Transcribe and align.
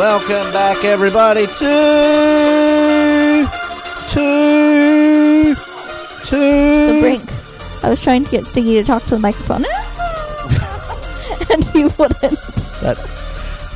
Welcome 0.00 0.50
back, 0.54 0.82
everybody, 0.82 1.46
to 1.46 1.52
to 4.08 5.54
to 6.24 6.36
The 6.38 6.98
brink. 7.02 7.84
I 7.84 7.90
was 7.90 8.00
trying 8.00 8.24
to 8.24 8.30
get 8.30 8.46
Stiggy 8.46 8.80
to 8.80 8.82
talk 8.82 9.02
to 9.02 9.10
the 9.10 9.18
microphone. 9.18 9.66
and 11.52 11.64
he 11.64 11.84
wouldn't. 11.98 12.40
That's 12.80 13.20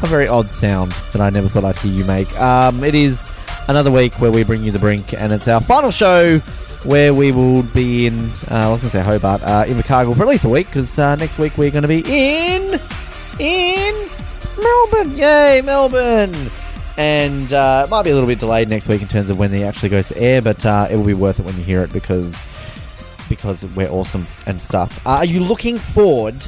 a 0.02 0.06
very 0.06 0.26
odd 0.26 0.48
sound 0.48 0.92
that 1.12 1.20
I 1.20 1.28
never 1.28 1.46
thought 1.46 1.66
I'd 1.66 1.76
hear 1.80 1.92
you 1.92 2.06
make. 2.06 2.34
Um, 2.40 2.82
it 2.82 2.94
is 2.94 3.30
another 3.68 3.90
week 3.90 4.18
where 4.18 4.32
we 4.32 4.44
bring 4.44 4.64
you 4.64 4.70
the 4.70 4.78
brink, 4.78 5.12
and 5.12 5.30
it's 5.30 5.46
our 5.46 5.60
final 5.60 5.90
show 5.90 6.38
where 6.84 7.12
we 7.12 7.32
will 7.32 7.64
be 7.64 8.06
in. 8.06 8.30
Uh, 8.50 8.68
I 8.68 8.68
was 8.70 8.80
going 8.80 8.90
to 8.92 8.96
say 8.96 9.02
Hobart, 9.02 9.42
uh, 9.42 9.66
in 9.68 9.76
Invercargill 9.76 10.16
for 10.16 10.22
at 10.22 10.28
least 10.28 10.46
a 10.46 10.48
week 10.48 10.68
because 10.68 10.98
uh, 10.98 11.16
next 11.16 11.36
week 11.36 11.58
we're 11.58 11.70
going 11.70 11.82
to 11.82 11.88
be 11.88 12.02
in 12.06 12.80
in 13.38 14.08
Melbourne. 14.60 15.16
Yay, 15.16 15.62
Melbourne! 15.64 16.50
And 16.96 17.52
uh, 17.52 17.84
it 17.86 17.90
might 17.90 18.02
be 18.02 18.10
a 18.10 18.14
little 18.14 18.28
bit 18.28 18.38
delayed 18.38 18.68
next 18.68 18.88
week 18.88 19.02
in 19.02 19.08
terms 19.08 19.30
of 19.30 19.38
when 19.38 19.52
it 19.52 19.62
actually 19.62 19.88
goes 19.88 20.08
to 20.08 20.18
air, 20.18 20.40
but 20.40 20.64
uh, 20.64 20.86
it 20.90 20.96
will 20.96 21.04
be 21.04 21.14
worth 21.14 21.40
it 21.40 21.46
when 21.46 21.56
you 21.56 21.62
hear 21.62 21.82
it 21.82 21.92
because 21.92 22.46
because 23.28 23.64
we're 23.74 23.88
awesome 23.88 24.26
and 24.46 24.60
stuff. 24.60 25.04
Uh, 25.06 25.10
are 25.10 25.24
you 25.24 25.40
looking 25.40 25.76
forward 25.76 26.46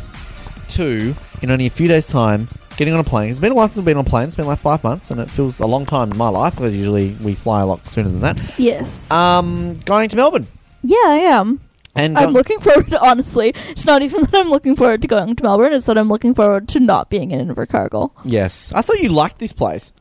to 0.69 1.14
in 1.42 1.50
only 1.50 1.66
a 1.66 1.70
few 1.70 1.88
days' 1.88 2.06
time 2.06 2.48
getting 2.77 2.95
on 2.95 3.00
a 3.00 3.05
plane? 3.05 3.30
It's 3.30 3.41
been 3.41 3.52
a 3.52 3.55
while 3.55 3.66
since 3.66 3.78
I've 3.78 3.84
been 3.84 3.97
on 3.97 4.06
a 4.06 4.09
plane. 4.09 4.27
It's 4.27 4.36
been 4.36 4.47
like 4.47 4.61
five 4.61 4.84
months, 4.84 5.11
and 5.11 5.20
it 5.20 5.28
feels 5.28 5.59
a 5.61 5.66
long 5.66 5.84
time 5.84 6.12
in 6.12 6.16
my 6.16 6.28
life 6.28 6.55
because 6.55 6.77
usually 6.77 7.16
we 7.23 7.34
fly 7.34 7.62
a 7.62 7.66
lot 7.66 7.88
sooner 7.88 8.09
than 8.09 8.20
that. 8.20 8.59
Yes. 8.59 9.11
Um, 9.11 9.75
going 9.84 10.09
to 10.11 10.16
Melbourne 10.16 10.47
yeah, 10.86 10.97
I 11.05 11.16
am. 11.16 11.61
And 11.96 12.18
I'm 12.18 12.32
looking 12.32 12.60
forward 12.60 12.91
to, 12.91 13.00
honestly, 13.06 13.52
it's 13.68 13.86
not 13.86 14.02
even 14.02 14.23
that 14.23 14.34
I'm 14.34 14.50
looking 14.50 14.77
forward 14.77 15.02
to 15.02 15.09
going 15.09 15.34
to 15.36 15.42
Melbourne, 15.42 15.73
it's 15.73 15.86
that 15.86 15.98
I'm 15.98 16.09
looking 16.09 16.34
forward 16.34 16.69
to 16.69 16.80
not 16.80 17.11
being 17.11 17.30
in 17.30 17.48
Invercargill. 17.48 18.12
Yes, 18.25 18.72
I 18.72 18.83
thought 18.83 19.00
you 19.00 19.08
liked 19.08 19.39
this 19.39 19.52
place. 19.52 19.92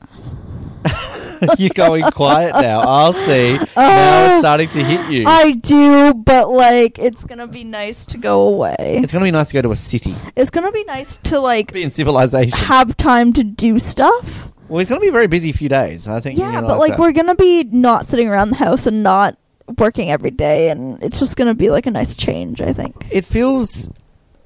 You're 1.58 1.70
going 1.70 2.04
quiet 2.12 2.54
now. 2.60 2.80
I'll 2.80 3.12
see. 3.12 3.54
now 3.54 3.58
it's 3.58 3.72
oh, 3.76 4.38
starting 4.40 4.68
to 4.70 4.84
hit 4.84 5.10
you. 5.10 5.24
I 5.26 5.52
do, 5.52 6.14
but 6.14 6.50
like, 6.50 6.98
it's 6.98 7.24
gonna 7.24 7.46
be 7.46 7.64
nice 7.64 8.06
to 8.06 8.18
go 8.18 8.42
away. 8.42 9.00
it's 9.02 9.12
going 9.12 9.22
to 9.22 9.26
be 9.26 9.30
nice 9.30 9.48
to 9.48 9.54
go 9.54 9.62
to 9.62 9.70
a 9.70 9.76
city, 9.76 10.14
It's 10.36 10.50
gonna 10.50 10.72
be 10.72 10.84
nice 10.84 11.16
to 11.18 11.40
like 11.40 11.72
be 11.72 11.82
in 11.82 11.90
civilization. 11.90 12.58
have 12.58 12.96
time 12.96 13.32
to 13.34 13.44
do 13.44 13.78
stuff. 13.78 14.50
Well, 14.68 14.80
it's 14.80 14.90
going 14.90 15.00
to 15.00 15.04
be 15.04 15.08
a 15.08 15.12
very 15.12 15.28
busy 15.28 15.52
few 15.52 15.68
days. 15.68 16.06
I 16.06 16.20
think. 16.20 16.38
Yeah, 16.38 16.60
but 16.60 16.78
like 16.78 16.92
that. 16.92 17.00
we're 17.00 17.12
gonna 17.12 17.34
be 17.34 17.64
not 17.64 18.06
sitting 18.06 18.28
around 18.28 18.50
the 18.50 18.56
house 18.56 18.86
and 18.86 19.02
not 19.02 19.38
working 19.76 20.10
every 20.10 20.30
day, 20.30 20.70
and 20.70 21.02
it's 21.02 21.18
just 21.18 21.36
gonna 21.36 21.54
be 21.54 21.70
like 21.70 21.86
a 21.86 21.90
nice 21.90 22.14
change. 22.14 22.60
I 22.60 22.72
think. 22.72 23.08
it 23.10 23.24
feels 23.24 23.90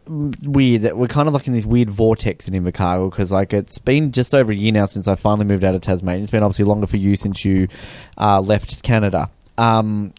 weird 0.08 0.82
that 0.82 0.96
we're 0.96 1.06
kind 1.06 1.28
of 1.28 1.34
like 1.34 1.46
in 1.46 1.52
this 1.52 1.64
weird 1.64 1.88
vortex 1.88 2.48
in 2.48 2.54
Invercargill 2.54 3.10
because 3.10 3.30
like 3.30 3.52
it's 3.52 3.78
been 3.78 4.10
just 4.10 4.34
over 4.34 4.50
a 4.50 4.54
year 4.54 4.72
now 4.72 4.84
since 4.84 5.06
I 5.06 5.14
finally 5.14 5.44
moved 5.44 5.64
out 5.64 5.74
of 5.74 5.80
Tasmania. 5.80 6.22
It's 6.22 6.30
been 6.30 6.42
obviously 6.42 6.64
longer 6.64 6.86
for 6.86 6.96
you 6.96 7.14
since 7.16 7.44
you 7.44 7.68
uh, 8.18 8.40
left 8.40 8.82
Canada, 8.82 9.30
um, 9.58 10.12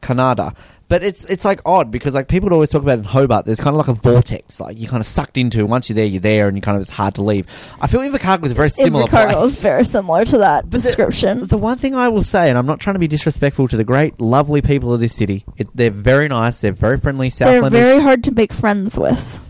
Canada. 0.00 0.54
But 0.92 1.02
it's 1.02 1.24
it's 1.30 1.42
like 1.42 1.62
odd 1.64 1.90
because 1.90 2.12
like 2.12 2.28
people 2.28 2.48
would 2.50 2.52
always 2.52 2.68
talk 2.68 2.82
about 2.82 2.98
in 2.98 3.04
Hobart. 3.04 3.46
There's 3.46 3.60
kind 3.60 3.74
of 3.74 3.78
like 3.78 3.88
a 3.88 3.94
vortex, 3.98 4.60
like 4.60 4.78
you're 4.78 4.90
kind 4.90 5.00
of 5.00 5.06
sucked 5.06 5.38
into. 5.38 5.64
Once 5.64 5.88
you're 5.88 5.94
there, 5.94 6.04
you're 6.04 6.20
there, 6.20 6.48
and 6.48 6.54
you 6.54 6.60
kind 6.60 6.76
of 6.76 6.82
it's 6.82 6.90
hard 6.90 7.14
to 7.14 7.22
leave. 7.22 7.46
I 7.80 7.86
feel 7.86 8.02
Invercargill 8.02 8.44
is 8.44 8.52
a 8.52 8.54
very 8.54 8.68
similar 8.68 9.06
Invercargill 9.06 9.46
is 9.46 9.62
very 9.62 9.86
similar 9.86 10.26
to 10.26 10.36
that 10.36 10.64
But 10.68 10.72
the- 10.72 10.80
description. 10.82 11.46
The 11.46 11.56
one 11.56 11.78
thing 11.78 11.94
I 11.94 12.10
will 12.10 12.20
say, 12.20 12.50
and 12.50 12.58
I'm 12.58 12.66
not 12.66 12.78
trying 12.78 12.92
to 12.92 13.00
be 13.00 13.08
disrespectful 13.08 13.68
to 13.68 13.76
the 13.78 13.84
great, 13.84 14.20
lovely 14.20 14.60
people 14.60 14.92
of 14.92 15.00
this 15.00 15.14
city, 15.14 15.46
it, 15.56 15.74
they're 15.74 15.90
very 15.90 16.28
nice. 16.28 16.60
They're 16.60 16.72
very 16.72 17.00
friendly. 17.00 17.30
They're 17.30 17.62
Southlanders. 17.62 17.70
very 17.70 18.00
hard 18.02 18.22
to 18.24 18.30
make 18.30 18.52
friends 18.52 18.98
with. 18.98 19.40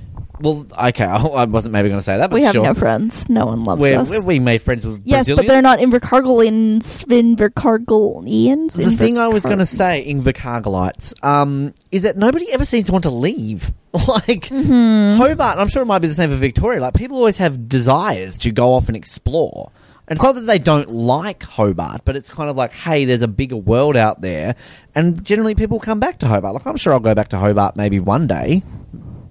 Well, 0.43 0.67
okay, 0.89 1.05
I 1.07 1.45
wasn't 1.45 1.73
maybe 1.73 1.89
going 1.89 2.01
to 2.01 2.05
say 2.05 2.17
that, 2.19 2.29
but 2.31 2.35
We 2.37 2.43
have 2.43 2.53
sure. 2.53 2.65
no 2.65 2.75
friends. 2.75 3.29
No 3.29 3.47
one 3.47 3.65
loves 3.65 3.81
We're- 3.81 3.97
us. 3.97 4.11
we 4.11 4.19
we 4.25 4.41
made 4.41 4.61
friends 4.63 4.85
with 4.85 5.03
yes, 5.05 5.29
but 5.31 5.47
they're 5.47 5.63
not 5.63 5.79
Invercargillians. 5.79 7.05
Invercargillians. 7.07 8.73
The 8.75 8.91
thing 8.97 9.19
I 9.19 9.29
was 9.29 9.45
going 9.45 9.59
to 9.59 9.67
say, 9.67 10.05
Invercargillites, 10.07 11.25
um, 11.25 11.75
is 11.91 12.03
that 12.03 12.17
nobody 12.17 12.51
ever 12.53 12.65
seems 12.65 12.87
to 12.87 12.93
want 12.93 13.05
to 13.05 13.11
leave. 13.11 13.73
like 13.93 14.43
Mm-hmm. 14.49 15.19
Hobart, 15.21 15.59
I'm 15.59 15.69
sure 15.69 15.83
it 15.83 15.87
might 15.87 15.99
be 16.01 16.09
the 16.09 16.15
same 16.15 16.31
for 16.31 16.37
Victoria. 16.37 16.81
Like 16.81 16.95
people 16.95 17.17
always 17.19 17.37
have 17.39 17.69
desires 17.69 18.39
to 18.41 18.51
go 18.51 18.73
off 18.75 18.89
and 18.89 18.97
explore. 18.97 19.71
And 20.09 20.17
it's 20.17 20.23
not 20.23 20.35
that 20.35 20.41
they 20.43 20.59
don't 20.59 20.91
like 20.91 21.43
Hobart, 21.45 22.03
but 22.05 22.17
it's 22.17 22.29
kind 22.29 22.51
of 22.51 22.57
like, 22.57 22.73
hey, 22.73 23.05
there's 23.05 23.23
a 23.23 23.29
bigger 23.29 23.57
world 23.57 23.97
out 23.97 24.21
there, 24.21 24.57
and 24.95 25.25
generally 25.25 25.55
people 25.55 25.79
come 25.79 26.01
back 26.01 26.19
to 26.19 26.27
Hobart. 26.27 26.55
Like 26.55 26.67
I'm 26.67 26.77
sure 26.77 26.93
I'll 26.93 27.01
go 27.01 27.15
back 27.15 27.29
to 27.29 27.39
Hobart 27.39 27.77
maybe 27.77 28.01
one 28.01 28.27
day, 28.27 28.63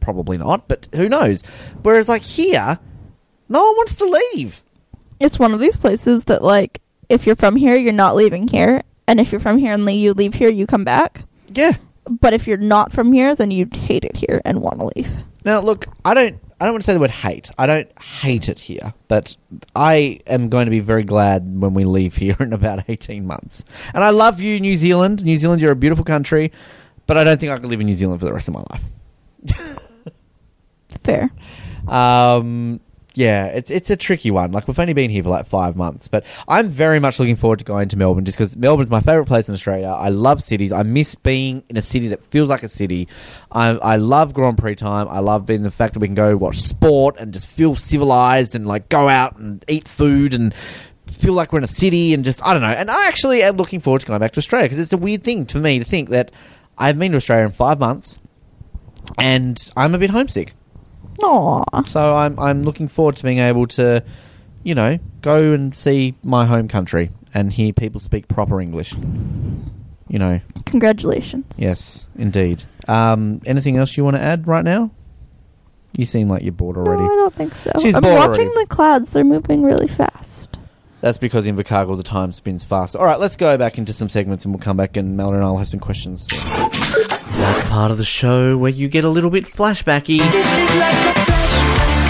probably 0.01 0.38
not, 0.38 0.67
but 0.67 0.89
who 0.94 1.07
knows? 1.07 1.44
Whereas 1.84 2.09
like 2.09 2.23
here, 2.23 2.79
no 3.47 3.63
one 3.63 3.75
wants 3.78 3.95
to 3.95 4.06
leave. 4.34 4.62
It's 5.19 5.39
one 5.39 5.53
of 5.53 5.59
these 5.59 5.78
places 5.78 6.23
that, 6.23 6.44
like, 6.44 6.81
if 7.07 7.28
you're 7.28 7.35
from 7.35 7.56
here, 7.56 7.75
you're 7.75 7.94
not 7.94 8.16
leaving 8.16 8.47
here, 8.47 8.81
and 9.07 9.19
if 9.19 9.31
you're 9.31 9.41
from 9.41 9.57
here 9.57 9.73
and 9.73 9.89
you 9.91 10.13
leave 10.13 10.34
here, 10.34 10.50
you 10.50 10.66
come 10.66 10.84
back. 10.84 11.25
Yeah, 11.53 11.73
But 12.09 12.34
if 12.34 12.47
you're 12.47 12.57
not 12.57 12.91
from 12.91 13.12
here, 13.13 13.35
then 13.35 13.51
you 13.51 13.67
hate 13.72 14.03
it 14.03 14.16
here 14.16 14.41
and 14.45 14.62
want 14.62 14.79
to 14.79 14.89
leave. 14.95 15.12
Now, 15.45 15.59
look, 15.59 15.85
I 16.06 16.13
don't. 16.13 16.39
I 16.59 16.66
don't 16.66 16.73
want 16.75 16.83
to 16.83 16.85
say 16.85 16.94
the 16.94 17.00
word 17.00 17.09
hate. 17.09 17.50
I 17.57 17.66
don't 17.66 17.91
hate 18.01 18.47
it 18.47 18.59
here, 18.59 18.94
but 19.07 19.35
I 19.75 20.19
am 20.28 20.47
going 20.50 20.66
to 20.66 20.69
be 20.69 20.79
very 20.79 21.03
glad 21.03 21.59
when 21.59 21.73
we 21.73 21.85
leave 21.85 22.16
here 22.16 22.38
in 22.39 22.53
about 22.53 22.83
eighteen 22.88 23.25
months. 23.25 23.66
And 23.94 24.03
I 24.03 24.12
love 24.12 24.39
you, 24.39 24.59
New 24.59 24.75
Zealand. 24.75 25.25
New 25.25 25.38
Zealand, 25.38 25.62
you're 25.62 25.72
a 25.72 25.75
beautiful 25.75 26.06
country, 26.06 26.51
but 27.07 27.18
I 27.18 27.23
don't 27.23 27.39
think 27.39 27.51
I 27.51 27.57
could 27.57 27.66
live 27.69 27.81
in 27.81 27.88
New 27.88 27.95
Zealand 27.95 28.19
for 28.19 28.25
the 28.28 28.33
rest 28.33 28.47
of 28.47 28.53
my 28.53 28.63
life. 28.69 28.83
Fair. 31.03 31.29
Um, 31.88 32.79
yeah, 33.13 33.47
it's 33.47 33.69
it's 33.69 33.89
a 33.89 33.97
tricky 33.97 34.31
one. 34.31 34.51
Like 34.51 34.67
we've 34.67 34.79
only 34.79 34.94
been 34.94 35.09
here 35.09 35.23
for 35.23 35.29
like 35.29 35.45
five 35.45 35.75
months, 35.75 36.07
but 36.07 36.25
I'm 36.47 36.69
very 36.69 37.00
much 37.00 37.19
looking 37.19 37.35
forward 37.35 37.59
to 37.59 37.66
going 37.66 37.89
to 37.89 37.97
Melbourne 37.97 38.23
just 38.23 38.38
because 38.38 38.56
Melbourne's 38.56 38.89
my 38.89 39.01
favorite 39.01 39.25
place 39.25 39.50
in 39.50 39.53
Australia. 39.53 39.88
I 39.88 40.09
love 40.09 40.41
cities. 40.41 40.72
I 40.72 40.84
miss 40.84 41.16
being 41.16 41.63
in 41.67 41.75
a 41.75 41.81
city 41.81 42.07
that 42.09 42.23
feels 42.23 42.47
like 42.47 42.63
a 42.63 42.69
city. 42.69 43.09
I 43.51 43.72
I 43.72 43.95
love 43.97 44.34
Grand 44.34 44.57
Prix 44.57 44.75
time. 44.75 45.07
I 45.09 45.19
love 45.19 45.45
being 45.45 45.63
the 45.63 45.72
fact 45.72 45.94
that 45.94 46.00
we 46.00 46.07
can 46.07 46.16
go 46.16 46.38
watch 46.38 46.57
sport 46.57 47.18
and 47.19 47.33
just 47.33 47.47
feel 47.47 47.75
civilized 47.75 48.56
and 48.56 48.66
like 48.66 48.88
go 48.88 49.09
out 49.09 49.38
and 49.38 49.63
eat 49.68 49.88
food 49.89 50.33
and 50.33 50.53
feel 51.06 51.33
like 51.33 51.51
we're 51.51 51.59
in 51.59 51.66
a 51.66 51.68
city 51.68 52.13
and 52.13 52.23
just 52.23 52.44
I 52.45 52.53
don't 52.53 52.62
know. 52.62 52.69
And 52.69 52.89
I 52.89 53.07
actually 53.07 53.44
am 53.44 53.57
looking 53.57 53.81
forward 53.81 54.00
to 54.00 54.07
going 54.07 54.22
back 54.22 54.31
to 54.33 54.38
Australia 54.38 54.66
because 54.66 54.79
it's 54.79 54.94
a 54.94 54.97
weird 54.97 55.23
thing 55.23 55.45
for 55.45 55.59
me 55.59 55.79
to 55.79 55.85
think 55.85 56.09
that 56.09 56.31
I've 56.78 56.97
been 56.97 57.12
to 57.12 57.18
Australia 57.18 57.45
in 57.45 57.51
five 57.51 57.78
months 57.78 58.19
and 59.18 59.57
I'm 59.75 59.94
a 59.94 59.97
bit 59.97 60.12
homesick. 60.12 60.53
Aw. 61.23 61.83
So 61.83 62.15
I'm 62.15 62.37
I'm 62.39 62.63
looking 62.63 62.87
forward 62.87 63.15
to 63.17 63.23
being 63.23 63.39
able 63.39 63.67
to, 63.67 64.03
you 64.63 64.75
know, 64.75 64.97
go 65.21 65.53
and 65.53 65.75
see 65.75 66.15
my 66.23 66.45
home 66.45 66.67
country 66.67 67.11
and 67.33 67.51
hear 67.53 67.73
people 67.73 67.99
speak 67.99 68.27
proper 68.27 68.59
English. 68.61 68.93
You 70.07 70.19
know, 70.19 70.41
Congratulations. 70.65 71.45
yes, 71.57 72.05
indeed. 72.17 72.63
Um, 72.87 73.41
anything 73.45 73.77
else 73.77 73.95
you 73.95 74.03
want 74.03 74.17
to 74.17 74.21
add 74.21 74.45
right 74.47 74.65
now? 74.65 74.91
You 75.97 76.05
seem 76.05 76.27
like 76.29 76.41
you're 76.43 76.51
bored 76.51 76.75
already. 76.77 77.03
No, 77.03 77.11
I 77.11 77.15
don't 77.15 77.33
think 77.35 77.55
so. 77.55 77.71
She's 77.81 77.95
I'm 77.95 78.01
bored 78.01 78.15
watching 78.15 78.47
already. 78.47 78.61
the 78.61 78.65
clouds. 78.67 79.11
They're 79.11 79.23
moving 79.23 79.63
really 79.63 79.88
fast. 79.88 80.57
That's 81.01 81.17
because 81.17 81.47
in 81.47 81.55
Invercargill 81.55 81.97
the 81.97 82.03
time 82.03 82.31
spins 82.31 82.63
fast. 82.63 82.95
All 82.95 83.05
right, 83.05 83.19
let's 83.19 83.35
go 83.35 83.57
back 83.57 83.77
into 83.77 83.91
some 83.93 84.07
segments 84.09 84.45
and 84.45 84.53
we'll 84.53 84.61
come 84.61 84.77
back 84.77 84.97
and 84.97 85.17
Melanie 85.17 85.38
and 85.38 85.45
I'll 85.45 85.57
have 85.57 85.67
some 85.69 85.79
questions. 85.79 86.27
Part 87.71 87.89
of 87.89 87.97
the 87.97 88.03
show 88.03 88.57
where 88.57 88.69
you 88.69 88.89
get 88.89 89.05
a 89.05 89.09
little 89.09 89.29
bit 89.29 89.45
flashbacky. 89.45 90.17
This 90.17 90.59
is 90.59 90.75
like 90.77 90.93
a 90.93 91.13
flashback. 91.21 92.01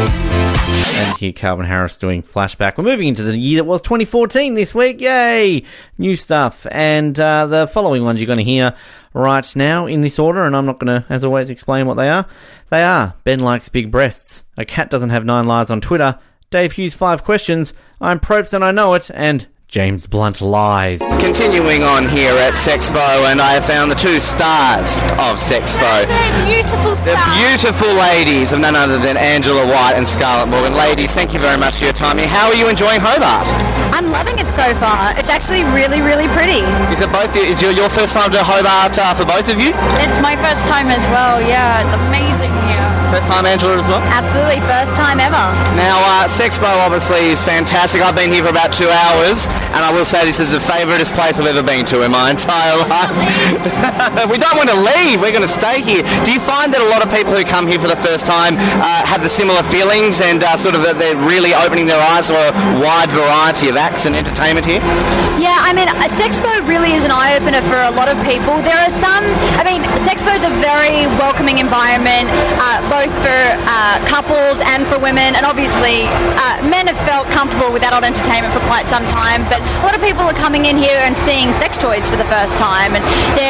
Like. 0.00 1.06
And 1.06 1.18
here 1.18 1.32
Calvin 1.32 1.66
Harris 1.66 1.96
doing 2.00 2.24
flashback. 2.24 2.76
We're 2.76 2.82
moving 2.82 3.06
into 3.06 3.22
the 3.22 3.38
year 3.38 3.58
that 3.58 3.64
was 3.66 3.82
2014 3.82 4.54
this 4.54 4.74
week. 4.74 5.00
Yay! 5.00 5.62
New 5.96 6.16
stuff. 6.16 6.66
And 6.72 7.20
uh, 7.20 7.46
the 7.46 7.68
following 7.68 8.02
ones 8.02 8.18
you're 8.18 8.26
going 8.26 8.38
to 8.38 8.44
hear 8.44 8.74
right 9.12 9.54
now 9.54 9.86
in 9.86 10.00
this 10.00 10.18
order, 10.18 10.42
and 10.44 10.56
I'm 10.56 10.66
not 10.66 10.80
going 10.80 11.02
to, 11.02 11.06
as 11.08 11.22
always, 11.22 11.50
explain 11.50 11.86
what 11.86 11.94
they 11.94 12.10
are. 12.10 12.26
They 12.70 12.82
are 12.82 13.14
Ben 13.22 13.38
likes 13.38 13.68
big 13.68 13.92
breasts, 13.92 14.42
A 14.56 14.64
cat 14.64 14.90
doesn't 14.90 15.10
have 15.10 15.24
nine 15.24 15.44
lives 15.44 15.70
on 15.70 15.80
Twitter, 15.80 16.18
Dave 16.50 16.72
Hughes 16.72 16.94
five 16.94 17.22
questions, 17.22 17.74
I'm 18.00 18.18
Probst 18.18 18.54
and 18.54 18.64
I 18.64 18.72
know 18.72 18.94
it, 18.94 19.08
and 19.14 19.46
James 19.74 20.06
Blunt 20.06 20.38
lies. 20.38 21.02
Continuing 21.18 21.82
on 21.82 22.06
here 22.06 22.30
at 22.46 22.54
Sexpo, 22.54 23.26
and 23.26 23.42
I 23.42 23.58
have 23.58 23.66
found 23.66 23.90
the 23.90 23.98
two 23.98 24.22
stars 24.22 25.02
of 25.18 25.42
Sexpo. 25.42 26.06
Beautiful 26.46 26.94
stars. 26.94 27.18
The 27.18 27.18
beautiful 27.42 27.90
ladies 27.98 28.54
of 28.54 28.62
none 28.62 28.78
other 28.78 29.02
than 29.02 29.18
Angela 29.18 29.66
White 29.66 29.98
and 29.98 30.06
Scarlett 30.06 30.46
Morgan. 30.46 30.78
Ladies, 30.78 31.10
thank 31.10 31.34
you 31.34 31.40
very 31.40 31.58
much 31.58 31.82
for 31.82 31.90
your 31.90 31.92
time 31.92 32.22
here. 32.22 32.30
How 32.30 32.46
are 32.46 32.54
you 32.54 32.70
enjoying 32.70 33.02
Hobart? 33.02 33.50
I'm 33.90 34.14
loving 34.14 34.38
it 34.38 34.46
so 34.54 34.70
far. 34.78 35.10
It's 35.18 35.26
actually 35.26 35.66
really, 35.74 35.98
really 35.98 36.30
pretty. 36.30 36.62
Is 36.94 37.02
it 37.02 37.10
both? 37.10 37.34
Is 37.34 37.58
your, 37.58 37.74
your 37.74 37.90
first 37.90 38.14
time 38.14 38.30
to 38.30 38.46
Hobart 38.46 38.94
uh, 38.94 39.10
for 39.18 39.26
both 39.26 39.50
of 39.50 39.58
you? 39.58 39.74
It's 40.06 40.22
my 40.22 40.38
first 40.38 40.70
time 40.70 40.86
as 40.86 41.02
well. 41.10 41.42
Yeah, 41.42 41.82
it's 41.82 41.94
amazing 41.98 42.54
here. 42.62 42.63
First 43.12 43.28
time, 43.28 43.46
Angela, 43.46 43.78
as 43.78 43.88
well? 43.88 44.00
Absolutely, 44.08 44.60
first 44.64 44.96
time 44.96 45.20
ever. 45.20 45.44
Now, 45.76 45.98
uh, 46.04 46.28
Sexpo 46.28 46.68
obviously 46.84 47.30
is 47.30 47.42
fantastic. 47.42 48.02
I've 48.02 48.16
been 48.16 48.32
here 48.32 48.42
for 48.42 48.50
about 48.50 48.72
two 48.72 48.88
hours, 48.88 49.46
and 49.74 49.82
I 49.82 49.90
will 49.92 50.04
say 50.04 50.24
this 50.24 50.40
is 50.40 50.52
the 50.52 50.62
favouriteest 50.62 51.14
place 51.14 51.38
I've 51.38 51.46
ever 51.46 51.62
been 51.62 51.84
to 51.92 52.02
in 52.02 52.10
my 52.10 52.30
entire 52.30 52.76
life. 52.88 53.12
we 54.30 54.38
don't 54.38 54.56
want 54.56 54.70
to 54.70 54.78
leave. 54.78 55.20
We're 55.20 55.34
going 55.34 55.46
to 55.46 55.50
stay 55.50 55.82
here. 55.82 56.02
Do 56.24 56.32
you 56.32 56.40
find 56.40 56.72
that 56.72 56.80
a 56.80 56.90
lot 56.90 57.04
of 57.04 57.10
people 57.12 57.34
who 57.34 57.44
come 57.44 57.66
here 57.66 57.78
for 57.78 57.88
the 57.88 58.00
first 58.00 58.26
time 58.26 58.56
uh, 58.82 59.04
have 59.06 59.22
the 59.22 59.30
similar 59.30 59.62
feelings 59.62 60.20
and 60.20 60.42
uh, 60.42 60.56
sort 60.56 60.74
of 60.74 60.82
that 60.82 60.98
they're 60.98 61.18
really 61.26 61.54
opening 61.54 61.86
their 61.86 62.00
eyes 62.14 62.28
to 62.28 62.34
a 62.34 62.50
wide 62.80 63.10
variety 63.10 63.68
of 63.68 63.76
acts 63.76 64.06
and 64.06 64.16
entertainment 64.16 64.66
here? 64.66 64.82
Yeah, 65.38 65.58
I 65.60 65.74
mean, 65.74 65.88
uh, 65.90 66.08
Sexpo 66.14 66.50
really 66.66 66.94
is 66.94 67.04
an 67.04 67.12
eye 67.12 67.36
opener 67.36 67.60
for 67.68 67.78
a 67.78 67.92
lot 67.92 68.08
of 68.08 68.16
people. 68.24 68.56
There 68.62 68.76
are 68.76 68.92
some, 68.98 69.22
I 69.58 69.62
mean, 69.66 69.82
Sexpo 70.06 70.34
is 70.34 70.44
a 70.46 70.52
very 70.62 71.06
welcoming 71.20 71.58
environment, 71.58 72.30
uh, 72.58 72.80
both 72.94 73.10
for 73.26 73.42
uh, 73.66 73.98
couples 74.06 74.62
and 74.70 74.86
for 74.86 75.02
women. 75.02 75.34
And 75.34 75.42
obviously, 75.42 76.06
uh, 76.38 76.62
men 76.70 76.86
have 76.86 77.00
felt 77.02 77.26
comfortable 77.34 77.74
with 77.74 77.82
adult 77.82 78.06
entertainment 78.06 78.54
for 78.54 78.62
quite 78.70 78.86
some 78.86 79.02
time, 79.10 79.42
but 79.50 79.58
a 79.58 79.82
lot 79.82 79.98
of 79.98 80.02
people 80.02 80.22
are 80.22 80.38
coming 80.38 80.70
in 80.70 80.78
here 80.78 81.02
and 81.02 81.18
seeing 81.18 81.50
sex 81.58 81.74
toys 81.74 82.06
for 82.06 82.14
the 82.14 82.28
first 82.30 82.54
time. 82.54 82.94
And 82.94 83.02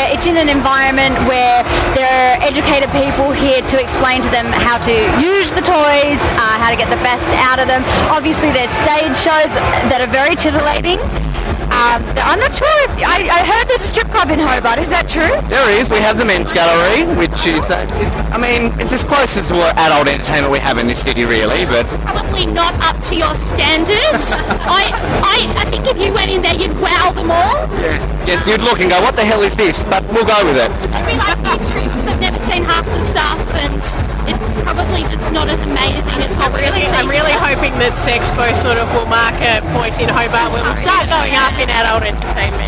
it's 0.08 0.24
in 0.24 0.40
an 0.40 0.48
environment 0.48 1.12
where 1.28 1.60
there 1.92 2.08
are 2.08 2.40
educated 2.40 2.88
people 2.96 3.36
here 3.36 3.60
to 3.60 3.76
explain 3.76 4.24
to 4.24 4.30
them 4.32 4.48
how 4.64 4.80
to 4.88 4.96
use 5.20 5.52
the 5.52 5.60
toys, 5.60 6.20
uh, 6.40 6.56
how 6.56 6.72
to 6.72 6.78
get 6.80 6.88
the 6.88 7.02
best 7.04 7.28
out 7.44 7.60
of 7.60 7.68
them. 7.68 7.84
Obviously, 8.08 8.48
there's 8.48 8.72
stage 8.72 9.12
shows 9.12 9.52
that 9.92 10.00
are 10.00 10.08
very 10.08 10.32
titillating. 10.40 10.96
Um, 11.74 12.06
I'm 12.22 12.38
not 12.38 12.54
sure 12.54 12.70
if 12.86 13.02
I, 13.02 13.26
I 13.26 13.40
heard 13.42 13.66
there's 13.66 13.82
a 13.82 13.90
strip 13.90 14.08
club 14.08 14.30
in 14.30 14.38
Hobart. 14.38 14.78
Is 14.78 14.88
that 14.94 15.10
true? 15.10 15.34
There 15.50 15.66
is. 15.74 15.90
We 15.90 15.98
have 15.98 16.16
the 16.16 16.24
men's 16.24 16.52
gallery, 16.54 17.02
which 17.18 17.34
is, 17.50 17.66
uh, 17.66 17.82
it's, 17.98 18.18
I 18.30 18.38
mean, 18.38 18.70
it's 18.78 18.92
as 18.94 19.02
close 19.02 19.36
as 19.36 19.50
what 19.52 19.74
adult 19.76 20.06
entertainment 20.06 20.52
we 20.54 20.62
have 20.62 20.78
in 20.78 20.86
this 20.86 21.02
city, 21.02 21.24
really. 21.26 21.66
But 21.66 21.90
probably 22.06 22.46
not 22.46 22.78
up 22.78 23.02
to 23.10 23.14
your 23.18 23.34
standards. 23.50 24.38
I, 24.70 24.94
I, 25.26 25.38
I 25.58 25.64
think 25.66 25.90
if 25.90 25.98
you 25.98 26.14
went 26.14 26.30
in 26.30 26.42
there, 26.42 26.54
you'd 26.54 26.78
wow 26.78 27.10
them 27.10 27.30
all. 27.34 27.66
yes, 27.82 27.98
Yes, 28.24 28.40
you'd 28.48 28.62
look 28.62 28.80
and 28.80 28.88
go, 28.88 29.02
"What 29.02 29.16
the 29.16 29.24
hell 29.26 29.42
is 29.42 29.52
this?" 29.54 29.84
But 29.84 30.00
we'll 30.08 30.24
go 30.24 30.38
with 30.48 30.56
it. 30.56 30.70
It'd 30.94 31.04
be 31.04 31.18
like 31.20 31.36
new 31.44 31.58
troops 31.60 31.98
that've 32.08 32.22
never 32.22 32.40
seen 32.48 32.64
half 32.64 32.86
the 32.88 33.02
stuff, 33.04 33.36
and 33.60 33.76
it's 34.24 34.48
probably 34.64 35.04
just 35.04 35.28
not 35.28 35.50
as 35.52 35.60
amazing 35.60 36.24
as 36.24 36.32
what 36.40 36.48
we're 36.54 36.64
Really, 36.64 36.88
I'm 36.88 37.10
really 37.12 37.36
hoping 37.36 37.76
that 37.84 37.92
Sexpo 38.00 38.48
sort 38.56 38.80
of 38.80 38.88
will 38.96 39.04
mark 39.04 39.36
a 39.44 39.60
point 39.76 40.00
in 40.00 40.08
Hobart 40.08 40.56
where 40.56 40.64
we'll 40.64 40.80
start 40.80 41.04
going 41.12 41.36
up 41.36 41.52
in 41.64 41.72
adult 41.72 42.04
entertainment 42.04 42.60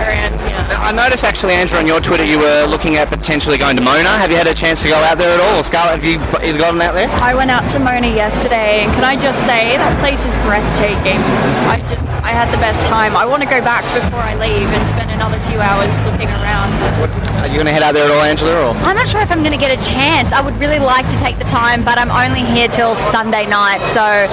around 0.00 0.32
here. 0.48 0.56
I 0.80 0.92
noticed 0.96 1.24
actually, 1.28 1.52
Andrew, 1.52 1.76
on 1.76 1.86
your 1.86 2.00
Twitter, 2.00 2.24
you 2.24 2.40
were 2.40 2.64
looking 2.64 2.96
at 2.96 3.12
potentially 3.12 3.60
going 3.60 3.76
to 3.76 3.84
Mona. 3.84 4.08
Have 4.16 4.32
you 4.32 4.40
had 4.40 4.48
a 4.48 4.56
chance 4.56 4.80
to 4.82 4.88
go 4.88 4.96
out 4.96 5.20
there 5.20 5.28
at 5.28 5.40
all? 5.44 5.60
Or 5.60 5.62
Scarlett, 5.62 6.00
have 6.00 6.06
you 6.08 6.16
either 6.40 6.56
gotten 6.56 6.80
out 6.80 6.96
there? 6.96 7.08
I 7.20 7.36
went 7.36 7.52
out 7.52 7.68
to 7.76 7.78
Mona 7.78 8.08
yesterday, 8.08 8.88
and 8.88 8.90
can 8.96 9.04
I 9.04 9.20
just 9.20 9.44
say 9.44 9.76
that 9.76 9.92
place 10.00 10.24
is 10.24 10.32
breathtaking. 10.48 11.20
I 11.68 11.84
just, 11.92 12.06
I 12.24 12.32
had 12.32 12.48
the 12.48 12.62
best 12.64 12.88
time. 12.88 13.12
I 13.12 13.28
want 13.28 13.44
to 13.44 13.48
go 13.48 13.60
back 13.60 13.84
before 13.92 14.24
I 14.24 14.32
leave 14.40 14.68
and 14.72 14.82
spend 14.88 15.12
another 15.12 15.36
few 15.52 15.60
hours 15.60 15.92
looking 16.08 16.32
around. 16.40 16.72
Are 17.44 17.48
you 17.48 17.60
going 17.60 17.68
to 17.68 17.76
head 17.76 17.84
out 17.84 17.92
there 17.92 18.08
at 18.08 18.12
all, 18.16 18.24
Angela? 18.24 18.72
Or 18.72 18.72
I'm 18.88 18.96
not 18.96 19.08
sure 19.08 19.20
if 19.20 19.30
I'm 19.30 19.44
going 19.44 19.56
to 19.56 19.60
get 19.60 19.72
a 19.72 19.80
chance. 19.84 20.32
I 20.32 20.40
would 20.40 20.56
really 20.56 20.80
like 20.80 21.04
to 21.12 21.18
take 21.20 21.36
the 21.36 21.44
time, 21.44 21.84
but 21.84 22.00
I'm 22.00 22.10
only 22.10 22.40
here 22.40 22.68
till 22.68 22.96
Sunday 22.96 23.44
night, 23.44 23.84
so 23.84 24.24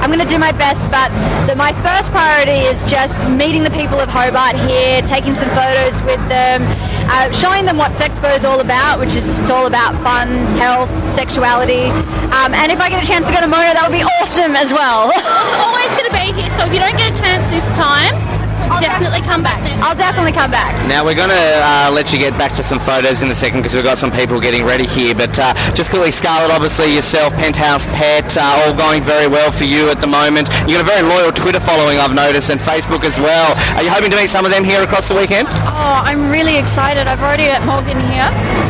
I'm 0.00 0.08
going 0.08 0.24
to 0.24 0.26
do 0.26 0.38
my 0.38 0.52
best. 0.52 0.80
But 0.90 1.12
the, 1.46 1.54
my 1.54 1.72
first 1.84 2.10
priority 2.10 2.64
is 2.66 2.82
just 2.84 3.28
meeting 3.28 3.62
the 3.62 3.70
people 3.70 4.00
of 4.00 4.08
Hobart 4.08 4.56
here, 4.68 5.02
taking 5.02 5.36
some 5.36 5.48
photos 5.52 6.00
with 6.02 6.20
them, 6.32 6.64
uh, 7.12 7.30
showing 7.30 7.64
them 7.64 7.76
what 7.76 7.92
Sexpo 7.92 8.34
is 8.36 8.44
all 8.44 8.60
about, 8.60 8.98
which 8.98 9.14
is 9.14 9.40
it's 9.40 9.50
all 9.50 9.66
about 9.66 9.92
fun, 10.02 10.28
health, 10.56 10.88
sexuality. 11.12 11.92
Um, 12.32 12.56
and 12.56 12.72
if 12.72 12.80
I 12.80 12.88
get 12.88 13.04
a 13.04 13.06
chance 13.06 13.26
to 13.26 13.32
go 13.32 13.40
to 13.40 13.48
Mona, 13.48 13.76
that 13.76 13.84
would 13.84 13.96
be 13.96 14.04
awesome 14.20 14.56
as 14.56 14.72
well. 14.72 15.12
It's 15.20 15.60
always 15.60 15.92
going 15.94 16.08
to 16.08 16.16
be 16.16 16.40
here, 16.40 16.50
so 16.56 16.64
if 16.66 16.72
you 16.72 16.80
don't 16.80 16.96
get 16.96 17.12
a 17.12 17.20
chance 17.20 17.44
this 17.52 17.66
time, 17.76 18.39
definitely 18.78 19.20
come 19.26 19.42
back. 19.42 19.58
I'll 19.82 19.96
definitely 19.96 20.32
come 20.32 20.50
back. 20.50 20.70
Now 20.86 21.04
we're 21.04 21.18
going 21.18 21.32
to 21.32 21.46
uh, 21.64 21.90
let 21.90 22.12
you 22.12 22.18
get 22.18 22.36
back 22.38 22.52
to 22.54 22.62
some 22.62 22.78
photos 22.78 23.22
in 23.22 23.30
a 23.30 23.34
second 23.34 23.60
because 23.60 23.74
we've 23.74 23.82
got 23.82 23.98
some 23.98 24.12
people 24.12 24.38
getting 24.38 24.64
ready 24.64 24.86
here. 24.86 25.14
But 25.14 25.34
uh, 25.38 25.54
just 25.74 25.90
quickly, 25.90 26.10
Scarlett, 26.10 26.52
obviously 26.52 26.94
yourself, 26.94 27.32
Penthouse 27.34 27.86
Pet, 27.88 28.36
uh, 28.36 28.62
all 28.62 28.74
going 28.76 29.02
very 29.02 29.26
well 29.26 29.50
for 29.50 29.64
you 29.64 29.90
at 29.90 30.00
the 30.00 30.06
moment. 30.06 30.48
You've 30.68 30.78
got 30.78 30.86
a 30.86 30.90
very 30.92 31.02
loyal 31.02 31.32
Twitter 31.32 31.60
following, 31.60 31.98
I've 31.98 32.14
noticed, 32.14 32.50
and 32.50 32.60
Facebook 32.60 33.02
as 33.04 33.18
well. 33.18 33.56
Are 33.76 33.82
you 33.82 33.90
hoping 33.90 34.10
to 34.10 34.16
meet 34.16 34.28
some 34.28 34.44
of 34.44 34.52
them 34.52 34.62
here 34.62 34.82
across 34.82 35.08
the 35.08 35.16
weekend? 35.16 35.48
Oh, 35.50 36.02
I'm 36.04 36.30
really 36.30 36.56
excited. 36.56 37.08
I've 37.08 37.22
already 37.22 37.46
met 37.48 37.64
Morgan 37.64 37.98
here, 38.12 38.28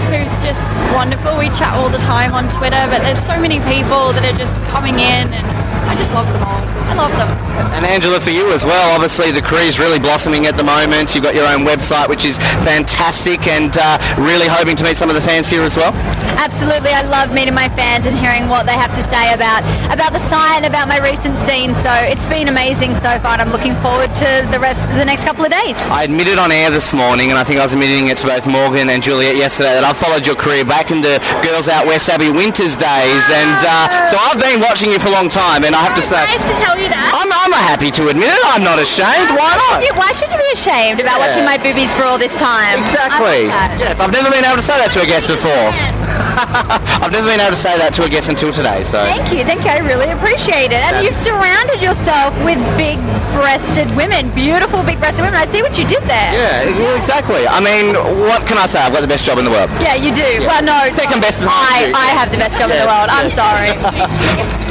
who's 0.08 0.32
just 0.40 0.62
wonderful. 0.94 1.36
We 1.36 1.50
chat 1.50 1.74
all 1.74 1.90
the 1.90 1.98
time 1.98 2.32
on 2.32 2.48
Twitter, 2.48 2.80
but 2.88 3.02
there's 3.02 3.20
so 3.20 3.38
many 3.40 3.58
people 3.66 4.14
that 4.14 4.24
are 4.24 4.38
just 4.38 4.56
coming 4.70 4.94
in, 4.94 5.28
and 5.28 5.46
I 5.90 5.96
just 5.98 6.12
love 6.14 6.30
them 6.32 6.42
all. 6.46 6.79
I 6.90 6.94
love 6.98 7.14
them. 7.14 7.30
And 7.70 7.86
Angela, 7.86 8.18
for 8.18 8.34
you 8.34 8.50
as 8.52 8.64
well, 8.64 8.94
obviously 8.94 9.30
the 9.30 9.40
career's 9.40 9.78
really 9.78 9.98
blossoming 9.98 10.46
at 10.46 10.56
the 10.56 10.64
moment. 10.64 11.14
You've 11.14 11.22
got 11.22 11.34
your 11.38 11.46
own 11.46 11.62
website, 11.62 12.08
which 12.08 12.24
is 12.24 12.38
fantastic, 12.66 13.46
and 13.46 13.70
uh, 13.78 13.94
really 14.18 14.50
hoping 14.50 14.74
to 14.76 14.84
meet 14.84 14.96
some 14.96 15.08
of 15.08 15.14
the 15.14 15.22
fans 15.22 15.48
here 15.48 15.62
as 15.62 15.76
well. 15.76 15.94
Absolutely, 16.40 16.90
I 16.90 17.06
love 17.06 17.32
meeting 17.32 17.54
my 17.54 17.68
fans 17.68 18.06
and 18.06 18.16
hearing 18.18 18.48
what 18.48 18.66
they 18.66 18.74
have 18.74 18.90
to 18.96 19.02
say 19.06 19.32
about 19.32 19.62
about 19.92 20.12
the 20.12 20.18
site 20.18 20.64
and 20.64 20.66
about 20.66 20.88
my 20.88 20.98
recent 20.98 21.38
scene. 21.38 21.74
So 21.74 21.92
it's 22.10 22.26
been 22.26 22.48
amazing 22.48 22.96
so 22.96 23.20
far, 23.20 23.38
and 23.38 23.42
I'm 23.42 23.52
looking 23.52 23.76
forward 23.84 24.10
to 24.18 24.28
the 24.50 24.58
rest 24.58 24.88
of 24.88 24.96
the 24.96 25.04
next 25.04 25.24
couple 25.24 25.44
of 25.44 25.52
days. 25.52 25.76
I 25.92 26.04
admitted 26.04 26.38
on 26.38 26.50
air 26.50 26.70
this 26.70 26.92
morning, 26.94 27.30
and 27.30 27.38
I 27.38 27.44
think 27.44 27.60
I 27.60 27.62
was 27.62 27.72
admitting 27.72 28.08
it 28.08 28.18
to 28.24 28.26
both 28.26 28.46
Morgan 28.46 28.88
and 28.88 29.02
Juliet 29.02 29.36
yesterday, 29.36 29.76
that 29.76 29.84
I've 29.84 30.00
followed 30.00 30.26
your 30.26 30.36
career 30.36 30.64
back 30.64 30.90
in 30.90 31.04
the 31.04 31.20
Girls 31.44 31.68
Out 31.68 31.86
West 31.86 32.08
Abby 32.08 32.32
Winters 32.32 32.74
days, 32.74 33.24
and 33.30 33.58
uh, 33.60 34.08
so 34.08 34.16
I've 34.16 34.40
been 34.40 34.60
watching 34.64 34.90
you 34.90 34.98
for 34.98 35.12
a 35.12 35.16
long 35.16 35.28
time, 35.28 35.62
and 35.64 35.76
I 35.76 35.84
have 35.84 35.94
to 35.94 36.02
say, 36.02 36.16
I 36.16 36.40
have 36.40 36.48
to 36.48 36.56
tell 36.56 36.76
you 36.79 36.79
that. 36.88 37.12
I'm, 37.12 37.28
I'm 37.28 37.52
happy 37.52 37.90
to 38.00 38.08
admit 38.08 38.32
it. 38.32 38.42
I'm 38.48 38.64
not 38.64 38.78
ashamed. 38.80 39.34
Why 39.36 39.52
not? 39.68 39.84
Yeah, 39.84 39.92
Why 39.98 40.12
should 40.12 40.32
you 40.32 40.38
be 40.38 40.50
ashamed 40.54 41.00
about 41.00 41.20
watching 41.20 41.44
my 41.44 41.58
boobies 41.58 41.92
for 41.92 42.04
all 42.08 42.16
this 42.16 42.36
time? 42.38 42.80
Exactly. 42.86 43.50
That. 43.52 43.76
Yes, 43.76 44.00
I've 44.00 44.12
never 44.12 44.30
been 44.30 44.44
able 44.44 44.56
to 44.56 44.64
say 44.64 44.78
that 44.80 44.92
to 44.96 45.04
a 45.04 45.08
guest 45.08 45.28
before. 45.28 45.99
I've 47.02 47.12
never 47.12 47.28
been 47.28 47.40
able 47.40 47.54
to 47.54 47.60
say 47.60 47.76
that 47.78 47.92
to 47.94 48.04
a 48.04 48.08
guest 48.08 48.28
until 48.28 48.52
today. 48.52 48.82
So 48.84 48.98
Thank 49.04 49.32
you, 49.32 49.44
thank 49.44 49.64
you. 49.64 49.70
I 49.70 49.78
really 49.84 50.10
appreciate 50.10 50.72
it. 50.74 50.80
And 50.80 51.04
you've 51.04 51.16
surrounded 51.18 51.80
yourself 51.82 52.32
with 52.44 52.58
big-breasted 52.76 53.88
women, 53.96 54.30
beautiful 54.34 54.82
big-breasted 54.82 55.22
women. 55.24 55.38
I 55.38 55.46
see 55.46 55.62
what 55.62 55.78
you 55.78 55.86
did 55.86 56.02
there. 56.04 56.30
yeah, 56.34 56.66
well, 56.78 56.96
exactly. 56.96 57.46
I 57.46 57.60
mean, 57.60 57.94
what 58.26 58.46
can 58.46 58.58
I 58.58 58.66
say? 58.66 58.80
I've 58.80 58.92
got 58.92 59.00
the 59.02 59.10
best 59.10 59.24
job 59.26 59.38
in 59.38 59.44
the 59.44 59.52
world. 59.52 59.70
Yeah, 59.80 59.94
you 59.94 60.10
do. 60.12 60.44
Well, 60.46 60.62
no, 60.62 60.78
Second 60.94 61.20
best 61.22 61.40
behind 61.40 61.94
I. 61.94 62.08
I 62.08 62.08
have 62.18 62.30
the 62.30 62.38
best 62.38 62.58
job 62.58 62.70
in 62.70 62.78
the 62.80 62.88
world. 62.88 63.08
I'm 63.10 63.30
sorry. 63.30 63.72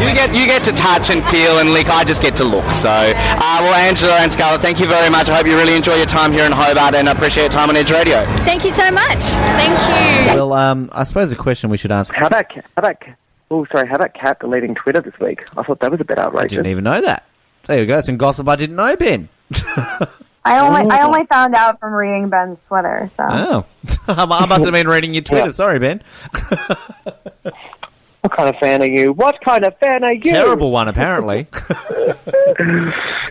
You 0.00 0.14
get 0.16 0.34
you 0.34 0.46
get 0.46 0.64
to 0.64 0.72
touch 0.72 1.10
and 1.10 1.22
feel 1.26 1.58
and 1.58 1.72
lick. 1.74 1.88
I 1.90 2.04
just 2.04 2.22
get 2.22 2.34
to 2.36 2.44
look. 2.44 2.64
So, 2.72 2.88
uh, 2.88 3.58
well, 3.60 3.74
Angela 3.74 4.16
and 4.20 4.32
Scarlett, 4.32 4.62
thank 4.62 4.80
you 4.80 4.86
very 4.86 5.10
much. 5.10 5.28
I 5.28 5.36
hope 5.36 5.46
you 5.46 5.56
really 5.56 5.76
enjoy 5.76 5.96
your 5.96 6.06
time 6.06 6.32
here 6.32 6.44
in 6.46 6.52
Hobart 6.52 6.94
and 6.94 7.06
appreciate 7.08 7.44
your 7.44 7.52
time 7.52 7.68
on 7.68 7.76
Edge 7.76 7.90
Radio. 7.92 8.24
Thank 8.48 8.64
you 8.64 8.72
so 8.72 8.90
much. 8.90 9.20
Thank 9.60 9.76
you. 9.92 10.36
Well, 10.40 10.48
um, 10.52 10.88
I 10.92 11.04
suppose 11.04 11.30
the 11.30 11.36
question 11.36 11.70
we 11.70 11.76
should 11.76 11.92
ask. 11.92 12.14
How 12.14 12.26
about 12.26 12.52
how 12.52 12.62
about 12.76 12.96
oh 13.50 13.66
sorry 13.72 13.88
how 13.88 13.96
about 13.96 14.14
Cat 14.14 14.40
deleting 14.40 14.74
Twitter 14.74 15.00
this 15.00 15.18
week? 15.20 15.44
I 15.56 15.62
thought 15.62 15.80
that 15.80 15.90
was 15.90 16.00
a 16.00 16.04
bit 16.04 16.18
outrageous. 16.18 16.22
I 16.22 16.26
outrageous. 16.26 16.56
didn't 16.56 16.70
even 16.70 16.84
know 16.84 17.00
that. 17.02 17.24
There 17.66 17.80
you 17.80 17.86
go. 17.86 18.00
Some 18.00 18.16
gossip 18.16 18.48
I 18.48 18.56
didn't 18.56 18.76
know, 18.76 18.96
Ben. 18.96 19.28
I 20.44 20.58
only 20.60 20.90
I 20.90 21.02
only 21.04 21.26
found 21.26 21.54
out 21.54 21.78
from 21.80 21.92
reading 21.92 22.28
Ben's 22.28 22.60
Twitter. 22.62 23.08
So 23.14 23.24
Oh, 23.28 23.66
I 24.08 24.46
must 24.46 24.64
have 24.64 24.72
been 24.72 24.88
reading 24.88 25.14
your 25.14 25.22
Twitter. 25.22 25.46
Yeah. 25.46 25.52
Sorry, 25.52 25.78
Ben. 25.78 26.02
What 28.22 28.36
kind 28.36 28.48
of 28.50 28.56
fan 28.60 28.82
are 28.82 28.86
you? 28.86 29.12
What 29.14 29.40
kind 29.42 29.64
of 29.64 29.78
fan 29.78 30.04
are 30.04 30.12
you? 30.12 30.20
Terrible 30.20 30.70
one, 30.70 30.88
apparently. 30.88 31.46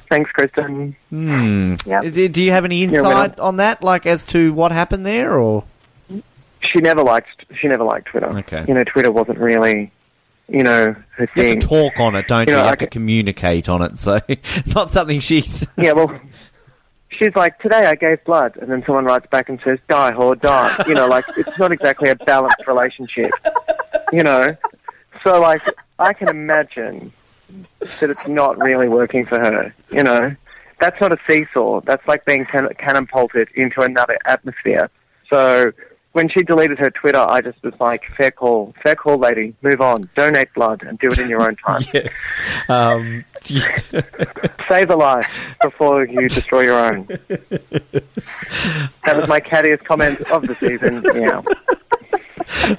Thanks, 0.09 0.31
Kristen. 0.31 0.95
Hmm. 1.11 1.75
Yep. 1.85 2.11
Do, 2.13 2.27
do 2.27 2.43
you 2.43 2.49
have 2.51 2.65
any 2.65 2.83
insight 2.83 3.39
on 3.39 3.57
that, 3.57 3.83
like 3.83 4.07
as 4.07 4.25
to 4.27 4.51
what 4.53 4.71
happened 4.71 5.05
there, 5.05 5.39
or 5.39 5.63
She 6.61 6.79
never 6.79 7.01
liked 7.03 7.27
she 7.59 7.67
never 7.67 7.83
liked 7.83 8.07
Twitter. 8.07 8.27
Okay. 8.39 8.65
You 8.67 8.73
know, 8.73 8.83
Twitter 8.83 9.11
wasn't 9.11 9.39
really, 9.39 9.91
you 10.47 10.63
know, 10.63 10.95
her 11.15 11.23
you 11.35 11.41
thing. 11.43 11.59
talk 11.61 11.99
on 11.99 12.15
it, 12.15 12.27
don't 12.27 12.47
you? 12.47 12.53
You 12.53 12.57
You, 12.57 12.63
know, 12.63 12.65
have 12.65 12.73
I 12.73 12.75
to 12.77 12.85
c- 12.85 12.89
communicate 12.89 13.69
on 13.69 13.81
it. 13.81 13.97
So, 13.97 14.19
not 14.75 14.91
something 14.91 15.19
she's. 15.19 15.65
Yeah, 15.77 15.93
well, 15.93 16.19
she's 17.09 17.35
like, 17.35 17.59
today 17.59 17.85
I 17.85 17.95
gave 17.95 18.23
blood, 18.25 18.57
and 18.57 18.69
then 18.71 18.83
someone 18.85 19.05
writes 19.05 19.27
back 19.31 19.49
and 19.49 19.59
says, 19.63 19.79
die, 19.87 20.11
whore, 20.11 20.39
die. 20.39 20.83
You 20.87 20.93
know, 20.95 21.07
like, 21.07 21.25
it's 21.37 21.57
not 21.57 21.71
exactly 21.71 22.09
a 22.09 22.15
balanced 22.15 22.65
relationship, 22.67 23.31
you 24.11 24.23
know? 24.23 24.55
So, 25.23 25.39
like, 25.41 25.61
I 25.97 26.13
can 26.13 26.29
imagine 26.29 27.11
that 27.79 28.09
it's 28.09 28.27
not 28.27 28.57
really 28.59 28.87
working 28.87 29.25
for 29.25 29.39
her, 29.39 29.73
you 29.91 30.03
know? 30.03 30.35
That's 30.79 30.99
not 31.01 31.11
a 31.11 31.17
seesaw. 31.27 31.81
That's 31.81 32.07
like 32.07 32.23
being 32.25 32.45
can- 32.45 32.73
catapulted 32.77 33.49
into 33.55 33.81
another 33.81 34.17
atmosphere. 34.25 34.89
So, 35.29 35.71
when 36.13 36.27
she 36.29 36.43
deleted 36.43 36.79
her 36.79 36.89
Twitter, 36.89 37.19
I 37.19 37.41
just 37.41 37.61
was 37.63 37.73
like, 37.79 38.03
fair 38.17 38.31
call, 38.31 38.73
fair 38.83 38.95
call, 38.95 39.17
lady, 39.17 39.53
move 39.61 39.79
on, 39.81 40.09
donate 40.15 40.53
blood, 40.53 40.81
and 40.83 40.97
do 40.99 41.07
it 41.07 41.19
in 41.19 41.29
your 41.29 41.41
own 41.43 41.55
time. 41.55 41.83
yes. 41.93 42.13
Um, 42.67 43.23
yeah. 43.45 43.79
Save 44.69 44.89
a 44.89 44.95
life 44.95 45.31
before 45.61 46.05
you 46.05 46.27
destroy 46.27 46.61
your 46.61 46.79
own. 46.79 47.05
That 49.05 49.15
was 49.15 49.27
my 49.27 49.39
cattiest 49.39 49.83
comment 49.85 50.19
of 50.31 50.43
the 50.47 50.55
season. 50.55 51.03
Yeah. 51.15 51.41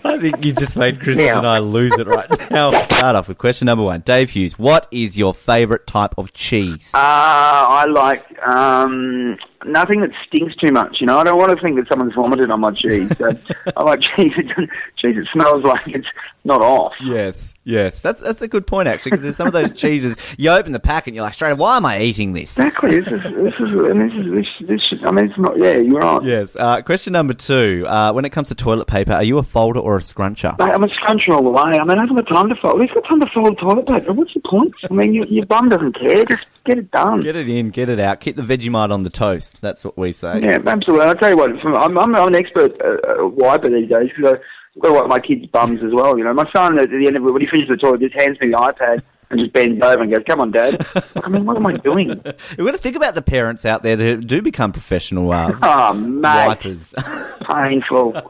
I 0.04 0.18
think 0.18 0.44
you 0.44 0.52
just 0.52 0.76
made 0.76 1.00
Chris 1.00 1.16
Now. 1.16 1.38
and 1.38 1.46
I 1.46 1.58
lose 1.58 1.92
it 1.92 2.06
right 2.06 2.28
now. 2.50 2.72
Start 2.72 3.14
off 3.14 3.28
with 3.28 3.38
question 3.38 3.66
number 3.66 3.84
one. 3.84 4.00
Dave 4.00 4.30
Hughes, 4.30 4.58
what 4.58 4.88
is 4.90 5.16
your 5.16 5.32
favourite 5.32 5.86
type 5.86 6.14
of 6.18 6.32
cheese? 6.32 6.90
Uh, 6.92 6.98
I 6.98 7.86
like 7.86 8.24
um, 8.42 9.38
nothing 9.64 10.00
that 10.00 10.10
stinks 10.26 10.54
too 10.56 10.72
much. 10.72 11.00
You 11.00 11.06
know, 11.06 11.18
I 11.18 11.24
don't 11.24 11.38
want 11.38 11.50
to 11.50 11.62
think 11.62 11.76
that 11.76 11.88
someone's 11.88 12.14
vomited 12.14 12.50
on 12.50 12.60
my 12.60 12.72
cheese. 12.72 13.10
So 13.20 13.36
I 13.76 13.82
like 13.82 14.00
cheese. 14.00 14.32
Cheese 14.96 15.16
that 15.16 15.26
smells 15.32 15.62
like 15.64 15.86
it's 15.86 16.06
not 16.44 16.62
off. 16.62 16.94
Yes, 17.02 17.54
yes. 17.64 18.00
That's 18.00 18.20
that's 18.20 18.40
a 18.40 18.48
good 18.48 18.66
point 18.66 18.88
actually, 18.88 19.10
because 19.10 19.22
there's 19.22 19.36
some 19.36 19.46
of 19.46 19.52
those 19.52 19.72
cheeses 19.72 20.16
you 20.38 20.50
open 20.50 20.72
the 20.72 20.80
pack 20.80 21.06
and 21.06 21.14
you're 21.14 21.24
like, 21.24 21.34
straight, 21.34 21.54
why 21.54 21.76
am 21.76 21.84
I 21.84 22.00
eating 22.00 22.32
this? 22.32 22.56
Exactly. 22.58 23.00
This 23.00 23.12
is 23.12 23.22
this 23.22 23.54
is 23.54 23.60
and 23.60 24.00
this 24.00 24.24
is 24.24 24.32
this, 24.32 24.68
this 24.68 24.82
should, 24.88 25.04
I 25.04 25.10
mean, 25.10 25.26
it's 25.26 25.38
not. 25.38 25.58
Yeah, 25.58 25.76
you're 25.76 26.00
right. 26.00 26.22
Yes. 26.22 26.56
Uh, 26.56 26.80
question 26.82 27.12
number 27.12 27.34
two. 27.34 27.84
Uh, 27.86 28.12
when 28.12 28.24
it 28.24 28.30
comes 28.30 28.48
to 28.48 28.54
toilet 28.54 28.86
paper, 28.86 29.12
are 29.12 29.24
you 29.24 29.38
a 29.38 29.42
folder 29.42 29.80
or 29.80 29.96
a 29.96 30.00
scruncher? 30.00 30.58
Mate, 30.58 30.74
I'm 30.74 30.84
a 30.84 30.88
scruncher 30.88 31.30
all 31.30 31.42
the 31.42 31.50
way. 31.50 31.78
I 31.78 31.84
mean, 31.84 31.98
I 31.98 32.00
haven't 32.00 32.16
got 32.16 32.28
time 32.28 32.48
to 32.48 32.54
fold. 32.56 32.80
Who's 32.80 32.90
got 32.92 33.08
time 33.08 33.20
to 33.20 33.30
fold 33.34 33.58
toilet 33.58 33.86
paper? 33.86 34.12
What's 34.12 34.34
the 34.34 34.40
point? 34.40 34.74
I 34.88 34.94
mean, 34.94 35.12
your, 35.14 35.26
your 35.26 35.46
bum 35.46 35.68
doesn't 35.68 35.98
care. 35.98 36.24
Just 36.24 36.46
get 36.64 36.78
it 36.78 36.90
done. 36.90 37.20
Get 37.20 37.36
it 37.36 37.48
in, 37.48 37.70
get 37.70 37.88
it 37.88 37.98
out. 38.00 38.20
Keep 38.20 38.36
the 38.36 38.42
Vegemite 38.42 38.90
on 38.90 39.02
the 39.02 39.10
toast. 39.10 39.49
That's 39.60 39.84
what 39.84 39.96
we 39.98 40.12
say. 40.12 40.40
Yeah, 40.42 40.62
absolutely. 40.66 41.06
I'll 41.06 41.14
tell 41.14 41.30
you 41.30 41.36
what, 41.36 41.50
from- 41.60 41.76
I'm, 41.76 41.98
I'm, 41.98 42.14
I'm 42.14 42.28
an 42.28 42.36
expert 42.36 42.80
uh, 42.80 43.24
uh, 43.24 43.26
wiper 43.28 43.68
these 43.68 43.88
days 43.88 44.10
because 44.16 44.34
I've 44.76 44.82
got 44.82 44.88
to 44.88 44.94
wipe 44.94 45.08
my 45.08 45.18
kids' 45.20 45.46
bums 45.46 45.82
as 45.82 45.92
well. 45.92 46.16
You 46.16 46.24
know, 46.24 46.32
my 46.32 46.50
son 46.54 46.78
at 46.78 46.90
the 46.90 47.06
end 47.06 47.16
of 47.16 47.24
it, 47.26 47.30
when 47.30 47.42
he 47.42 47.48
finishes 47.48 47.68
the 47.70 47.76
toilet, 47.76 48.00
just 48.00 48.14
hands 48.14 48.40
me 48.40 48.50
the 48.50 48.56
iPad 48.56 49.02
and 49.30 49.38
just 49.40 49.52
bends 49.52 49.82
over 49.84 50.02
and 50.02 50.10
goes, 50.12 50.22
"Come 50.28 50.40
on, 50.40 50.50
Dad." 50.50 50.84
I 51.16 51.28
mean, 51.28 51.44
what 51.44 51.56
am 51.56 51.66
I 51.66 51.72
doing? 51.76 52.08
We've 52.58 52.66
got 52.66 52.72
to 52.72 52.78
think 52.78 52.96
about 52.96 53.14
the 53.14 53.22
parents 53.22 53.64
out 53.64 53.82
there 53.82 53.96
that 53.96 54.26
do 54.26 54.42
become 54.42 54.72
professional 54.72 55.32
uh, 55.32 55.52
Oh, 55.62 55.92
mate, 55.94 56.46
wipers. 56.48 56.94
painful. 57.50 58.20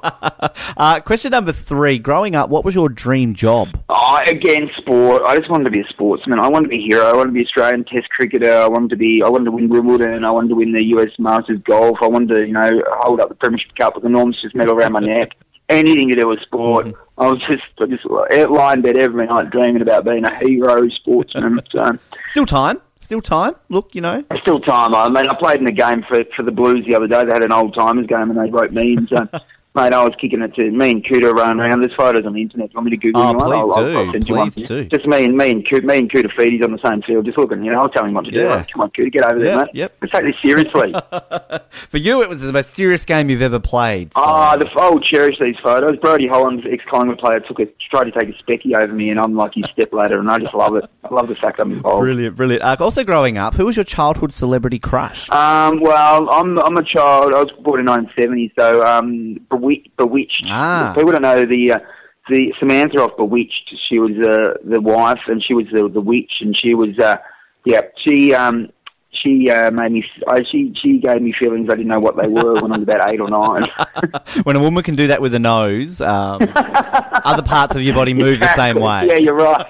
uh, 0.77 1.01
question 1.01 1.31
number 1.31 1.53
three. 1.53 1.99
Growing 1.99 2.35
up, 2.37 2.51
what 2.51 2.65
was 2.65 2.75
your 2.75 2.89
dream 2.89 3.35
job? 3.35 3.69
Oh, 3.89 4.21
again, 4.27 4.71
sport. 4.77 5.23
I 5.25 5.39
just 5.39 5.51
wanted 5.51 5.65
to 5.65 5.71
be 5.71 5.81
a 5.81 5.89
sportsman. 5.89 6.39
I 6.39 6.49
wanted 6.49 6.67
to 6.67 6.71
be 6.71 6.85
a 6.85 6.87
hero. 6.89 7.05
I 7.07 7.13
wanted 7.15 7.31
to 7.31 7.35
be 7.35 7.45
Australian 7.45 7.85
Test 7.85 8.09
cricketer. 8.11 8.53
I 8.53 8.69
wanted 8.69 8.91
to 8.91 8.97
be. 8.97 9.23
I 9.25 9.29
wanted 9.29 9.47
to 9.47 9.53
win 9.53 9.69
Wimbledon. 9.69 10.25
I 10.25 10.31
wanted 10.31 10.49
to 10.49 10.55
win 10.57 10.73
the 10.73 10.83
US 10.97 11.11
Masters 11.19 11.61
golf. 11.65 11.99
I 12.03 12.07
wanted 12.09 12.35
to, 12.35 12.47
you 12.47 12.53
know, 12.53 12.83
hold 13.01 13.21
up 13.21 13.29
the 13.29 13.35
Premiership 13.35 13.75
Cup 13.77 13.95
with 13.95 14.05
an 14.05 14.11
enormous 14.13 14.37
medal 14.55 14.75
around 14.75 14.93
my 14.93 15.01
neck. 15.01 15.31
Anything 15.71 16.09
to 16.09 16.17
do 16.17 16.29
with 16.29 16.41
sport. 16.41 16.87
Mm-hmm. 16.87 17.21
I 17.21 17.27
was 17.29 17.41
just, 17.49 17.63
I 17.81 17.87
just 17.87 18.51
lying 18.51 18.79
in 18.79 18.83
bed 18.83 18.99
every 18.99 19.27
night 19.27 19.51
dreaming 19.51 19.83
about 19.83 20.05
being 20.05 20.25
a 20.25 20.39
hero 20.39 20.89
sportsman. 20.89 21.61
So 21.71 21.99
Still 22.27 22.47
time. 22.47 22.81
Still 22.99 23.23
time. 23.23 23.55
Look, 23.71 23.95
you 23.95 24.01
know. 24.01 24.25
still 24.43 24.61
time. 24.61 24.95
I 24.95 25.09
mean, 25.09 25.29
I 25.29 25.35
played 25.39 25.61
in 25.61 25.67
a 25.67 25.73
game 25.73 26.05
for 26.07 26.23
for 26.37 26.43
the 26.43 26.53
Blues 26.53 26.85
the 26.87 26.95
other 26.95 27.09
day. 27.09 27.25
They 27.25 27.33
had 27.33 27.43
an 27.43 27.53
old 27.53 27.75
timers 27.75 28.07
game 28.07 28.31
and 28.31 28.39
they 28.39 28.51
wrote 28.51 28.73
me 28.73 28.95
in. 28.95 29.07
So. 29.07 29.27
Mate, 29.73 29.93
I 29.93 30.03
was 30.03 30.13
kicking 30.21 30.43
it 30.43 30.53
to 30.57 30.69
me 30.69 30.91
and 30.91 31.05
Cooter 31.05 31.33
running 31.33 31.61
around. 31.61 31.81
There's 31.81 31.95
photos 31.95 32.27
on 32.27 32.33
the 32.33 32.43
internet. 32.43 32.71
You 32.73 32.75
want 32.75 32.87
me 32.87 32.91
to 32.91 32.97
Google 32.97 33.23
Oh, 33.23 33.31
you 33.31 33.37
one? 33.39 33.53
I'll, 33.53 33.67
do. 33.85 33.99
I'll 33.99 34.13
send 34.13 34.29
you 34.29 34.35
one. 34.35 34.51
Please 34.51 34.67
do. 34.67 34.85
Just 34.87 35.07
me 35.07 35.25
and 35.25 35.37
me 35.37 35.53
and 35.53 35.65
Cooter, 35.65 35.85
me 35.85 35.99
and 35.99 36.11
Cooter 36.11 36.29
Feedy's 36.37 36.65
on 36.65 36.73
the 36.73 36.81
same 36.85 37.03
field, 37.03 37.25
just 37.25 37.39
looking. 37.39 37.63
You 37.65 37.71
know, 37.71 37.83
I'll 37.83 37.89
tell 37.89 38.05
him 38.05 38.15
what 38.15 38.25
to 38.25 38.33
do. 38.33 38.49
Like, 38.49 38.69
Come 38.73 38.81
on, 38.81 38.91
Cooter, 38.91 39.13
get 39.13 39.23
over 39.25 39.39
there, 39.39 39.59
mate. 39.59 39.69
yep. 39.73 39.97
Let's 40.03 40.13
take 40.13 40.25
this 40.25 40.35
seriously. 40.43 40.93
For 41.71 41.99
you, 41.99 42.21
it 42.21 42.29
was 42.29 42.41
the 42.41 42.53
most 42.53 42.71
serious 42.75 43.05
game 43.05 43.31
you've 43.31 43.43
ever 43.43 43.61
played. 43.61 44.13
so- 44.13 44.21
Ah, 44.23 44.57
the 44.57 44.69
I'll 44.77 44.99
cherish 44.99 45.37
these 45.39 45.57
photos. 45.63 45.97
Brodie 45.99 46.27
Holland, 46.27 46.67
ex-Collingwood 46.69 47.19
player, 47.19 47.39
took 47.39 47.61
a 47.61 47.67
tried 47.93 48.05
to 48.05 48.11
take 48.13 48.29
a 48.29 48.43
specky 48.43 48.75
over 48.77 48.93
me, 48.93 49.11
and 49.11 49.21
I'm 49.21 49.37
like 49.37 49.55
his 49.55 49.67
stepladder, 49.73 50.19
and 50.19 50.29
I 50.31 50.41
just 50.41 50.55
love 50.55 50.75
it. 50.75 50.85
I 51.05 51.15
love 51.15 51.29
the 51.29 51.35
fact 51.37 51.61
I'm 51.61 51.71
involved. 51.73 52.01
Brilliant, 52.03 52.35
brilliant. 52.35 52.63
Uh, 52.65 52.77
also, 52.81 53.05
growing 53.05 53.39
up, 53.39 53.55
who 53.55 53.67
was 53.67 53.77
your 53.77 53.85
childhood 53.85 54.33
celebrity 54.33 54.81
crush? 54.81 55.31
Um, 55.31 55.81
well, 55.81 56.29
I'm 56.31 56.59
I'm 56.59 56.77
a 56.77 56.83
child. 56.83 57.33
I 57.35 57.43
was 57.43 57.51
born 57.63 57.79
in 57.81 57.87
1970, 57.87 58.53
so 58.59 58.85
um, 58.87 59.39
Bewitched. 59.61 59.97
Bewitched. 59.97 60.47
Ah. 60.49 60.93
People 60.95 61.13
don't 61.13 61.23
know 61.23 61.45
the 61.45 61.73
uh, 61.73 61.79
the 62.29 62.53
Samantha 62.59 62.99
off 63.03 63.17
Bewitched. 63.17 63.75
She 63.89 63.99
was 63.99 64.13
uh, 64.13 64.55
the 64.65 64.81
wife, 64.81 65.21
and 65.27 65.43
she 65.43 65.55
was 65.55 65.67
the 65.73 65.89
the 65.89 66.01
witch, 66.01 66.33
and 66.41 66.57
she 66.57 66.75
was 66.75 66.99
uh, 66.99 67.17
yeah. 67.65 67.83
She 67.97 68.35
um 68.35 68.71
she 69.13 69.51
uh, 69.51 69.71
made 69.71 69.93
me. 69.93 70.05
I, 70.29 70.43
she 70.45 70.73
she 70.81 70.99
gave 70.99 71.21
me 71.21 71.35
feelings 71.39 71.69
I 71.71 71.75
didn't 71.75 71.89
know 71.89 71.99
what 71.99 72.17
they 72.17 72.29
were 72.29 72.55
when 72.55 72.73
I 72.73 72.79
was 72.79 72.83
about 72.83 73.13
eight 73.13 73.21
or 73.21 73.29
nine. 73.29 73.69
when 74.45 74.57
a 74.57 74.61
woman 74.61 74.83
can 74.85 74.95
do 74.95 75.09
that 75.09 75.21
with 75.21 75.35
a 75.35 75.39
nose, 75.39 76.01
um, 76.01 76.41
other 76.55 77.43
parts 77.43 77.75
of 77.75 77.83
your 77.83 77.95
body 77.95 78.15
move 78.15 78.41
the 78.41 78.55
same 78.55 78.77
way. 78.77 79.07
Yeah, 79.09 79.17
you're 79.17 79.35
right. 79.35 79.67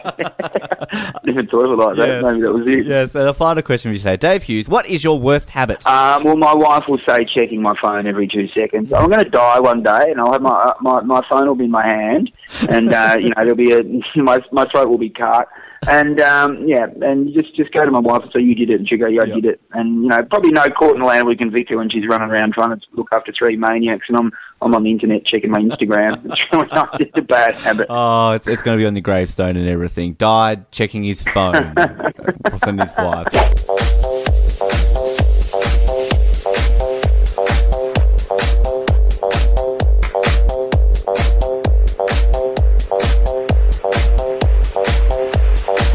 Of 1.31 1.37
it 1.37 1.53
like 1.55 1.97
that. 1.97 2.09
Yes. 2.09 2.23
Maybe 2.23 2.41
that 2.41 2.53
was 2.53 2.67
it. 2.67 2.87
Yes, 2.87 3.15
and 3.15 3.27
the 3.27 3.35
final 3.35 3.63
question 3.63 3.91
for 3.91 3.93
you 3.93 3.99
today. 3.99 4.17
Dave 4.17 4.43
Hughes, 4.43 4.69
what 4.69 4.87
is 4.87 5.05
your 5.05 5.19
worst 5.19 5.51
habit? 5.51 5.87
Um, 5.87 6.25
well, 6.25 6.37
my 6.37 6.55
wife 6.55 6.85
will 6.89 7.01
say 7.07 7.25
checking 7.25 7.63
my 7.63 7.75
phone 7.81 8.07
every 8.07 8.27
two 8.27 8.49
seconds. 8.49 8.93
I'm 8.93 9.09
going 9.09 9.25
to 9.25 9.31
die 9.31 9.61
one 9.61 9.83
day, 9.83 10.11
and 10.11 10.21
I'll 10.21 10.33
have 10.33 10.43
my 10.43 10.51
uh, 10.51 10.75
my 10.81 11.01
my 11.03 11.23
phone 11.31 11.47
will 11.47 11.55
be 11.55 11.65
in 11.65 11.71
my 11.71 11.85
hand, 11.87 12.31
and 12.69 12.93
uh, 12.93 13.17
you 13.21 13.29
know 13.29 13.35
there'll 13.37 13.55
be 13.55 13.73
a 13.73 13.83
my 14.17 14.41
my 14.53 14.67
throat 14.67 14.89
will 14.89 14.99
be 14.99 15.11
cut, 15.11 15.49
and 15.89 16.21
um, 16.21 16.67
yeah, 16.69 16.87
and 17.03 17.33
just 17.33 17.55
just 17.57 17.73
go 17.73 17.85
to 17.85 17.91
my 17.91 18.01
wife 18.01 18.23
and 18.23 18.33
say 18.33 18.41
you 18.41 18.55
did 18.55 18.71
it, 18.71 18.81
and 18.81 18.89
she'll 18.89 18.99
go 18.99 19.09
yeah 19.09 19.23
I 19.23 19.27
did 19.27 19.45
it, 19.45 19.61
and 19.73 20.03
you 20.03 20.09
know 20.09 20.23
probably 20.25 20.51
no 20.51 20.69
court 20.69 20.97
in 20.97 21.01
the 21.01 21.07
land 21.07 21.27
would 21.27 21.39
convict 21.39 21.71
her 21.71 21.77
when 21.77 21.89
she's 21.89 22.07
running 22.07 22.31
around 22.31 22.53
trying 22.53 22.79
to 22.79 22.87
look 22.93 23.09
after 23.13 23.33
three 23.33 23.57
maniacs, 23.57 24.07
and 24.09 24.17
I'm 24.17 24.33
I'm 24.61 24.75
on 24.75 24.83
the 24.83 24.91
internet 24.91 25.25
checking 25.25 25.51
my 25.51 25.61
Instagram. 25.61 26.21
It's 27.01 27.17
a 27.17 27.23
bad 27.23 27.55
habit. 27.57 27.87
Oh, 27.89 28.33
it's, 28.33 28.47
it's 28.47 28.63
going 28.63 28.77
to 28.77 28.83
be 28.83 28.87
on 28.87 28.95
the 28.95 29.01
gravestone 29.01 29.57
and 29.57 29.67
everything. 29.67 30.15
Died 30.15 30.71
checking 30.71 31.03
his 31.03 31.23
phone. 31.23 31.73
I'll 31.77 32.59
send 32.59 32.81
his 32.81 32.93
wife. 32.97 33.60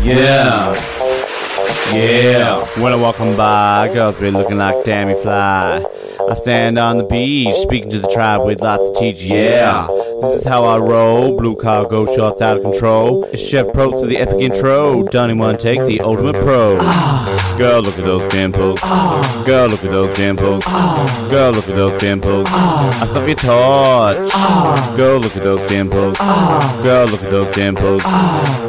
Yeah. 0.05 0.75
Yeah. 1.91 2.61
Walk 3.01 3.19
on 3.19 3.35
by, 3.35 3.89
girls 3.91 4.17
be 4.17 4.29
looking 4.29 4.57
like 4.57 4.85
Dammy 4.85 5.19
Fly. 5.21 5.83
I 6.29 6.33
stand 6.35 6.77
on 6.77 6.99
the 6.99 7.03
beach, 7.03 7.55
speaking 7.55 7.89
to 7.89 7.99
the 7.99 8.07
tribe 8.07 8.45
with 8.45 8.61
lots 8.61 8.83
to 8.83 8.93
teach. 8.99 9.23
Yeah. 9.23 9.87
This 10.21 10.39
is 10.41 10.45
how 10.45 10.63
I 10.63 10.77
roll. 10.77 11.37
Blue 11.37 11.55
cargo 11.55 12.05
shots 12.15 12.41
out 12.41 12.57
of 12.57 12.63
control. 12.63 13.25
It's 13.25 13.49
Jeff 13.49 13.67
Probst 13.67 14.01
to 14.01 14.07
the 14.07 14.17
epic 14.17 14.39
intro. 14.39 15.03
Done 15.03 15.29
in 15.29 15.37
one 15.37 15.57
take, 15.57 15.79
the 15.79 15.99
ultimate 15.99 16.35
pro. 16.35 16.77
Ah. 16.79 17.55
Girl, 17.57 17.81
look 17.81 17.97
at 17.99 18.05
those 18.05 18.31
dimples. 18.31 18.79
Ah. 18.83 19.43
Girl, 19.45 19.67
look 19.67 19.83
at 19.83 19.91
those 19.91 20.15
dimples. 20.15 20.63
Ah. 20.67 21.27
Girl, 21.29 21.51
look 21.51 21.67
at 21.67 21.75
those 21.75 21.99
dimples. 21.99 22.47
I 22.49 23.07
stuff 23.07 23.27
your 23.27 23.35
torch. 23.35 24.97
Girl, 24.97 25.19
look 25.19 25.35
at 25.35 25.43
those 25.43 25.69
dimples. 25.69 26.17
Girl, 26.17 27.05
look 27.07 27.23
at 27.23 27.31
those 27.31 27.55
dimples. 27.55 28.03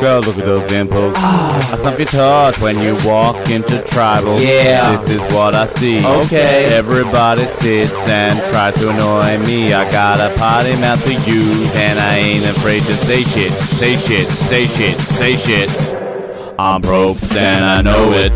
Girl, 0.01 0.21
look 0.21 0.39
at 0.39 0.45
those 0.45 0.69
dimples. 0.69 1.15
I 1.17 1.77
stump 1.79 1.99
your 1.99 2.07
torch 2.07 2.61
when 2.61 2.79
you 2.81 2.97
walk 3.07 3.51
into 3.51 3.83
tribal. 3.83 4.41
Yeah. 4.41 4.97
This 4.97 5.11
is 5.11 5.21
what 5.33 5.55
I 5.55 5.67
see. 5.67 6.05
Okay. 6.05 6.67
Everybody 6.75 7.45
sits 7.45 7.93
and 8.09 8.39
tries 8.51 8.75
to 8.81 8.91
annoy 8.91 9.39
me. 9.47 9.73
I 9.73 9.91
got 9.93 10.21
a 10.21 10.37
potty 10.37 10.75
mouth 10.81 11.03
to 11.05 11.15
use, 11.37 11.75
and 11.77 11.99
I 11.99 12.17
ain't 12.17 12.45
afraid 12.45 12.83
to 12.83 12.95
say 12.95 13.23
shit. 13.23 13.53
Say 13.53 13.97
shit, 13.97 14.27
say 14.27 14.67
shit, 14.67 14.97
say 14.97 15.37
shit. 15.37 15.69
I'm 16.59 16.81
broke, 16.81 17.19
and 17.33 17.65
I 17.65 17.83
know 17.83 18.13
it. 18.13 18.33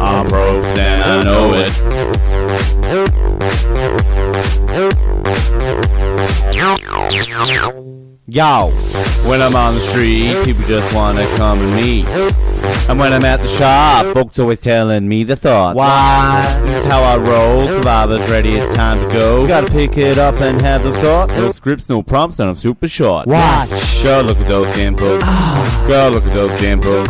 I'm 0.00 0.28
broke, 0.28 0.64
and 0.78 1.02
I 1.02 1.22
know 1.22 1.54
it. 1.54 1.70
Yo, 8.26 8.70
when 9.28 9.42
I'm 9.42 9.54
on 9.54 9.74
the 9.74 9.80
street, 9.80 10.34
people 10.44 10.64
just 10.66 10.92
wanna 10.94 11.24
come 11.36 11.60
and 12.88 12.98
when 12.98 13.14
I'm 13.14 13.24
at 13.24 13.40
the 13.40 13.48
shop, 13.48 14.14
folks 14.14 14.38
always 14.38 14.60
telling 14.60 15.08
me 15.08 15.24
the 15.24 15.36
thought. 15.36 15.74
Why? 15.74 16.58
This 16.60 16.84
is 16.84 16.86
how 16.86 17.02
I 17.02 17.16
roll. 17.16 17.66
Survivors 17.66 18.20
ready, 18.28 18.56
it's 18.56 18.76
time 18.76 19.00
to 19.00 19.14
go. 19.14 19.46
Gotta 19.46 19.70
pick 19.70 19.96
it 19.96 20.18
up 20.18 20.34
and 20.40 20.60
have 20.60 20.82
the 20.82 20.92
thoughts. 20.92 21.32
No 21.32 21.50
scripts, 21.50 21.88
no 21.88 22.02
prompts, 22.02 22.38
and 22.40 22.50
I'm 22.50 22.56
super 22.56 22.86
short. 22.86 23.26
Watch. 23.26 23.70
Girl, 24.02 24.22
look 24.22 24.38
at 24.38 24.48
those 24.48 24.74
dimples. 24.74 25.24
Girl, 25.88 26.10
look 26.10 26.24
at 26.24 26.34
those 26.34 26.60
dimples. 26.60 27.08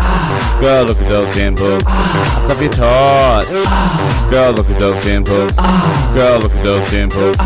Girl, 0.61 0.85
look 0.85 0.99
at 0.99 1.11
those 1.11 1.35
dimples. 1.35 1.83
I 1.85 2.45
stuff 2.47 2.61
your 2.61 2.73
torch. 2.73 4.31
Girl, 4.31 4.53
look 4.53 4.71
at 4.71 4.79
those 4.79 5.05
dimples. 5.05 5.57
Girl, 6.15 6.39
look 6.39 6.53
at 6.53 6.65
those 6.65 6.91
dimples. 6.91 7.37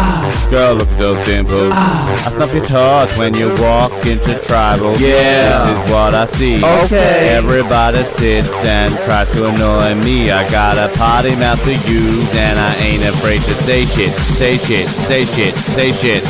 Girl, 0.51 0.75
look 0.75 0.89
at 0.89 0.99
those 0.99 1.27
dimples. 1.27 1.73
I 1.73 2.31
stuff 2.35 2.55
your 2.55 2.67
torch 2.67 3.17
when 3.17 3.35
you 3.35 3.49
walk 3.63 3.93
into 4.05 4.39
tribal. 4.47 4.93
Yeah. 4.99 5.65
This 5.65 5.87
is 5.87 5.91
what 5.91 6.15
I 6.15 6.27
see. 6.27 6.61
Okay. 6.69 7.29
Everybody 7.37 7.99
sits 8.05 8.51
and 8.65 8.93
tries 9.05 9.31
to 9.33 9.49
annoy 9.49 9.95
me. 10.05 10.31
I 10.31 10.49
got 10.51 10.77
a 10.77 10.95
potty 10.97 11.35
mouth 11.37 11.63
to 11.65 11.73
use, 11.73 12.31
and 12.37 12.59
I 12.59 12.75
ain't 12.77 13.05
afraid 13.05 13.41
to 13.43 13.55
say 13.55 13.85
shit. 13.87 14.11
Say 14.11 14.59
shit, 14.59 14.87
say 14.87 15.25
shit, 15.25 15.55
say 15.55 15.93
shit. 15.93 16.23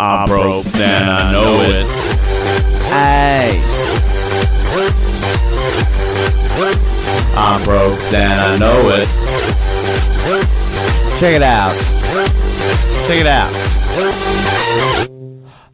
I'm 0.00 0.26
broke, 0.26 0.66
and 0.74 1.10
I 1.10 1.32
know 1.32 1.60
it. 1.70 1.86
Hey. 2.90 3.60
I'm 7.36 7.62
broke, 7.64 8.12
and 8.12 8.40
I 8.40 8.58
know 8.58 8.80
it. 8.90 9.08
Check 11.20 11.34
it 11.34 11.42
out. 11.42 11.72
Check 13.06 13.20
it 13.20 13.26
out. 13.26 15.13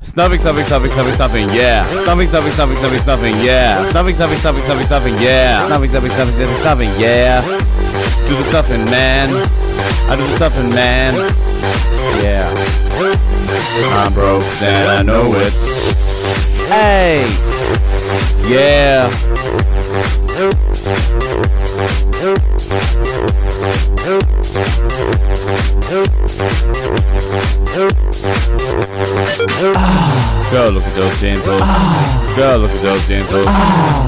Snuffing, 0.02 0.40
snuffing, 0.40 0.64
snuffing, 0.64 0.90
snuffing, 0.90 1.12
snuffing, 1.12 1.50
yeah. 1.50 1.84
Snuffing, 2.04 2.26
snuffing, 2.28 2.52
snuffing, 2.52 2.76
snuffing, 2.76 3.00
snuffing, 3.00 3.34
yeah. 3.44 3.84
Snuffing, 3.90 4.14
snuffing, 4.14 4.38
snuffing, 4.38 4.62
snuffing, 4.62 4.86
snuffing, 4.86 5.14
yeah. 5.18 5.66
Snuffing, 5.66 5.90
snuffing, 5.90 6.10
snuffing, 6.10 6.34
snuffing, 6.34 6.56
snuffing, 6.62 6.90
yeah. 6.98 7.42
Do 8.26 8.34
the 8.36 8.44
stuffing, 8.44 8.84
man. 8.86 9.28
I 10.08 10.16
do 10.16 10.26
the 10.26 10.36
stuffing, 10.36 10.70
man. 10.70 11.12
Yeah. 12.24 12.48
I'm 14.00 14.14
broke, 14.14 14.42
and 14.62 14.88
I 14.88 15.02
know 15.02 15.32
it. 15.34 15.52
Hey. 16.70 17.26
Yeah. 18.48 19.10
Girl, 22.70 22.78
look 30.70 30.84
at 30.84 30.94
those 30.94 31.20
dimples. 31.20 31.62
Girl, 32.36 32.58
look 32.58 32.70
at 32.70 32.80
those 32.80 33.08
dimples. 33.08 33.46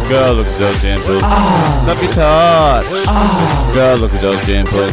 Girl, 0.09 0.35
look 0.35 0.47
at 0.47 0.59
those 0.61 0.81
dimples. 0.81 1.23
Let 1.23 2.01
me 2.01 2.07
touch. 2.07 2.87
Girl, 3.75 3.97
look 3.97 4.15
at 4.15 4.21
those 4.21 4.47
dimples. 4.47 4.93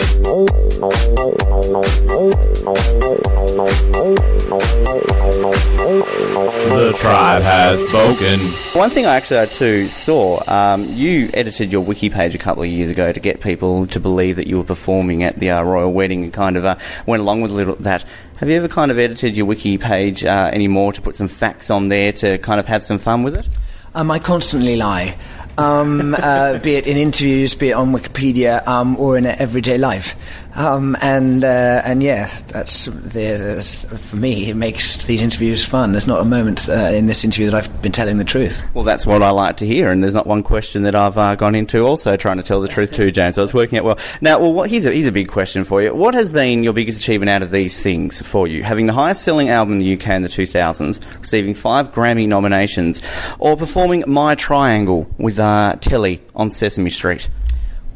tribe 6.96 7.42
has 7.42 7.80
spoken. 7.88 8.40
One 8.80 8.92
thing 8.92 9.08
I 9.08 9.16
actually 9.16 9.48
too 9.48 9.88
saw, 9.88 10.44
um, 10.48 10.86
you 10.90 11.32
edited 11.34 11.72
your 11.72 11.82
wiki 11.82 12.12
page 12.12 12.36
a 12.36 12.38
couple 12.38 12.62
of 12.62 12.70
years 12.70 12.92
ago 12.92 13.12
to 13.12 13.20
get 13.20 13.42
people 13.42 13.88
to 13.88 14.00
believe 14.00 14.36
that 14.36 14.46
you 14.46 14.60
were 14.60 14.64
performing 14.64 15.24
at 15.24 15.40
the 15.40 15.50
uh, 15.50 15.64
royal 15.64 15.92
wedding 15.92 16.24
and 16.24 16.32
kind 16.32 16.56
of 16.56 16.66
uh, 16.66 16.76
went 17.08 17.22
along 17.22 17.42
with 17.42 17.50
a 17.50 17.56
little 17.56 17.76
that. 17.78 18.06
Have 18.38 18.48
you 18.48 18.56
ever 18.58 18.68
kind 18.68 18.92
of 18.92 19.00
edited 19.00 19.36
your 19.36 19.48
wiki 19.48 19.80
page 19.80 20.24
uh, 20.24 20.52
anymore 20.54 20.94
to 20.94 21.02
put 21.02 21.16
some 21.16 21.28
facts 21.28 21.72
on 21.72 21.88
there 21.88 22.12
to 22.14 22.38
kind 22.38 22.60
of 22.60 22.68
have 22.68 22.84
some 22.84 23.00
fun 23.00 23.24
with 23.24 23.34
it? 23.34 23.48
Um, 23.96 24.12
I 24.12 24.20
constantly 24.20 24.76
lie, 24.76 25.18
um, 25.60 26.16
uh, 26.18 26.58
be 26.60 26.76
it 26.76 26.88
in 26.88 26.98
interviews, 26.98 27.54
be 27.54 27.70
it 27.70 27.74
on 27.74 27.92
Wikipedia, 27.92 28.66
um, 28.68 28.98
or 28.98 29.18
in 29.18 29.26
everyday 29.26 29.78
life. 29.78 30.16
Um, 30.56 30.98
and 31.02 31.44
uh, 31.44 31.82
and 31.86 32.02
yeah, 32.02 32.30
that's 32.48 32.86
there's, 32.92 33.86
for 33.86 34.16
me. 34.16 34.50
It 34.50 34.56
makes 34.56 34.98
these 35.06 35.22
interviews 35.22 35.64
fun. 35.64 35.92
There's 35.92 36.08
not 36.08 36.22
a 36.22 36.26
moment 36.26 36.68
uh, 36.68 36.74
in 36.74 37.06
this 37.06 37.24
interview 37.24 37.50
that 37.50 37.56
I've 37.56 37.82
been 37.82 37.92
telling 37.92 38.18
the 38.18 38.24
truth. 38.24 38.64
Well, 38.74 38.84
that's 38.84 39.06
what 39.06 39.22
I 39.22 39.30
like 39.30 39.58
to 39.58 39.68
hear, 39.68 39.90
and 39.92 40.04
there's 40.04 40.16
not 40.16 40.28
one 40.28 40.44
question 40.44 40.84
that 40.84 40.96
I've 40.96 41.18
uh, 41.18 41.36
gone 41.36 41.56
into 41.56 41.86
also 41.86 42.18
trying 42.18 42.38
to 42.38 42.44
tell 42.44 42.62
the 42.62 42.68
truth 42.68 42.92
too, 42.92 43.12
James. 43.12 43.36
So 43.36 43.44
it's 43.44 43.54
working 43.54 43.78
out 43.78 43.86
well. 43.86 44.00
Now, 44.22 44.40
well, 44.40 44.54
what, 44.54 44.70
here's, 44.70 44.86
a, 44.86 44.92
here's 44.92 45.06
a 45.06 45.12
big 45.12 45.28
question 45.28 45.64
for 45.64 45.82
you. 45.82 45.94
What 45.94 46.14
has 46.16 46.32
been 46.32 46.64
your 46.64 46.74
biggest 46.74 47.00
achievement 47.00 47.30
out 47.30 47.44
of 47.44 47.52
these 47.52 47.80
things 47.80 48.22
for 48.22 48.48
you? 48.48 48.64
Having 48.64 48.88
the 48.88 48.94
highest 48.94 49.24
selling 49.24 49.50
album 49.50 49.74
in 49.74 49.80
the 49.80 49.94
UK 49.94 50.08
in 50.10 50.24
the 50.24 50.30
2000s, 50.30 51.20
receiving 51.20 51.54
five 51.54 51.94
Grammy 51.94 52.28
nominations, 52.28 53.02
or 53.38 53.56
performing 53.56 54.04
My 54.08 54.36
Triangle 54.36 55.08
with 55.18 55.40
uh, 55.40 55.76
Telly 55.80 56.22
on 56.36 56.50
Sesame 56.50 56.90
Street? 56.90 57.30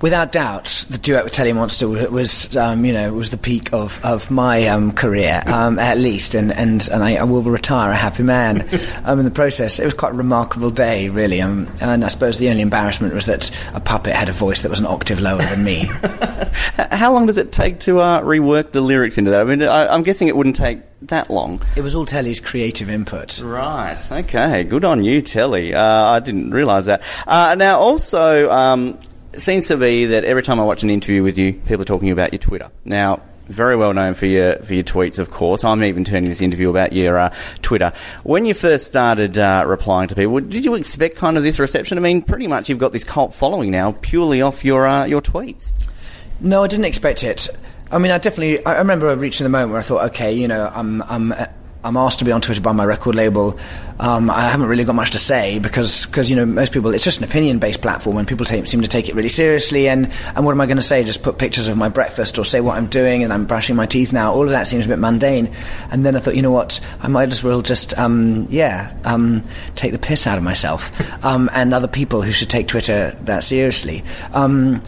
Without 0.03 0.33
doubt, 0.33 0.85
the 0.89 0.97
duet 0.97 1.23
with 1.23 1.31
Telly 1.31 1.53
Monster 1.53 1.87
was, 1.87 2.57
um, 2.57 2.83
you 2.83 2.91
know, 2.91 3.13
was 3.13 3.29
the 3.29 3.37
peak 3.37 3.71
of, 3.71 4.03
of 4.03 4.29
my 4.29 4.67
um, 4.67 4.91
career, 4.91 5.41
um, 5.45 5.79
at 5.79 5.97
least, 5.97 6.35
and 6.35 6.51
and, 6.51 6.89
and 6.91 7.01
I, 7.01 7.15
I 7.15 7.23
will 7.23 7.41
retire 7.41 7.89
a 7.89 7.95
happy 7.95 8.23
man. 8.23 8.67
um, 9.05 9.19
in 9.19 9.23
the 9.23 9.31
process, 9.31 9.79
it 9.79 9.85
was 9.85 9.93
quite 9.93 10.11
a 10.11 10.15
remarkable 10.15 10.71
day, 10.71 11.07
really. 11.07 11.41
Um, 11.41 11.71
and 11.79 12.03
I 12.03 12.09
suppose 12.09 12.37
the 12.37 12.49
only 12.49 12.63
embarrassment 12.63 13.13
was 13.13 13.27
that 13.27 13.49
a 13.73 13.79
puppet 13.79 14.13
had 14.13 14.27
a 14.27 14.33
voice 14.33 14.59
that 14.63 14.69
was 14.69 14.81
an 14.81 14.87
octave 14.87 15.21
lower 15.21 15.41
than 15.41 15.63
me. 15.63 15.85
How 16.91 17.13
long 17.13 17.25
does 17.27 17.37
it 17.37 17.53
take 17.53 17.79
to 17.81 18.01
uh, 18.01 18.21
rework 18.23 18.71
the 18.71 18.81
lyrics 18.81 19.17
into 19.17 19.31
that? 19.31 19.39
I 19.39 19.45
mean, 19.45 19.63
I, 19.63 19.87
I'm 19.87 20.03
guessing 20.03 20.27
it 20.27 20.35
wouldn't 20.35 20.57
take 20.57 20.81
that 21.03 21.29
long. 21.29 21.61
It 21.77 21.81
was 21.81 21.95
all 21.95 22.05
Telly's 22.05 22.41
creative 22.41 22.89
input. 22.89 23.39
Right. 23.39 23.97
Okay. 24.11 24.63
Good 24.63 24.83
on 24.83 25.05
you, 25.05 25.21
Telly. 25.21 25.73
Uh, 25.73 25.81
I 25.81 26.19
didn't 26.19 26.51
realise 26.51 26.87
that. 26.87 27.03
Uh, 27.25 27.55
now, 27.57 27.79
also, 27.79 28.49
um, 28.49 28.99
it 29.33 29.41
seems 29.41 29.67
to 29.67 29.77
be 29.77 30.05
that 30.07 30.23
every 30.23 30.43
time 30.43 30.59
I 30.59 30.63
watch 30.63 30.83
an 30.83 30.89
interview 30.89 31.23
with 31.23 31.37
you, 31.37 31.53
people 31.53 31.81
are 31.81 31.85
talking 31.85 32.11
about 32.11 32.33
your 32.33 32.39
Twitter. 32.39 32.69
Now, 32.85 33.21
very 33.47 33.75
well 33.75 33.93
known 33.93 34.13
for 34.13 34.25
your 34.25 34.55
for 34.57 34.73
your 34.73 34.83
tweets, 34.83 35.19
of 35.19 35.29
course. 35.29 35.63
I'm 35.63 35.83
even 35.83 36.05
turning 36.05 36.29
this 36.29 36.41
interview 36.41 36.69
about 36.69 36.93
your 36.93 37.17
uh, 37.17 37.33
Twitter. 37.61 37.91
When 38.23 38.45
you 38.45 38.53
first 38.53 38.87
started 38.87 39.37
uh, 39.37 39.65
replying 39.67 40.07
to 40.09 40.15
people, 40.15 40.39
did 40.39 40.63
you 40.63 40.75
expect 40.75 41.17
kind 41.17 41.37
of 41.37 41.43
this 41.43 41.59
reception? 41.59 41.97
I 41.97 42.01
mean, 42.01 42.21
pretty 42.21 42.47
much 42.47 42.69
you've 42.69 42.79
got 42.79 42.91
this 42.91 43.03
cult 43.03 43.33
following 43.33 43.71
now 43.71 43.95
purely 44.01 44.41
off 44.41 44.63
your 44.63 44.87
uh, 44.87 45.05
your 45.05 45.21
tweets. 45.21 45.71
No, 46.39 46.63
I 46.63 46.67
didn't 46.67 46.85
expect 46.85 47.23
it. 47.23 47.49
I 47.91 47.97
mean, 47.97 48.11
I 48.11 48.17
definitely. 48.17 48.65
I 48.65 48.77
remember 48.77 49.15
reaching 49.15 49.45
the 49.45 49.49
moment 49.49 49.71
where 49.71 49.79
I 49.79 49.83
thought, 49.83 50.05
okay, 50.11 50.33
you 50.33 50.47
know, 50.47 50.71
I'm, 50.73 51.01
I'm, 51.03 51.31
uh, 51.31 51.45
I'm 51.83 51.97
asked 51.97 52.19
to 52.19 52.25
be 52.25 52.31
on 52.31 52.39
Twitter 52.39 52.61
by 52.61 52.71
my 52.71 52.85
record 52.85 53.13
label. 53.15 53.59
Um, 53.99 54.29
I 54.29 54.41
haven't 54.41 54.67
really 54.67 54.85
got 54.85 54.95
much 54.95 55.11
to 55.11 55.19
say 55.19 55.59
because, 55.59 56.05
because 56.05 56.29
you 56.29 56.35
know, 56.35 56.45
most 56.45 56.71
people, 56.71 56.93
it's 56.93 57.03
just 57.03 57.19
an 57.19 57.25
opinion-based 57.25 57.81
platform, 57.81 58.17
and 58.17 58.27
people 58.27 58.45
take, 58.45 58.65
seem 58.67 58.81
to 58.81 58.87
take 58.87 59.09
it 59.09 59.15
really 59.15 59.29
seriously. 59.29 59.89
And, 59.89 60.11
and 60.35 60.45
what 60.45 60.51
am 60.51 60.61
I 60.61 60.65
going 60.65 60.77
to 60.77 60.83
say? 60.83 61.03
Just 61.03 61.23
put 61.23 61.37
pictures 61.37 61.67
of 61.67 61.77
my 61.77 61.89
breakfast 61.89 62.37
or 62.37 62.45
say 62.45 62.61
what 62.61 62.77
I'm 62.77 62.87
doing, 62.87 63.23
and 63.23 63.33
I'm 63.33 63.45
brushing 63.45 63.75
my 63.75 63.85
teeth 63.85 64.13
now. 64.13 64.33
All 64.33 64.43
of 64.43 64.49
that 64.49 64.67
seems 64.67 64.85
a 64.85 64.89
bit 64.89 64.97
mundane. 64.99 65.53
And 65.91 66.05
then 66.05 66.15
I 66.15 66.19
thought, 66.19 66.35
you 66.35 66.41
know 66.41 66.51
what? 66.51 66.79
I 67.01 67.07
might 67.09 67.31
as 67.31 67.43
well 67.43 67.61
just, 67.61 67.97
um, 67.99 68.47
yeah, 68.49 68.95
um, 69.03 69.43
take 69.75 69.91
the 69.91 69.99
piss 69.99 70.25
out 70.25 70.37
of 70.37 70.43
myself 70.43 70.91
um, 71.23 71.49
and 71.53 71.73
other 71.73 71.87
people 71.87 72.21
who 72.21 72.31
should 72.31 72.49
take 72.49 72.67
Twitter 72.67 73.11
that 73.23 73.43
seriously. 73.43 74.03
Um, 74.33 74.81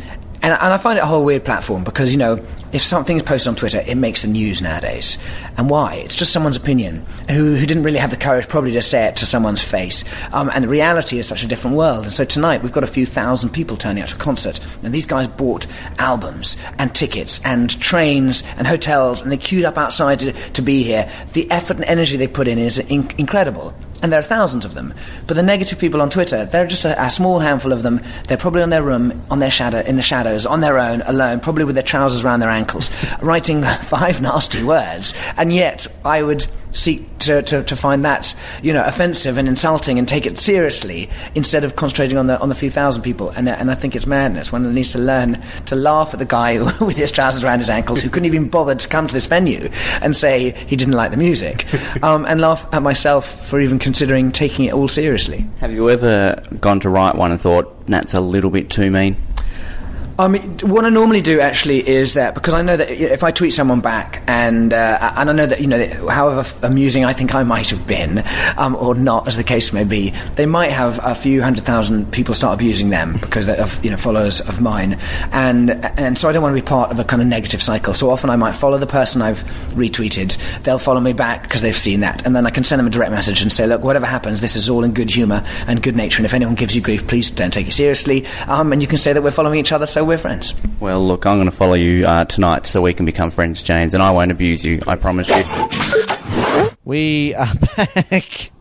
and, 0.46 0.54
and 0.54 0.74
I 0.74 0.78
find 0.78 1.00
it 1.00 1.02
a 1.02 1.08
whole 1.08 1.26
weird 1.26 1.44
platform 1.44 1.84
because, 1.84 2.12
you 2.12 2.20
know, 2.20 2.40
if 2.72 2.84
something 2.84 3.18
is 3.18 3.24
posted 3.24 3.50
on 3.50 3.56
Twitter, 3.56 3.84
it 3.88 3.96
makes 3.96 4.22
the 4.22 4.28
news 4.28 4.62
nowadays. 4.62 5.18
And 5.58 5.72
why? 5.72 5.96
It's 5.96 6.14
just 6.14 6.32
someone's 6.32 6.56
opinion 6.56 7.04
who, 7.32 7.56
who 7.56 7.66
didn't 7.66 7.82
really 7.82 7.98
have 7.98 8.12
the 8.12 8.16
courage 8.16 8.48
probably 8.48 8.72
to 8.74 8.82
say 8.84 9.06
it 9.06 9.16
to 9.16 9.26
someone's 9.26 9.64
face. 9.64 10.06
Um, 10.34 10.52
and 10.54 10.64
the 10.64 10.68
reality 10.68 11.18
is 11.18 11.28
such 11.28 11.44
a 11.44 11.48
different 11.48 11.78
world. 11.78 12.04
And 12.04 12.14
so 12.14 12.26
tonight 12.26 12.62
we've 12.62 12.72
got 12.72 12.84
a 12.84 12.88
few 12.88 13.08
thousand 13.08 13.50
people 13.54 13.76
turning 13.76 14.04
out 14.04 14.10
to 14.10 14.16
a 14.18 14.20
concert. 14.20 14.60
And 14.84 14.94
these 14.94 15.08
guys 15.08 15.28
bought 15.28 15.66
albums 15.98 16.58
and 16.78 16.94
tickets 16.94 17.42
and 17.44 17.68
trains 17.82 18.44
and 18.58 18.68
hotels 18.68 19.24
and 19.24 19.32
they 19.32 19.38
queued 19.38 19.66
up 19.66 19.80
outside 19.80 20.20
to, 20.20 20.32
to 20.32 20.62
be 20.62 20.84
here. 20.84 21.10
The 21.34 21.50
effort 21.50 21.78
and 21.78 21.86
energy 21.86 22.18
they 22.18 22.28
put 22.28 22.48
in 22.48 22.60
is 22.60 22.78
in- 22.78 23.10
incredible. 23.18 23.74
And 24.06 24.12
there 24.12 24.20
are 24.20 24.22
thousands 24.22 24.66
of 24.66 24.76
them. 24.76 24.94
But 25.26 25.34
the 25.34 25.42
negative 25.42 25.80
people 25.80 26.00
on 26.00 26.12
Twitter, 26.12 26.46
they're 26.46 26.68
just 26.68 26.86
a, 26.86 27.04
a 27.04 27.10
small 27.10 27.40
handful 27.40 27.72
of 27.72 27.82
them. 27.82 28.02
They're 28.28 28.38
probably 28.38 28.62
on 28.62 28.70
their 28.70 28.84
room, 28.84 29.20
on 29.32 29.40
their 29.40 29.50
shadow, 29.50 29.80
in 29.80 29.96
the 29.96 30.04
shadows, 30.04 30.46
on 30.46 30.62
their 30.62 30.78
own, 30.78 31.02
alone, 31.08 31.40
probably 31.40 31.64
with 31.64 31.74
their 31.74 31.82
trousers 31.82 32.24
around 32.24 32.42
their 32.42 32.52
ankles, 32.52 32.92
writing 33.20 33.64
five 33.82 34.22
nasty 34.22 34.62
words. 34.62 35.16
And 35.38 35.52
yet, 35.52 35.88
I 36.06 36.22
would 36.22 36.46
seek 36.76 37.18
to, 37.20 37.42
to, 37.42 37.64
to 37.64 37.76
find 37.76 38.04
that, 38.06 38.36
you 38.62 38.74
know, 38.74 38.84
offensive 38.84 39.38
and 39.38 39.48
insulting 39.48 39.98
and 39.98 40.08
take 40.08 40.26
it 40.26 40.38
seriously 40.38 41.10
instead 41.34 41.64
of 41.64 41.76
concentrating 41.76 42.18
on 42.18 42.28
the 42.28 42.40
on 42.40 42.50
the 42.50 42.56
few 42.56 42.70
thousand 42.70 43.02
people. 43.02 43.30
And, 43.30 43.48
and 43.50 43.72
I 43.72 43.76
think 43.76 43.96
it's 43.96 44.06
madness. 44.06 44.52
One 44.52 44.74
needs 44.74 44.92
to 44.92 45.00
learn 45.00 45.42
to 45.68 45.76
laugh 45.76 46.14
at 46.14 46.20
the 46.20 46.26
guy 46.26 46.60
with 46.82 46.98
his 46.98 47.12
trousers 47.12 47.44
around 47.44 47.60
his 47.60 47.70
ankles 47.70 48.02
who 48.02 48.10
couldn't 48.10 48.26
even 48.26 48.50
bother 48.50 48.76
to 48.76 48.88
come 48.88 49.08
to 49.08 49.14
this 49.14 49.26
venue 49.26 49.70
and 50.02 50.16
say 50.16 50.52
he 50.52 50.76
didn't 50.76 50.94
like 50.94 51.12
the 51.12 51.18
music, 51.18 51.66
um, 52.04 52.26
and 52.26 52.42
laugh 52.42 52.68
at 52.74 52.82
myself 52.82 53.48
for 53.48 53.60
even 53.60 53.80
considering 53.80 54.32
taking 54.32 54.66
it 54.66 54.74
all 54.74 54.88
seriously. 54.88 55.46
Have 55.60 55.72
you 55.72 55.90
ever 55.90 56.42
gone 56.60 56.80
to 56.82 56.90
write 56.90 57.16
one 57.16 57.32
and 57.32 57.40
thought 57.40 57.86
that's 57.88 58.14
a 58.14 58.22
little 58.22 58.52
bit 58.52 58.70
too 58.70 58.92
mean? 58.92 59.16
Um, 60.18 60.36
what 60.62 60.86
I 60.86 60.90
normally 60.90 61.20
do 61.20 61.42
actually 61.42 61.86
is 61.86 62.14
that 62.14 62.36
because 62.36 62.54
I 62.54 62.62
know 62.62 62.78
that 62.78 62.90
if 62.90 63.22
I 63.22 63.32
tweet 63.32 63.54
someone 63.54 63.82
back 63.82 64.24
and 64.28 64.72
uh, 64.72 65.14
and 65.18 65.30
I 65.30 65.34
know 65.34 65.46
that 65.46 65.60
you 65.60 65.68
know 65.68 66.08
however 66.08 66.50
amusing 66.66 67.04
I 67.04 67.12
think 67.12 67.36
I 67.36 67.44
might 67.44 67.70
have 67.72 67.86
been 67.86 68.24
um, 68.58 68.78
or 68.78 68.96
not 68.96 69.28
as 69.28 69.36
the 69.36 69.44
case 69.44 69.74
may 69.74 69.84
be, 69.84 70.12
they 70.36 70.46
might 70.46 70.72
have 70.72 71.02
a 71.04 71.16
few 71.16 71.42
hundred 71.42 71.66
thousand 71.66 72.14
people 72.14 72.34
start 72.34 72.58
abusing 72.58 72.92
them 72.92 73.18
because 73.20 73.46
they're 73.46 73.60
of, 73.60 73.84
you 73.84 73.92
know 73.92 73.98
followers 73.98 74.40
of 74.40 74.62
mine, 74.62 74.98
and 75.34 75.72
and 76.00 76.18
so 76.18 76.30
I 76.30 76.32
don't 76.32 76.42
want 76.42 76.56
to 76.56 76.62
be 76.62 76.66
part 76.66 76.92
of 76.92 77.00
a 77.00 77.04
kind 77.04 77.22
of 77.22 77.28
negative 77.28 77.62
cycle. 77.62 77.94
So 77.94 78.10
often 78.10 78.30
I 78.30 78.38
might 78.38 78.54
follow 78.54 78.78
the 78.78 78.88
person 78.88 79.22
I've 79.22 79.44
retweeted, 79.74 80.38
they'll 80.64 80.80
follow 80.80 81.02
me 81.02 81.12
back 81.12 81.44
because 81.44 81.62
they've 81.62 81.76
seen 81.76 82.00
that, 82.00 82.26
and 82.26 82.34
then 82.34 82.46
I 82.46 82.52
can 82.52 82.64
send 82.64 82.80
them 82.80 82.88
a 82.88 82.90
direct 82.90 83.12
message 83.12 83.42
and 83.42 83.52
say, 83.52 83.68
look, 83.68 83.84
whatever 83.84 84.06
happens, 84.06 84.40
this 84.40 84.56
is 84.56 84.70
all 84.70 84.86
in 84.86 84.94
good 84.94 85.12
humour 85.12 85.46
and 85.68 85.84
good 85.84 85.98
nature, 85.98 86.20
and 86.20 86.26
if 86.26 86.34
anyone 86.34 86.56
gives 86.56 86.74
you 86.74 86.82
grief, 86.82 87.06
please 87.06 87.30
don't 87.30 87.52
take 87.52 87.68
it 87.68 87.74
seriously, 87.74 88.26
um, 88.48 88.72
and 88.72 88.82
you 88.82 88.88
can 88.88 88.98
say 88.98 89.12
that 89.12 89.22
we're 89.22 89.30
following 89.30 89.60
each 89.60 89.74
other, 89.74 89.86
so 89.86 90.05
we're 90.06 90.18
friends. 90.18 90.54
Well, 90.80 91.06
look, 91.06 91.26
I'm 91.26 91.38
going 91.38 91.50
to 91.50 91.56
follow 91.56 91.74
you 91.74 92.06
uh, 92.06 92.26
tonight 92.26 92.68
so 92.68 92.82
we 92.82 92.94
can 92.94 93.06
become 93.06 93.32
friends, 93.32 93.62
James, 93.62 93.94
and 93.94 94.04
I 94.04 94.12
won't 94.12 94.32
abuse 94.32 94.64
you. 94.64 94.80
I 94.88 94.96
promise 94.96 95.28
you. 95.30 96.70
We 96.84 97.34
are 97.36 97.48
back. 97.78 98.52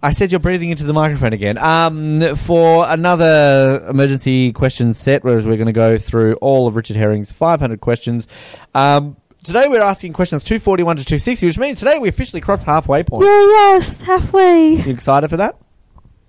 I 0.00 0.12
said 0.12 0.30
you're 0.30 0.38
breathing 0.38 0.70
into 0.70 0.84
the 0.84 0.92
microphone 0.92 1.32
again. 1.32 1.58
Um, 1.58 2.36
for 2.36 2.84
another 2.88 3.84
emergency 3.88 4.52
question 4.52 4.94
set, 4.94 5.24
whereas 5.24 5.44
we're 5.44 5.56
going 5.56 5.66
to 5.66 5.72
go 5.72 5.98
through 5.98 6.34
all 6.34 6.68
of 6.68 6.76
Richard 6.76 6.96
Herring's 6.96 7.32
500 7.32 7.80
questions. 7.80 8.28
Um, 8.74 9.16
today 9.42 9.66
we're 9.66 9.82
asking 9.82 10.12
questions 10.12 10.44
241 10.44 10.98
to 10.98 11.04
260, 11.04 11.46
which 11.46 11.58
means 11.58 11.80
today 11.80 11.98
we 11.98 12.08
officially 12.08 12.40
cross 12.40 12.62
halfway 12.62 13.02
point. 13.02 13.24
Yeah, 13.24 13.40
yes, 13.46 14.00
halfway. 14.00 14.74
You 14.74 14.90
excited 14.92 15.30
for 15.30 15.38
that? 15.38 15.56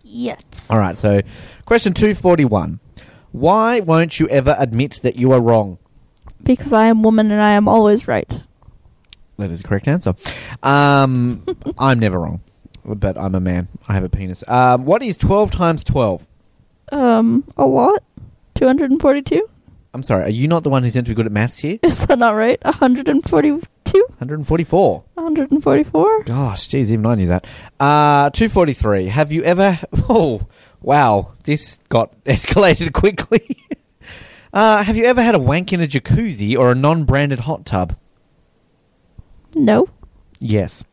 Yes. 0.04 0.72
All 0.72 0.80
right, 0.80 0.98
so 0.98 1.22
question 1.66 1.94
241. 1.94 2.80
Why 3.32 3.80
won't 3.80 4.20
you 4.20 4.28
ever 4.30 4.56
admit 4.58 5.00
that 5.04 5.16
you 5.18 5.32
are 5.32 5.40
wrong? 5.42 5.78
Because 6.44 6.74
I 6.74 6.88
am 6.88 7.04
woman 7.04 7.32
and 7.32 7.42
I 7.42 7.52
am 7.52 7.68
always 7.68 8.08
right. 8.08 8.44
That 9.38 9.52
is 9.52 9.62
the 9.62 9.68
correct 9.68 9.88
answer. 9.88 10.16
Um, 10.64 11.46
I'm 11.78 12.00
never 12.00 12.20
wrong, 12.20 12.42
but 12.84 13.18
I'm 13.18 13.36
a 13.36 13.40
man. 13.40 13.68
I 13.88 13.94
have 13.94 14.04
a 14.04 14.10
penis. 14.10 14.44
Um, 14.48 14.86
what 14.86 15.02
is 15.02 15.18
12 15.18 15.52
times 15.52 15.84
12? 15.84 16.26
Um, 16.92 17.44
a 17.56 17.66
lot. 17.66 18.04
Two 18.56 18.66
hundred 18.66 18.92
and 18.92 19.00
forty-two. 19.00 19.50
I'm 19.94 20.04
sorry, 20.04 20.24
are 20.24 20.30
you 20.30 20.48
not 20.50 20.64
the 20.64 20.70
one 20.70 20.84
who's 20.84 20.94
meant 20.94 21.08
to 21.08 21.12
be 21.12 21.16
good 21.16 21.26
at 21.26 21.32
maths 21.32 21.60
here? 21.60 21.80
Is 21.84 22.06
that 22.08 22.20
not 22.20 22.36
right? 22.36 22.60
One 22.80 22.96
hundred 24.20 24.40
and 24.40 24.48
forty-two. 24.48 24.76
144. 24.76 25.04
One 25.16 25.24
hundred 25.26 25.52
and 25.52 25.64
forty-four. 25.64 26.24
Gosh, 26.24 26.68
geez, 26.68 26.92
even 26.92 27.06
I 27.06 27.16
knew 27.16 27.28
that. 27.28 27.46
Uh, 27.80 28.30
243. 28.30 29.08
Have 29.08 29.32
you 29.32 29.44
ever. 29.44 29.80
Oh, 30.12 30.42
wow. 30.82 31.34
This 31.44 31.80
got 31.90 32.14
escalated 32.26 32.94
quickly. 32.94 33.58
uh, 34.54 34.84
have 34.84 34.98
you 34.98 35.06
ever 35.06 35.22
had 35.22 35.36
a 35.36 35.40
wank 35.40 35.72
in 35.74 35.82
a 35.82 35.88
jacuzzi 35.88 36.58
or 36.58 36.72
a 36.72 36.76
non 36.76 37.06
branded 37.06 37.42
hot 37.42 37.66
tub? 37.66 37.96
No. 39.56 39.88
Yes. 40.40 40.84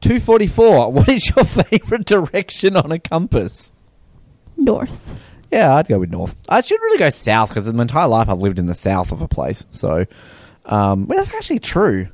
244. 0.00 0.92
What 0.92 1.08
is 1.08 1.30
your 1.34 1.44
favourite 1.44 2.06
direction 2.06 2.76
on 2.76 2.90
a 2.92 2.98
compass? 2.98 3.72
North. 4.56 5.14
Yeah, 5.50 5.74
I'd 5.76 5.88
go 5.88 5.98
with 5.98 6.10
north. 6.10 6.34
I 6.48 6.60
should 6.62 6.80
really 6.80 6.98
go 6.98 7.10
south 7.10 7.50
because 7.50 7.70
my 7.72 7.82
entire 7.82 8.08
life 8.08 8.28
I've 8.28 8.38
lived 8.38 8.58
in 8.58 8.66
the 8.66 8.74
south 8.74 9.12
of 9.12 9.20
a 9.20 9.28
place. 9.28 9.66
So, 9.70 10.06
um, 10.64 11.06
well, 11.06 11.18
that's 11.18 11.34
actually 11.34 11.58
true. 11.58 12.08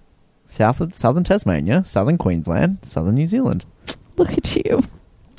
South 0.49 0.81
of 0.81 0.95
southern 0.95 1.25
Tasmania, 1.25 1.85
southern 1.85 2.19
Queensland, 2.19 2.79
southern 2.83 3.15
New 3.17 3.27
Zealand. 3.27 3.65
Look 4.17 4.33
at 4.33 4.57
you. 4.57 4.83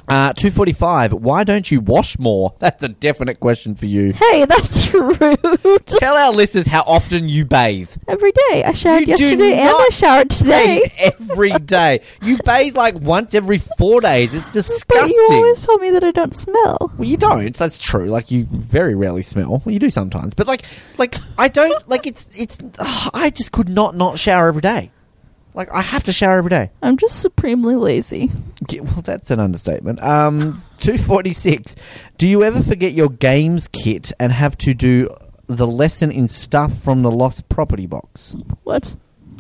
Uh, 0.08 0.34
245. 0.34 1.14
Why 1.14 1.44
don't 1.44 1.70
you 1.70 1.82
wash 1.82 2.18
more? 2.18 2.56
That's 2.60 2.84
a 2.84 2.88
definite 2.90 3.40
question 3.40 3.76
for 3.76 3.86
you. 3.86 4.12
Hey, 4.14 4.44
that's 4.46 4.92
rude. 4.94 5.86
Tell 5.86 6.16
our 6.16 6.34
listeners 6.34 6.66
how 6.66 6.82
often 6.88 7.30
you 7.30 7.46
bathe. 7.46 7.92
Every 8.08 8.32
day. 8.32 8.64
I 8.64 8.72
showered 8.74 9.02
You 9.08 9.18
do 9.18 9.24
yesterday 9.26 9.52
and 9.60 9.70
I 9.70 9.72
not 9.72 9.94
showered 9.94 10.30
today. 10.32 10.82
Bathe 10.98 11.14
every 11.20 11.52
day. 11.60 12.02
You 12.24 12.40
bathe 12.44 12.76
like 12.76 12.96
once 12.96 13.36
every 13.36 13.60
four 13.60 14.02
days. 14.02 14.34
It's 14.34 14.48
But 14.48 14.54
disgusting. 14.54 15.10
you 15.12 15.28
always 15.32 15.64
told 15.64 15.80
me 15.82 15.92
that 15.92 16.04
I 16.04 16.10
don't 16.10 16.34
smell. 16.34 16.92
Well, 16.98 17.08
you 17.08 17.18
don't. 17.18 17.56
That's 17.56 17.78
true. 17.78 18.06
Like 18.08 18.32
you 18.32 18.46
very 18.46 18.96
rarely 18.96 19.22
smell. 19.22 19.62
Well, 19.64 19.72
you 19.74 19.78
do 19.80 19.92
sometimes, 19.92 20.34
but 20.34 20.48
like, 20.48 20.66
like 20.98 21.18
I 21.38 21.50
don't. 21.50 21.88
Like 21.88 22.08
it's 22.08 22.40
it's. 22.40 22.58
ugh, 22.80 23.12
I 23.14 23.30
just 23.30 23.52
could 23.52 23.70
not 23.70 23.96
not 23.96 24.18
shower 24.18 24.48
every 24.48 24.62
day. 24.62 24.90
Like 25.60 25.74
I 25.74 25.82
have 25.82 26.06
to 26.06 26.14
shower 26.14 26.38
every 26.38 26.52
day. 26.52 26.72
I'm 26.82 26.96
just 26.96 27.22
supremely 27.22 27.76
lazy. 27.76 28.32
Yeah, 28.70 28.80
well, 28.80 29.02
that's 29.02 29.30
an 29.30 29.42
understatement. 29.42 30.02
Um, 30.02 30.64
two 30.80 30.98
forty 30.98 31.34
six. 31.34 31.76
Do 32.18 32.30
you 32.30 32.46
ever 32.46 32.64
forget 32.64 32.94
your 32.94 33.10
games 33.10 33.68
kit 33.68 34.14
and 34.22 34.32
have 34.32 34.58
to 34.60 34.74
do 34.74 35.14
the 35.48 35.68
lesson 35.68 36.12
in 36.12 36.30
stuff 36.30 36.82
from 36.82 37.02
the 37.02 37.12
lost 37.12 37.50
property 37.50 37.88
box? 37.88 38.38
What? 38.64 38.94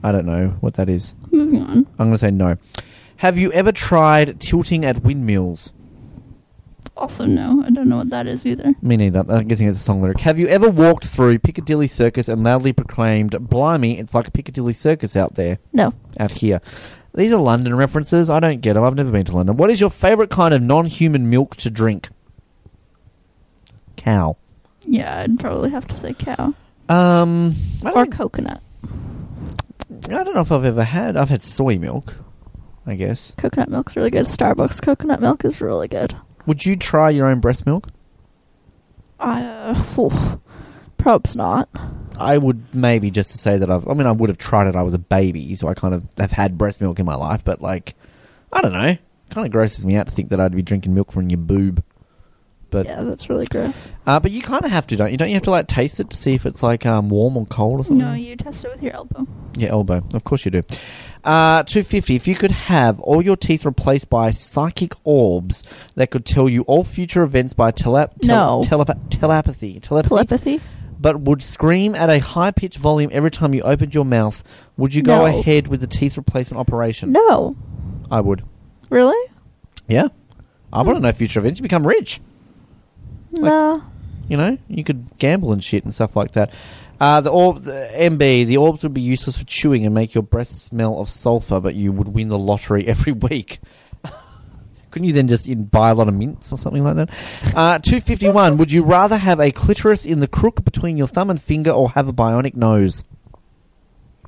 I 0.04 0.12
don't 0.12 0.26
know 0.26 0.58
what 0.60 0.74
that 0.74 0.90
is. 0.90 1.14
Moving 1.32 1.62
on. 1.62 1.78
I'm 1.98 2.08
going 2.08 2.12
to 2.12 2.18
say 2.18 2.32
no. 2.32 2.58
Have 3.18 3.38
you 3.38 3.54
ever 3.54 3.72
tried 3.72 4.42
tilting 4.42 4.84
at 4.84 5.02
windmills? 5.02 5.72
Also, 7.00 7.26
no. 7.26 7.64
I 7.66 7.70
don't 7.70 7.88
know 7.88 7.96
what 7.98 8.10
that 8.10 8.28
is 8.28 8.46
either. 8.46 8.74
Me 8.82 8.98
neither. 8.98 9.24
I'm 9.30 9.48
guessing 9.48 9.70
it's 9.70 9.78
a 9.78 9.82
song 9.82 10.02
lyric. 10.02 10.20
Have 10.20 10.38
you 10.38 10.48
ever 10.48 10.70
walked 10.70 11.06
through 11.06 11.40
Piccadilly 11.40 11.88
Circus 11.88 12.28
and 12.28 12.44
loudly 12.44 12.74
proclaimed, 12.74 13.32
Blimey, 13.40 13.98
it's 13.98 14.14
like 14.14 14.28
a 14.28 14.32
Piccadilly 14.32 14.74
Circus 14.74 15.16
out 15.16 15.36
there? 15.36 15.60
No. 15.72 15.94
Out 16.20 16.32
here. 16.32 16.60
These 17.16 17.32
are 17.32 17.40
London 17.40 17.76
references. 17.76 18.30
I 18.30 18.42
don't 18.42 18.60
get 18.60 18.74
them. 18.74 18.84
I've 18.84 18.96
never 18.96 19.12
been 19.12 19.24
to 19.26 19.36
London. 19.36 19.56
What 19.56 19.72
is 19.72 19.80
your 19.80 19.90
favourite 19.90 20.30
kind 20.30 20.54
of 20.54 20.62
non 20.62 20.88
human 20.88 21.30
milk 21.30 21.56
to 21.58 21.70
drink? 21.70 22.10
Cow. 23.96 24.36
Yeah, 24.82 25.22
I'd 25.22 25.40
probably 25.40 25.70
have 25.70 25.88
to 25.88 25.96
say 25.96 26.14
cow. 26.14 26.54
Um, 26.90 27.56
Or 27.96 28.06
coconut. 28.06 28.62
I 30.06 30.24
don't 30.24 30.34
know 30.36 30.42
if 30.42 30.52
I've 30.52 30.66
ever 30.66 30.84
had. 30.84 31.16
I've 31.16 31.30
had 31.30 31.44
soy 31.44 31.78
milk, 31.78 32.18
I 32.86 32.96
guess. 32.96 33.34
Coconut 33.38 33.70
milk's 33.70 33.96
really 33.96 34.10
good. 34.10 34.26
Starbucks 34.26 34.82
coconut 34.82 35.22
milk 35.22 35.46
is 35.46 35.62
really 35.62 35.88
good. 35.88 36.16
Would 36.50 36.66
you 36.66 36.76
try 36.76 37.12
your 37.12 37.28
own 37.28 37.42
breast 37.42 37.68
milk? 37.68 37.90
Uh, 39.20 39.76
phew. 39.94 40.10
probs 40.98 41.36
not. 41.36 41.70
I 42.18 42.40
would 42.40 42.74
maybe 42.74 43.12
just 43.12 43.30
to 43.34 43.38
say 43.38 43.58
that 43.58 43.70
I've. 43.70 43.88
I 43.88 43.94
mean, 43.94 44.08
I 44.08 44.12
would 44.12 44.32
have 44.32 44.40
tried 44.40 44.66
it. 44.66 44.76
I 44.76 44.82
was 44.82 44.96
a 44.96 44.98
baby, 44.98 45.54
so 45.54 45.68
I 45.68 45.76
kind 45.76 45.94
of 45.94 46.08
have 46.18 46.32
had 46.32 46.58
breast 46.58 46.82
milk 46.82 46.98
in 46.98 47.06
my 47.06 47.14
life. 47.14 47.44
But 47.44 47.62
like, 47.62 47.94
I 48.52 48.62
don't 48.62 48.74
know. 48.74 48.98
Kind 49.30 49.46
of 49.46 49.52
grosses 49.52 49.86
me 49.86 49.96
out 49.96 50.08
to 50.08 50.12
think 50.12 50.30
that 50.30 50.40
I'd 50.40 50.56
be 50.56 50.64
drinking 50.64 50.96
milk 50.96 51.12
from 51.12 51.30
your 51.30 51.38
boob. 51.38 51.84
But 52.72 52.86
Yeah, 52.86 53.02
that's 53.02 53.30
really 53.30 53.46
gross. 53.48 53.94
uh, 54.06 54.20
but 54.20 54.30
you 54.32 54.42
kind 54.44 54.64
of 54.64 54.70
have 54.70 54.86
to, 54.88 54.96
don't 54.96 55.12
you? 55.12 55.18
Don't 55.18 55.30
you 55.30 55.34
have 55.36 55.44
to 55.44 55.52
like 55.52 55.66
taste 55.68 56.00
it 56.00 56.10
to 56.12 56.18
see 56.18 56.34
if 56.36 56.46
it's 56.46 56.62
like 56.62 56.86
um, 56.86 57.10
warm 57.10 57.36
or 57.36 57.46
cold 57.48 57.80
or 57.80 57.84
something? 57.84 58.06
No, 58.06 58.14
you 58.14 58.36
test 58.36 58.64
it 58.64 58.72
with 58.72 58.84
your 58.84 58.94
elbow. 58.94 59.26
Yeah, 59.56 59.70
elbow. 59.70 60.04
Of 60.14 60.24
course 60.24 60.46
you 60.46 60.52
do. 60.52 60.62
Uh, 61.24 61.64
250. 61.64 62.16
If 62.16 62.28
you 62.28 62.36
could 62.36 62.52
have 62.52 63.00
all 63.00 63.22
your 63.24 63.36
teeth 63.36 63.66
replaced 63.66 64.10
by 64.10 64.30
psychic 64.32 64.94
orbs 65.04 65.64
that 65.96 66.12
could 66.12 66.26
tell 66.26 66.48
you 66.48 66.62
all 66.64 66.84
future 66.84 67.24
events 67.24 67.54
by 67.54 67.72
tele- 67.72 68.10
No. 68.24 68.62
telepa- 68.64 69.00
telepathy, 69.10 69.80
telepathy, 69.80 70.10
Telepathy? 70.10 70.62
but 71.00 71.20
would 71.22 71.42
scream 71.42 71.96
at 71.96 72.10
a 72.10 72.20
high 72.20 72.52
pitched 72.52 72.78
volume 72.78 73.10
every 73.12 73.32
time 73.32 73.54
you 73.56 73.62
opened 73.64 73.96
your 73.96 74.06
mouth, 74.06 74.44
would 74.78 74.94
you 74.94 75.02
go 75.02 75.18
No. 75.20 75.26
ahead 75.26 75.68
with 75.68 75.82
the 75.82 75.88
teeth 75.88 76.18
replacement 76.18 76.60
operation? 76.60 77.12
No. 77.12 77.56
I 78.12 78.22
would. 78.22 78.44
Really? 78.92 79.32
Yeah. 79.88 80.10
I 80.72 80.84
want 80.84 80.98
to 80.98 81.02
know 81.02 81.12
future 81.12 81.40
events. 81.40 81.60
You 81.60 81.64
become 81.64 81.86
rich. 81.88 82.22
No. 83.32 83.84
You 84.28 84.38
know, 84.38 84.58
you 84.68 84.84
could 84.84 85.18
gamble 85.18 85.52
and 85.52 85.64
shit 85.64 85.84
and 85.84 85.94
stuff 85.94 86.16
like 86.16 86.34
that. 86.34 86.54
Uh, 87.00 87.22
the 87.22 87.32
orb, 87.32 87.60
the 87.60 87.90
MB, 87.96 88.46
the 88.46 88.58
orbs 88.58 88.84
would 88.84 88.94
be 88.94 89.02
useless 89.02 89.38
for 89.38 89.46
chewing 89.46 89.86
and 89.86 89.96
make 89.96 90.14
your 90.14 90.22
breath 90.22 90.50
smell 90.50 91.00
of 91.00 91.10
sulfur, 91.10 91.60
but 91.60 91.74
you 91.74 91.92
would 91.92 92.10
win 92.10 92.28
the 92.28 92.38
lottery 92.38 92.86
every 92.88 93.14
week. 93.14 93.60
Couldn't 94.92 95.08
you 95.08 95.14
then 95.14 95.28
just 95.28 95.48
in, 95.48 95.66
buy 95.66 95.90
a 95.92 95.96
lot 95.96 96.08
of 96.08 96.14
mints 96.14 96.52
or 96.52 96.58
something 96.58 96.84
like 96.84 96.96
that? 96.96 97.10
Uh, 97.56 97.80
251. 97.80 98.58
would 98.58 98.72
you 98.72 98.84
rather 98.84 99.18
have 99.18 99.40
a 99.40 99.52
clitoris 99.52 100.06
in 100.06 100.20
the 100.20 100.28
crook 100.28 100.64
between 100.64 100.98
your 100.98 101.08
thumb 101.08 101.30
and 101.30 101.42
finger 101.42 101.72
or 101.72 101.92
have 101.92 102.08
a 102.08 102.14
bionic 102.14 102.56
nose? 102.56 103.04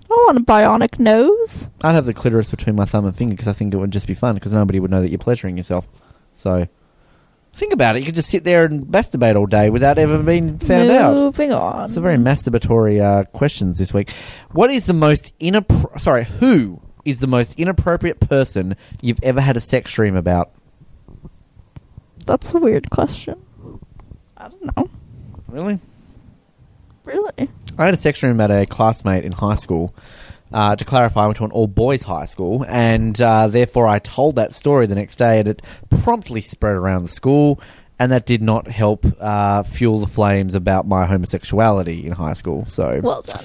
I 0.09 0.13
want 0.13 0.37
a 0.39 0.41
bionic 0.41 0.99
nose. 0.99 1.69
I'd 1.83 1.93
have 1.93 2.05
the 2.05 2.13
clitoris 2.13 2.49
between 2.49 2.75
my 2.75 2.85
thumb 2.85 3.05
and 3.05 3.15
finger 3.15 3.33
because 3.33 3.47
I 3.47 3.53
think 3.53 3.73
it 3.73 3.77
would 3.77 3.91
just 3.91 4.07
be 4.07 4.13
fun 4.13 4.35
because 4.35 4.51
nobody 4.51 4.79
would 4.79 4.91
know 4.91 5.01
that 5.01 5.09
you're 5.09 5.19
pleasuring 5.19 5.57
yourself. 5.57 5.87
So, 6.33 6.67
think 7.53 7.73
about 7.73 7.95
it. 7.95 7.99
You 7.99 8.05
could 8.05 8.15
just 8.15 8.29
sit 8.29 8.43
there 8.43 8.65
and 8.65 8.85
masturbate 8.85 9.35
all 9.35 9.45
day 9.45 9.69
without 9.69 9.97
ever 9.97 10.21
being 10.21 10.57
found 10.59 10.89
out. 10.89 11.15
Moving 11.15 11.51
on. 11.51 11.85
It's 11.85 11.97
a 11.97 12.01
very 12.01 12.17
masturbatory 12.17 13.01
uh, 13.01 13.23
questions 13.25 13.77
this 13.77 13.93
week. 13.93 14.11
What 14.51 14.71
is 14.71 14.85
the 14.85 14.93
most 14.93 15.37
inappro- 15.39 15.99
sorry, 15.99 16.25
who 16.25 16.81
is 17.05 17.19
the 17.19 17.27
most 17.27 17.59
inappropriate 17.59 18.19
person 18.19 18.75
you've 19.01 19.19
ever 19.23 19.41
had 19.41 19.57
a 19.57 19.59
sex 19.59 19.93
dream 19.93 20.15
about? 20.15 20.51
That's 22.25 22.53
a 22.53 22.57
weird 22.59 22.89
question. 22.91 23.41
I 24.37 24.47
don't 24.47 24.77
know. 24.77 24.89
Really? 25.47 25.79
Really? 27.03 27.49
I 27.77 27.85
had 27.85 27.93
a 27.93 27.97
sex 27.97 28.19
dream 28.19 28.33
about 28.33 28.51
a 28.51 28.65
classmate 28.65 29.25
in 29.25 29.31
high 29.31 29.55
school. 29.55 29.93
Uh, 30.53 30.75
to 30.75 30.83
clarify, 30.85 31.23
I 31.23 31.25
went 31.27 31.37
to 31.37 31.45
an 31.45 31.51
all 31.51 31.67
boys 31.67 32.03
high 32.03 32.25
school, 32.25 32.65
and 32.67 33.19
uh, 33.21 33.47
therefore 33.47 33.87
I 33.87 33.99
told 33.99 34.35
that 34.35 34.53
story 34.53 34.85
the 34.87 34.95
next 34.95 35.15
day, 35.17 35.39
and 35.39 35.47
it 35.47 35.61
promptly 35.89 36.41
spread 36.41 36.75
around 36.75 37.03
the 37.03 37.09
school, 37.09 37.59
and 37.97 38.11
that 38.11 38.25
did 38.25 38.41
not 38.41 38.67
help 38.67 39.05
uh, 39.21 39.63
fuel 39.63 39.99
the 39.99 40.07
flames 40.07 40.55
about 40.55 40.87
my 40.87 41.05
homosexuality 41.05 42.05
in 42.05 42.11
high 42.13 42.33
school. 42.33 42.65
So, 42.67 42.99
Well 43.01 43.21
done. 43.21 43.43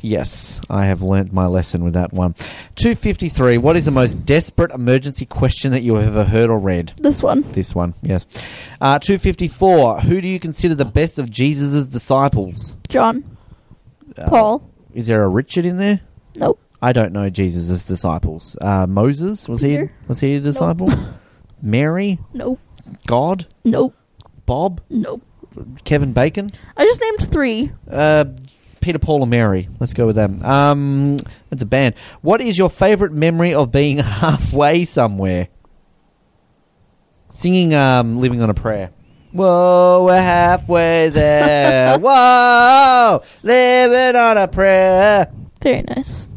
yes, 0.00 0.60
I 0.70 0.84
have 0.86 1.02
learnt 1.02 1.32
my 1.32 1.46
lesson 1.46 1.82
with 1.84 1.94
that 1.94 2.12
one. 2.12 2.34
253. 2.76 3.58
What 3.58 3.76
is 3.76 3.84
the 3.84 3.90
most 3.90 4.24
desperate 4.24 4.70
emergency 4.70 5.26
question 5.26 5.72
that 5.72 5.82
you 5.82 5.96
have 5.96 6.06
ever 6.16 6.24
heard 6.24 6.48
or 6.48 6.58
read? 6.58 6.92
This 6.96 7.22
one. 7.22 7.42
This 7.52 7.74
one, 7.74 7.94
yes. 8.02 8.24
Uh, 8.80 8.98
254. 9.00 10.00
Who 10.02 10.20
do 10.20 10.28
you 10.28 10.38
consider 10.40 10.74
the 10.76 10.84
best 10.84 11.18
of 11.18 11.28
Jesus' 11.30 11.88
disciples? 11.88 12.76
John. 12.88 13.24
Uh, 14.16 14.28
Paul. 14.28 14.70
Is 14.94 15.08
there 15.08 15.22
a 15.24 15.28
Richard 15.28 15.64
in 15.64 15.76
there? 15.76 16.00
Nope. 16.38 16.58
I 16.80 16.92
don't 16.92 17.12
know 17.12 17.28
Jesus' 17.28 17.86
disciples. 17.86 18.56
Uh, 18.60 18.86
Moses 18.86 19.48
was 19.48 19.60
Peter? 19.62 19.86
he 19.86 19.92
was 20.06 20.20
he 20.20 20.34
a 20.36 20.40
disciple? 20.40 20.90
Mary, 21.62 22.18
Nope. 22.32 22.60
God, 23.06 23.46
Nope. 23.64 23.94
Bob, 24.46 24.80
Nope. 24.88 25.22
Kevin 25.84 26.12
Bacon, 26.12 26.50
I 26.76 26.84
just 26.84 27.00
named 27.00 27.32
three. 27.32 27.72
uh, 27.90 28.26
Peter, 28.80 29.00
Paul, 29.00 29.22
and 29.22 29.30
Mary. 29.30 29.68
Let's 29.80 29.92
go 29.92 30.06
with 30.06 30.14
them. 30.14 30.40
Um, 30.44 31.16
that's 31.50 31.62
a 31.62 31.66
band. 31.66 31.96
What 32.22 32.40
is 32.40 32.56
your 32.56 32.70
favorite 32.70 33.12
memory 33.12 33.52
of 33.52 33.72
being 33.72 33.98
halfway 33.98 34.84
somewhere? 34.84 35.48
Singing, 37.30 37.74
um, 37.74 38.20
"Living 38.20 38.40
on 38.42 38.50
a 38.50 38.54
Prayer." 38.54 38.90
Whoa, 39.32 40.04
we're 40.06 40.22
halfway 40.22 41.10
there. 41.10 41.98
Whoa, 42.00 43.22
living 43.42 44.16
on 44.20 44.38
a 44.38 44.48
prayer. 44.48 45.30
Very 45.60 45.82
nice. 45.82 46.28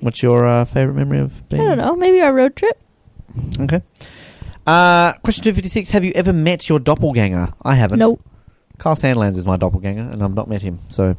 What's 0.00 0.22
your 0.22 0.46
uh, 0.46 0.64
favorite 0.64 0.94
memory 0.94 1.18
of 1.20 1.48
being? 1.48 1.62
I 1.62 1.66
don't 1.66 1.78
know. 1.78 1.96
Maybe 1.96 2.20
our 2.20 2.32
road 2.32 2.56
trip. 2.56 2.80
Okay. 3.58 3.80
Uh, 4.66 5.12
question 5.24 5.42
256 5.44 5.90
Have 5.90 6.04
you 6.04 6.12
ever 6.14 6.32
met 6.32 6.68
your 6.68 6.78
doppelganger? 6.78 7.52
I 7.62 7.74
haven't. 7.74 7.98
Nope. 7.98 8.22
Carl 8.78 8.96
Sandlands 8.96 9.36
is 9.36 9.46
my 9.46 9.56
doppelganger, 9.56 10.10
and 10.10 10.22
I've 10.22 10.34
not 10.34 10.48
met 10.48 10.62
him. 10.62 10.80
So, 10.88 11.16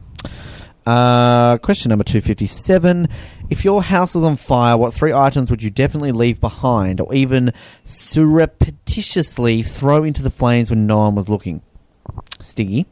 uh, 0.85 1.57
question 1.59 1.89
number 1.89 2.03
257 2.03 3.07
If 3.49 3.63
your 3.63 3.81
house 3.81 4.13
was 4.13 4.23
on 4.23 4.35
fire, 4.35 4.77
what 4.77 4.93
three 4.93 5.13
items 5.13 5.49
would 5.49 5.63
you 5.63 5.69
definitely 5.69 6.11
leave 6.11 6.39
behind, 6.39 6.99
or 6.99 7.13
even 7.13 7.53
surreptitiously 7.83 9.63
throw 9.63 10.03
into 10.03 10.21
the 10.21 10.29
flames 10.29 10.69
when 10.69 10.85
no 10.85 10.97
one 10.97 11.15
was 11.15 11.29
looking? 11.29 11.61
Stiggy. 12.39 12.85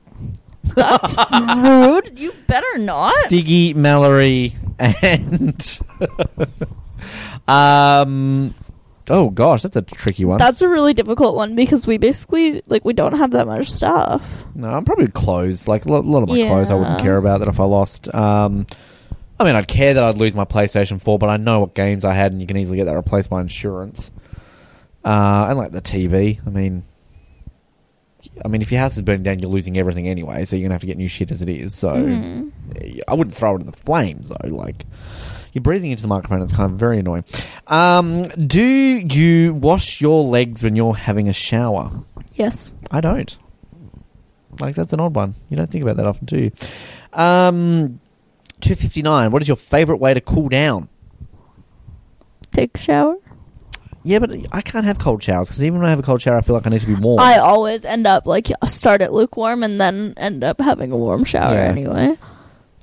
That's 0.76 1.18
rude. 1.58 2.18
You 2.20 2.34
better 2.48 2.78
not. 2.78 3.14
Stiggy, 3.26 3.74
Mallory, 3.74 4.56
and. 4.80 5.80
um. 7.48 8.54
Oh 9.10 9.30
gosh, 9.30 9.64
that's 9.64 9.76
a 9.76 9.82
tricky 9.82 10.24
one. 10.24 10.38
That's 10.38 10.62
a 10.62 10.70
really 10.70 10.94
difficult 10.94 11.36
one 11.36 11.56
because 11.56 11.86
we 11.86 11.98
basically 11.98 12.64
like 12.68 12.86
we 12.86 12.94
don't 12.94 13.18
have 13.18 13.32
that 13.32 13.46
much 13.48 13.70
stuff. 13.70 14.26
No, 14.56 14.70
I'm 14.70 14.86
probably 14.86 15.08
clothes. 15.08 15.68
Like 15.68 15.84
a 15.86 15.90
lot, 15.92 16.06
a 16.06 16.08
lot 16.08 16.24
of 16.24 16.30
my 16.30 16.48
clothes, 16.48 16.72
I 16.72 16.76
wouldn't 16.76 17.02
care 17.02 17.18
about 17.18 17.40
that 17.40 17.50
if 17.50 17.60
I 17.60 17.66
lost. 17.66 18.14
Um, 18.16 18.66
I 19.38 19.44
mean, 19.44 19.56
I'd 19.56 19.68
care 19.68 19.94
that 19.94 20.04
I'd 20.04 20.16
lose 20.16 20.34
my 20.34 20.46
PlayStation 20.46 21.02
4, 21.02 21.20
but 21.20 21.28
I 21.28 21.36
know 21.36 21.60
what 21.60 21.74
games 21.76 22.06
I 22.06 22.14
had, 22.14 22.32
and 22.32 22.40
you 22.40 22.48
can 22.48 22.56
easily 22.56 22.78
get 22.78 22.86
that 22.86 22.96
replaced 22.96 23.30
by 23.30 23.42
insurance. 23.42 24.10
Uh, 25.04 25.48
and 25.50 25.58
like 25.58 25.72
the 25.74 25.82
TV, 25.82 26.40
I 26.48 26.50
mean, 26.50 26.84
I 28.44 28.48
mean, 28.50 28.62
if 28.62 28.72
your 28.72 28.82
house 28.82 28.96
is 28.98 29.02
burning 29.04 29.24
down, 29.24 29.40
you're 29.40 29.50
losing 29.50 29.78
everything 29.78 30.08
anyway, 30.08 30.44
so 30.46 30.56
you're 30.56 30.64
gonna 30.64 30.74
have 30.76 30.82
to 30.82 30.88
get 30.88 30.98
new 30.98 31.08
shit 31.08 31.32
as 31.32 31.42
it 31.42 31.50
is. 31.50 31.74
So 31.74 31.90
Mhm. 31.96 32.52
I 33.08 33.14
wouldn't 33.14 33.36
throw 33.36 33.56
it 33.56 33.62
in 33.62 33.66
the 33.68 33.72
flames 33.72 34.30
though. 34.30 34.48
Like 34.50 34.86
you're 35.54 35.62
breathing 35.62 35.92
into 35.92 36.02
the 36.04 36.08
microphone; 36.10 36.42
it's 36.42 36.54
kind 36.54 36.72
of 36.72 36.78
very 36.78 37.00
annoying. 37.00 37.24
Um, 37.68 38.24
do 38.24 38.62
you 38.64 39.54
wash 39.54 40.02
your 40.02 40.24
legs 40.24 40.62
when 40.64 40.76
you're 40.76 40.96
having 40.96 41.30
a 41.30 41.34
shower? 41.34 41.92
Yes. 42.36 42.74
I 42.92 43.00
don't. 43.02 43.38
Like 44.60 44.76
that's 44.76 44.94
an 44.94 45.00
odd 45.00 45.16
one. 45.16 45.36
You 45.50 45.58
don't 45.58 45.70
think 45.70 45.82
about 45.84 45.98
that 45.98 46.06
often, 46.06 46.26
do 46.26 46.38
you? 46.38 46.52
Um, 47.14 48.00
two 48.62 48.76
fifty 48.76 49.02
nine. 49.02 49.32
What 49.32 49.42
is 49.42 49.48
your 49.48 49.58
favorite 49.58 49.98
way 49.98 50.14
to 50.14 50.22
cool 50.22 50.50
down? 50.50 50.90
Take 52.52 52.76
a 52.76 52.80
shower. 52.80 53.16
Yeah, 54.06 54.20
but 54.20 54.32
I 54.52 54.62
can't 54.62 54.86
have 54.86 55.00
cold 55.00 55.24
showers 55.24 55.48
because 55.48 55.64
even 55.64 55.80
when 55.80 55.88
I 55.88 55.90
have 55.90 56.00
a 56.00 56.04
cold 56.04 56.22
shower, 56.22 56.38
I 56.38 56.42
feel 56.42 56.56
like 56.56 56.68
I 56.68 56.70
need 56.70 56.82
to 56.82 56.88
be 56.88 56.96
warm. 56.96 57.20
I 57.22 57.38
always 57.38 57.86
end 57.86 58.06
up 58.06 58.26
like 58.26 58.50
start 58.66 59.02
at 59.02 59.14
lukewarm 59.14 59.64
and 59.64 59.80
then 59.80 60.14
end 60.18 60.44
up 60.44 60.60
having 60.60 60.92
a 60.92 60.98
warm 60.98 61.24
shower 61.24 61.54
Yeah. 61.56 61.62
anyway. 61.70 62.18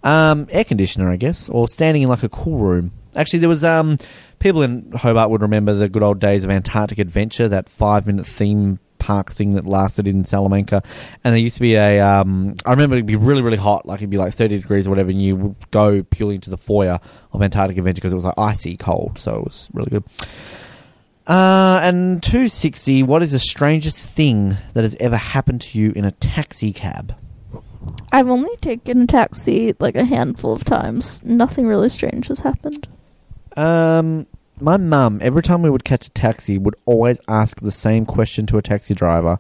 Um, 0.02 0.46
air 0.50 0.64
conditioner, 0.64 1.11
I 1.11 1.16
guess, 1.16 1.48
or 1.50 1.68
standing 1.68 2.02
in 2.02 2.09
like 2.09 2.22
a 2.22 2.28
cool 2.30 2.59
room. 2.59 2.92
Actually, 3.14 3.40
there 3.40 3.48
was 3.50 3.64
um, 3.64 3.98
people 4.38 4.62
in 4.62 4.92
Hobart 4.92 5.28
would 5.30 5.42
remember 5.42 5.74
the 5.74 5.88
good 5.90 6.02
old 6.02 6.20
days 6.20 6.42
of 6.42 6.50
Antarctic 6.50 6.98
Adventure, 6.98 7.48
that 7.48 7.68
five 7.68 8.06
minute 8.06 8.24
theme 8.26 8.78
park 8.98 9.30
thing 9.33 9.54
that 9.54 9.66
lasted 9.66 10.06
in 10.06 10.24
Salamanca, 10.24 10.83
and 11.24 11.35
there 11.35 11.40
used 11.40 11.56
to 11.56 11.61
be 11.61 11.74
a. 11.74 12.00
Um, 12.00 12.54
I 12.64 12.70
remember 12.70 12.94
it'd 12.96 13.04
be 13.06 13.16
really 13.16 13.42
really 13.42 13.56
hot, 13.59 13.85
like 13.85 13.98
it'd 14.00 14.09
be 14.11 14.16
like 14.16 14.33
thirty 14.33 14.59
degrees 14.59 14.87
or 14.87 14.90
whatever, 14.90 15.11
and 15.11 15.20
you 15.20 15.37
would 15.37 15.70
go 15.70 16.02
purely 16.04 16.37
into 16.37 16.48
the 16.50 16.56
foyer 16.56 16.98
of 17.33 17.42
Antarctic 17.42 17.76
Adventure 17.76 17.96
because 17.96 18.12
it 18.12 18.16
was 18.16 18.24
like 18.24 18.38
icy 18.38 18.76
cold, 18.78 19.18
so 19.18 19.37
it 19.37 19.44
was 19.44 19.68
really 19.74 19.90
good. 19.90 20.04
Uh, 21.30 21.78
and 21.84 22.20
260, 22.24 23.04
what 23.04 23.22
is 23.22 23.30
the 23.30 23.38
strangest 23.38 24.10
thing 24.10 24.56
that 24.74 24.82
has 24.82 24.96
ever 24.98 25.16
happened 25.16 25.60
to 25.60 25.78
you 25.78 25.92
in 25.92 26.04
a 26.04 26.10
taxi 26.10 26.72
cab? 26.72 27.14
I've 28.10 28.28
only 28.28 28.56
taken 28.56 29.02
a 29.02 29.06
taxi 29.06 29.76
like 29.78 29.94
a 29.94 30.04
handful 30.04 30.52
of 30.52 30.64
times. 30.64 31.22
Nothing 31.22 31.68
really 31.68 31.88
strange 31.88 32.26
has 32.26 32.40
happened. 32.40 32.88
Um, 33.56 34.26
my 34.60 34.76
mum, 34.76 35.20
every 35.22 35.42
time 35.42 35.62
we 35.62 35.70
would 35.70 35.84
catch 35.84 36.08
a 36.08 36.10
taxi, 36.10 36.58
would 36.58 36.74
always 36.84 37.20
ask 37.28 37.60
the 37.60 37.70
same 37.70 38.06
question 38.06 38.44
to 38.46 38.58
a 38.58 38.62
taxi 38.62 38.94
driver, 38.94 39.38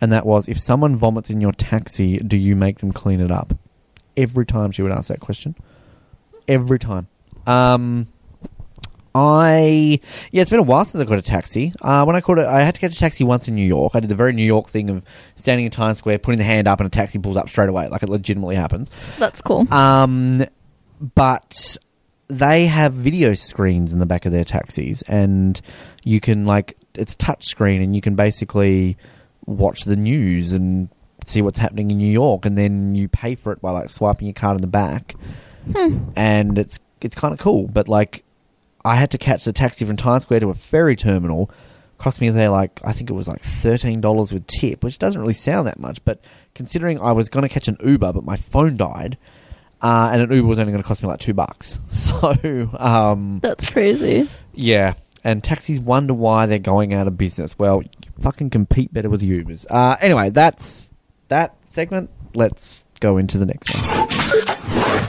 and 0.00 0.12
that 0.12 0.26
was, 0.26 0.48
if 0.48 0.60
someone 0.60 0.94
vomits 0.94 1.30
in 1.30 1.40
your 1.40 1.52
taxi, 1.52 2.18
do 2.18 2.36
you 2.36 2.54
make 2.54 2.78
them 2.78 2.92
clean 2.92 3.18
it 3.18 3.32
up? 3.32 3.58
Every 4.16 4.46
time 4.46 4.70
she 4.70 4.82
would 4.82 4.92
ask 4.92 5.08
that 5.08 5.18
question. 5.18 5.56
Every 6.46 6.78
time. 6.78 7.08
Um, 7.44 8.06
I 9.14 10.00
yeah, 10.32 10.40
it's 10.42 10.50
been 10.50 10.58
a 10.58 10.62
while 10.62 10.84
since 10.84 11.00
I 11.00 11.06
caught 11.06 11.18
a 11.18 11.22
taxi. 11.22 11.72
Uh, 11.80 12.04
when 12.04 12.16
I 12.16 12.20
caught 12.20 12.38
it, 12.38 12.46
I 12.46 12.62
had 12.62 12.74
to 12.74 12.80
catch 12.80 12.92
a 12.92 12.98
taxi 12.98 13.22
once 13.24 13.46
in 13.48 13.54
New 13.54 13.66
York. 13.66 13.94
I 13.94 14.00
did 14.00 14.08
the 14.10 14.14
very 14.16 14.32
New 14.32 14.42
York 14.44 14.66
thing 14.68 14.90
of 14.90 15.04
standing 15.36 15.66
in 15.66 15.70
Times 15.70 15.98
Square, 15.98 16.18
putting 16.18 16.38
the 16.38 16.44
hand 16.44 16.66
up, 16.66 16.80
and 16.80 16.86
a 16.86 16.90
taxi 16.90 17.18
pulls 17.18 17.36
up 17.36 17.48
straight 17.48 17.68
away, 17.68 17.88
like 17.88 18.02
it 18.02 18.08
legitimately 18.08 18.56
happens. 18.56 18.90
That's 19.18 19.40
cool. 19.40 19.72
Um, 19.72 20.44
but 21.14 21.76
they 22.28 22.66
have 22.66 22.92
video 22.94 23.34
screens 23.34 23.92
in 23.92 23.98
the 24.00 24.06
back 24.06 24.26
of 24.26 24.32
their 24.32 24.44
taxis, 24.44 25.02
and 25.02 25.60
you 26.02 26.18
can 26.20 26.44
like 26.44 26.76
it's 26.94 27.14
touch 27.14 27.44
screen, 27.44 27.82
and 27.82 27.94
you 27.94 28.00
can 28.00 28.16
basically 28.16 28.96
watch 29.46 29.82
the 29.82 29.96
news 29.96 30.52
and 30.52 30.88
see 31.24 31.40
what's 31.40 31.58
happening 31.58 31.90
in 31.90 31.98
New 31.98 32.10
York, 32.10 32.44
and 32.46 32.58
then 32.58 32.94
you 32.96 33.08
pay 33.08 33.34
for 33.36 33.52
it 33.52 33.60
by 33.62 33.70
like 33.70 33.88
swiping 33.90 34.26
your 34.26 34.34
card 34.34 34.56
in 34.56 34.60
the 34.60 34.66
back, 34.66 35.14
Hmm. 35.72 35.98
and 36.16 36.58
it's 36.58 36.80
it's 37.00 37.14
kind 37.14 37.32
of 37.32 37.38
cool. 37.38 37.68
But 37.68 37.88
like, 37.88 38.24
I 38.84 38.96
had 38.96 39.10
to 39.12 39.18
catch 39.18 39.44
the 39.44 39.52
taxi 39.52 39.84
from 39.84 39.96
Times 39.96 40.24
Square 40.24 40.40
to 40.40 40.50
a 40.50 40.54
ferry 40.54 40.96
terminal. 40.96 41.50
Cost 41.96 42.20
me 42.20 42.28
there 42.30 42.50
like 42.50 42.80
I 42.84 42.92
think 42.92 43.08
it 43.08 43.14
was 43.14 43.28
like 43.28 43.40
thirteen 43.40 44.00
dollars 44.00 44.32
with 44.32 44.46
tip, 44.46 44.82
which 44.84 44.98
doesn't 44.98 45.20
really 45.20 45.32
sound 45.32 45.66
that 45.68 45.78
much, 45.78 46.04
but 46.04 46.20
considering 46.54 47.00
I 47.00 47.12
was 47.12 47.28
going 47.28 47.44
to 47.44 47.48
catch 47.48 47.68
an 47.68 47.76
Uber, 47.84 48.12
but 48.12 48.24
my 48.24 48.36
phone 48.36 48.76
died, 48.76 49.16
uh, 49.80 50.10
and 50.12 50.20
an 50.20 50.32
Uber 50.32 50.46
was 50.48 50.58
only 50.58 50.72
going 50.72 50.82
to 50.82 50.86
cost 50.86 51.02
me 51.02 51.08
like 51.08 51.20
two 51.20 51.34
bucks. 51.34 51.78
So 51.90 52.68
um, 52.78 53.38
That's 53.40 53.70
crazy. 53.72 54.28
yeah, 54.54 54.94
and 55.22 55.42
taxis 55.42 55.78
wonder 55.80 56.14
why 56.14 56.46
they're 56.46 56.58
going 56.58 56.92
out 56.92 57.06
of 57.06 57.16
business. 57.16 57.58
Well, 57.58 57.82
you 57.82 57.88
fucking 58.20 58.50
compete 58.50 58.92
better 58.92 59.08
with 59.08 59.22
Ubers. 59.22 59.64
Uh, 59.70 59.96
anyway, 60.00 60.30
that's 60.30 60.92
that 61.28 61.54
segment. 61.70 62.10
Let's 62.34 62.84
go 63.00 63.16
into 63.18 63.38
the 63.38 63.46
next 63.46 63.80
one. 63.80 64.08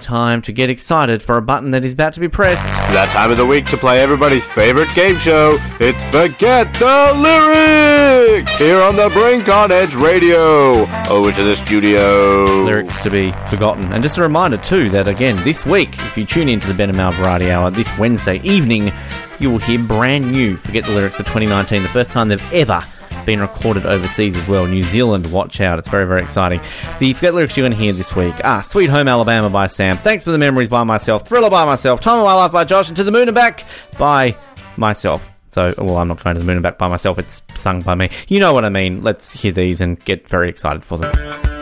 Time 0.01 0.41
to 0.43 0.51
get 0.51 0.69
excited 0.69 1.23
for 1.23 1.38
a 1.38 1.41
button 1.41 1.71
that 1.71 1.84
is 1.84 1.93
about 1.93 2.13
to 2.13 2.19
be 2.19 2.27
pressed. 2.27 2.67
That 2.93 3.12
time 3.12 3.31
of 3.31 3.38
the 3.38 3.45
week 3.45 3.65
to 3.67 3.77
play 3.77 4.01
everybody's 4.01 4.45
favorite 4.45 4.88
game 4.93 5.17
show. 5.17 5.58
It's 5.79 6.03
Forget 6.05 6.71
the 6.75 7.12
Lyrics 7.17 8.55
here 8.58 8.81
on 8.81 8.95
the 8.95 9.10
Brink 9.10 9.49
on 9.49 9.71
Edge 9.71 9.95
Radio. 9.95 10.86
Over 11.10 11.31
to 11.31 11.43
the 11.43 11.55
studio. 11.55 12.63
lyrics 12.63 13.01
to 13.03 13.10
be 13.10 13.31
forgotten. 13.49 13.91
And 13.93 14.03
just 14.03 14.17
a 14.17 14.21
reminder, 14.21 14.58
too, 14.58 14.89
that 14.91 15.08
again, 15.08 15.38
this 15.43 15.65
week, 15.65 15.97
if 15.97 16.17
you 16.17 16.25
tune 16.25 16.49
into 16.49 16.67
the 16.67 16.73
Ben 16.73 16.89
and 16.89 16.97
Mal 16.97 17.12
Variety 17.12 17.49
Hour 17.49 17.71
this 17.71 17.95
Wednesday 17.97 18.38
evening, 18.43 18.91
you 19.39 19.49
will 19.49 19.60
hear 19.60 19.79
brand 19.79 20.31
new 20.31 20.55
Forget 20.55 20.86
the 20.86 20.91
Lyrics 20.91 21.19
of 21.19 21.25
2019, 21.25 21.81
the 21.81 21.89
first 21.89 22.12
time 22.12 22.27
they've 22.27 22.53
ever 22.53 22.84
been 23.25 23.39
recorded 23.39 23.85
overseas 23.85 24.38
as 24.38 24.47
well. 24.47 24.65
New 24.67 24.83
Zealand, 24.83 25.31
watch 25.31 25.59
out. 25.61 25.79
It's 25.79 25.88
very, 25.88 26.05
very 26.05 26.21
exciting. 26.21 26.61
The 26.99 27.13
Forget 27.13 27.33
Lyrics 27.33 27.57
you're 27.57 27.67
going 27.67 27.77
to 27.77 27.83
hear 27.83 27.93
this 27.93 28.15
week 28.15 28.35
are 28.43 28.63
Sweet 28.63 28.89
Home 28.89 29.07
Alabama 29.07 29.49
by 29.49 29.67
Sam, 29.67 29.97
Thanks 29.97 30.23
for 30.23 30.31
the 30.31 30.38
Memories 30.38 30.69
by 30.69 30.83
myself, 30.83 31.27
Thriller 31.27 31.49
by 31.49 31.65
myself, 31.65 32.01
Time 32.01 32.19
of 32.19 32.25
My 32.25 32.33
Life 32.33 32.51
by 32.51 32.63
Josh, 32.63 32.88
and 32.88 32.97
To 32.97 33.03
the 33.03 33.11
Moon 33.11 33.27
and 33.27 33.35
Back 33.35 33.65
by 33.97 34.35
myself. 34.77 35.27
So, 35.51 35.73
well, 35.77 35.97
I'm 35.97 36.09
not 36.09 36.21
going 36.21 36.35
to 36.35 36.39
the 36.39 36.45
moon 36.45 36.57
and 36.57 36.63
back 36.63 36.77
by 36.77 36.89
myself. 36.89 37.17
It's 37.17 37.41
sung 37.55 37.79
by 37.79 37.95
me. 37.95 38.09
You 38.27 38.41
know 38.41 38.51
what 38.51 38.65
I 38.65 38.69
mean. 38.69 39.03
Let's 39.03 39.31
hear 39.31 39.53
these 39.53 39.79
and 39.79 39.97
get 40.03 40.27
very 40.27 40.49
excited 40.49 40.83
for 40.83 40.97
them. 40.97 41.55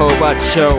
Hobart 0.00 0.40
Show. 0.40 0.78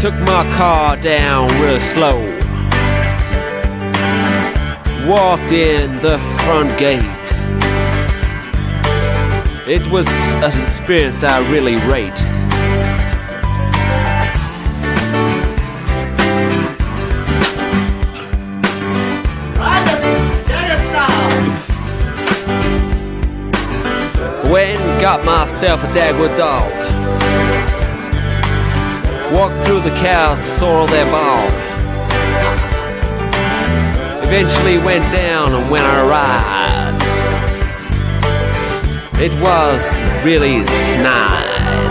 Took 0.00 0.14
my 0.20 0.50
car 0.56 0.96
down 0.96 1.48
real 1.60 1.78
slow. 1.78 2.20
Walked 5.06 5.52
in 5.52 5.98
the 6.00 6.18
front 6.46 6.78
gate. 6.78 7.04
It 9.68 9.86
was 9.90 10.08
an 10.36 10.66
experience 10.66 11.22
I 11.22 11.46
really 11.52 11.76
rate. 11.86 12.27
Got 25.08 25.24
myself 25.24 25.82
a 25.84 25.86
Dagwood 25.86 26.36
dog. 26.36 26.70
Walked 29.32 29.64
through 29.64 29.80
the 29.80 29.96
cows, 29.96 30.38
saw 30.58 30.84
their 30.84 31.06
ball. 31.06 31.48
Eventually 34.22 34.76
went 34.76 35.10
down 35.10 35.54
and 35.54 35.70
went 35.70 35.86
on 35.86 36.04
a 36.04 36.08
ride. 36.10 36.98
It 39.18 39.32
was 39.40 39.80
really 40.26 40.66
snide. 40.66 41.88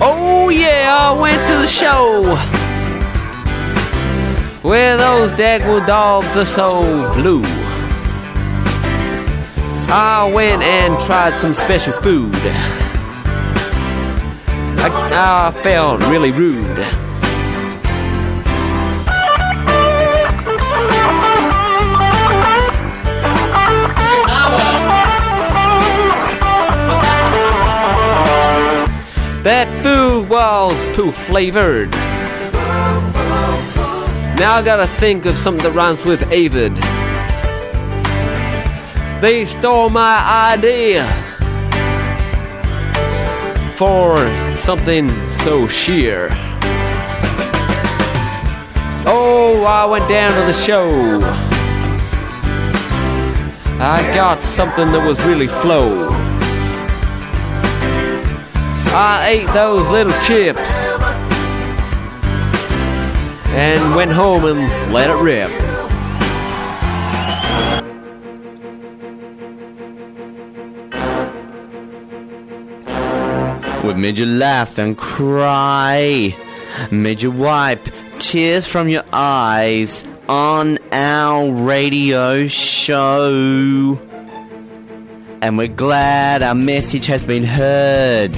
Oh 0.00 0.48
yeah, 0.48 0.96
I 0.98 1.12
went 1.12 1.46
to 1.46 1.58
the 1.58 1.68
show 1.68 2.24
where 4.68 4.96
those 4.96 5.30
Dagwood 5.30 5.86
dogs 5.86 6.36
are 6.36 6.44
so 6.44 6.82
blue. 7.14 7.61
I 9.94 10.24
went 10.24 10.62
and 10.62 10.98
tried 11.04 11.36
some 11.36 11.52
special 11.52 11.92
food. 11.92 12.34
I, 14.78 15.50
I 15.50 15.62
felt 15.62 16.00
really 16.04 16.32
rude. 16.32 16.64
That 29.44 29.68
food 29.82 30.26
was 30.30 30.86
poo 30.96 31.12
flavored. 31.12 31.90
Now 34.40 34.54
I 34.54 34.62
gotta 34.64 34.86
think 34.86 35.26
of 35.26 35.36
something 35.36 35.62
that 35.64 35.74
rhymes 35.74 36.02
with 36.06 36.22
avid. 36.32 36.91
They 39.22 39.44
stole 39.44 39.88
my 39.88 40.18
idea 40.52 41.06
for 43.76 44.18
something 44.52 45.08
so 45.30 45.68
sheer. 45.68 46.26
Oh, 49.06 49.64
I 49.64 49.86
went 49.86 50.08
down 50.08 50.32
to 50.34 50.44
the 50.44 50.52
show. 50.52 51.20
I 53.78 54.02
got 54.12 54.40
something 54.40 54.90
that 54.90 55.06
was 55.06 55.20
really 55.22 55.46
flow. 55.46 56.08
I 58.92 59.28
ate 59.28 59.52
those 59.54 59.88
little 59.88 60.20
chips 60.22 60.94
and 63.54 63.94
went 63.94 64.10
home 64.10 64.46
and 64.46 64.92
let 64.92 65.10
it 65.10 65.22
rip. 65.22 65.61
Made 74.02 74.18
you 74.18 74.26
laugh 74.26 74.78
and 74.78 74.98
cry, 74.98 76.36
made 76.90 77.22
you 77.22 77.30
wipe 77.30 77.88
tears 78.18 78.66
from 78.66 78.88
your 78.88 79.04
eyes 79.12 80.04
on 80.28 80.76
our 80.90 81.52
radio 81.52 82.48
show. 82.48 83.96
And 85.40 85.56
we're 85.56 85.68
glad 85.68 86.42
our 86.42 86.56
message 86.56 87.06
has 87.06 87.24
been 87.24 87.44
heard 87.44 88.32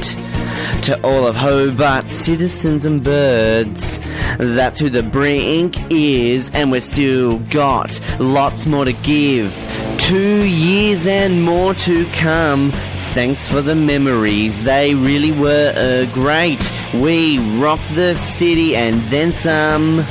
to 0.83 1.00
all 1.03 1.27
of 1.27 1.35
Hobart's 1.35 2.12
citizens 2.12 2.85
and 2.85 3.03
birds. 3.03 3.98
That's 4.37 4.79
who 4.79 4.90
the 4.90 5.03
brink 5.03 5.77
is, 5.90 6.50
and 6.50 6.72
we've 6.72 6.85
still 6.85 7.38
got 7.38 7.98
lots 8.20 8.66
more 8.66 8.85
to 8.85 8.92
give. 8.92 9.50
Two 9.98 10.44
years 10.44 11.07
and 11.07 11.42
more 11.42 11.72
to 11.72 12.05
come. 12.12 12.70
Thanks 13.14 13.46
for 13.46 13.62
the 13.62 13.77
memories, 13.77 14.64
they 14.64 14.92
really 14.92 15.31
were 15.31 15.72
uh, 15.77 16.12
great. 16.12 16.59
We 16.92 17.38
rocked 17.61 17.94
the 17.94 18.16
city 18.16 18.74
and 18.74 19.00
then 19.03 19.31
some. 19.31 20.05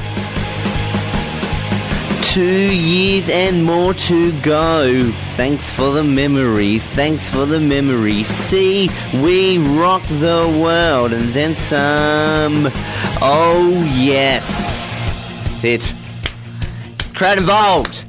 Two 2.23 2.73
years 2.73 3.27
and 3.27 3.65
more 3.65 3.93
to 3.93 4.31
go. 4.41 5.11
Thanks 5.35 5.69
for 5.69 5.91
the 5.91 6.03
memories. 6.05 6.87
Thanks 6.87 7.27
for 7.27 7.45
the 7.45 7.59
memories. 7.59 8.27
See, 8.27 8.89
we 9.21 9.57
rocked 9.57 10.07
the 10.21 10.57
world 10.61 11.11
and 11.11 11.27
then 11.33 11.55
some. 11.55 12.71
Oh, 13.21 13.93
yes. 13.97 14.87
That's 15.49 15.65
it. 15.65 15.93
Crowd 17.13 17.37
involved. 17.37 18.05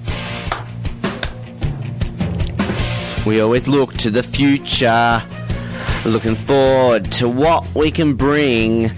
We 3.27 3.41
always 3.41 3.67
look 3.67 3.95
to 3.95 4.11
the 4.11 4.23
future. 4.23 5.23
Looking 6.05 6.35
forward 6.35 7.11
to 7.13 7.29
what 7.29 7.67
we 7.75 7.91
can 7.91 8.15
bring 8.15 8.91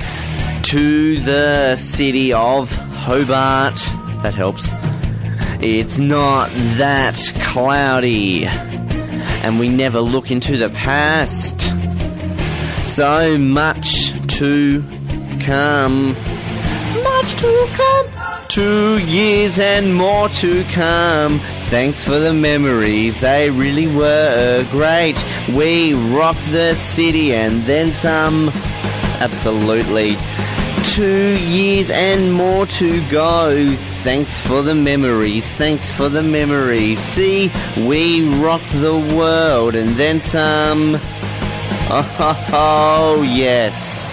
to 0.64 1.18
the 1.20 1.76
city 1.76 2.32
of 2.32 2.72
Hobart. 2.72 3.76
That 4.24 4.34
helps. 4.34 4.68
It's 5.62 5.98
not 5.98 6.50
that 6.76 7.16
cloudy. 7.40 8.46
And 8.46 9.60
we 9.60 9.68
never 9.68 10.00
look 10.00 10.32
into 10.32 10.56
the 10.56 10.70
past. 10.70 11.60
So 12.84 13.38
much 13.38 14.10
to 14.38 14.82
come. 15.40 16.14
Much 17.04 17.34
to 17.36 17.66
come. 17.76 18.06
Two 18.48 18.98
years 19.04 19.60
and 19.60 19.94
more 19.94 20.28
to 20.30 20.64
come. 20.72 21.40
Thanks 21.68 22.04
for 22.04 22.20
the 22.20 22.32
memories, 22.32 23.20
they 23.20 23.50
really 23.50 23.88
were 23.88 24.62
uh, 24.64 24.70
great. 24.70 25.16
We 25.52 25.94
rocked 26.14 26.46
the 26.52 26.76
city 26.76 27.34
and 27.34 27.60
then 27.62 27.92
some. 27.92 28.50
Absolutely. 29.18 30.16
Two 30.84 31.36
years 31.40 31.90
and 31.90 32.32
more 32.32 32.66
to 32.66 33.02
go. 33.10 33.74
Thanks 34.04 34.38
for 34.40 34.62
the 34.62 34.76
memories, 34.76 35.50
thanks 35.54 35.90
for 35.90 36.08
the 36.08 36.22
memories. 36.22 37.00
See, 37.00 37.50
we 37.76 38.22
rocked 38.38 38.70
the 38.80 38.94
world 39.16 39.74
and 39.74 39.96
then 39.96 40.20
some. 40.20 40.98
Oh, 41.88 43.24
yes. 43.26 44.05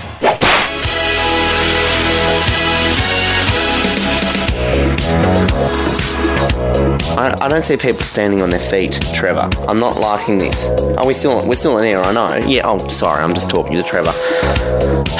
I, 7.16 7.38
I 7.42 7.48
don't 7.48 7.62
see 7.62 7.78
people 7.78 8.02
standing 8.02 8.42
on 8.42 8.50
their 8.50 8.60
feet, 8.60 9.00
Trevor. 9.14 9.50
I'm 9.68 9.80
not 9.80 9.98
liking 10.00 10.40
this. 10.40 10.70
Are 10.70 11.06
we 11.06 11.14
still 11.14 11.48
we're 11.48 11.54
still 11.54 11.78
in 11.78 11.86
air, 11.86 12.02
I 12.02 12.12
know. 12.12 12.36
Yeah, 12.48 12.64
oh 12.66 12.88
sorry, 12.88 13.24
I'm 13.24 13.36
just 13.36 13.50
talking 13.50 13.74
to 13.74 13.84
Trevor. 13.84 14.12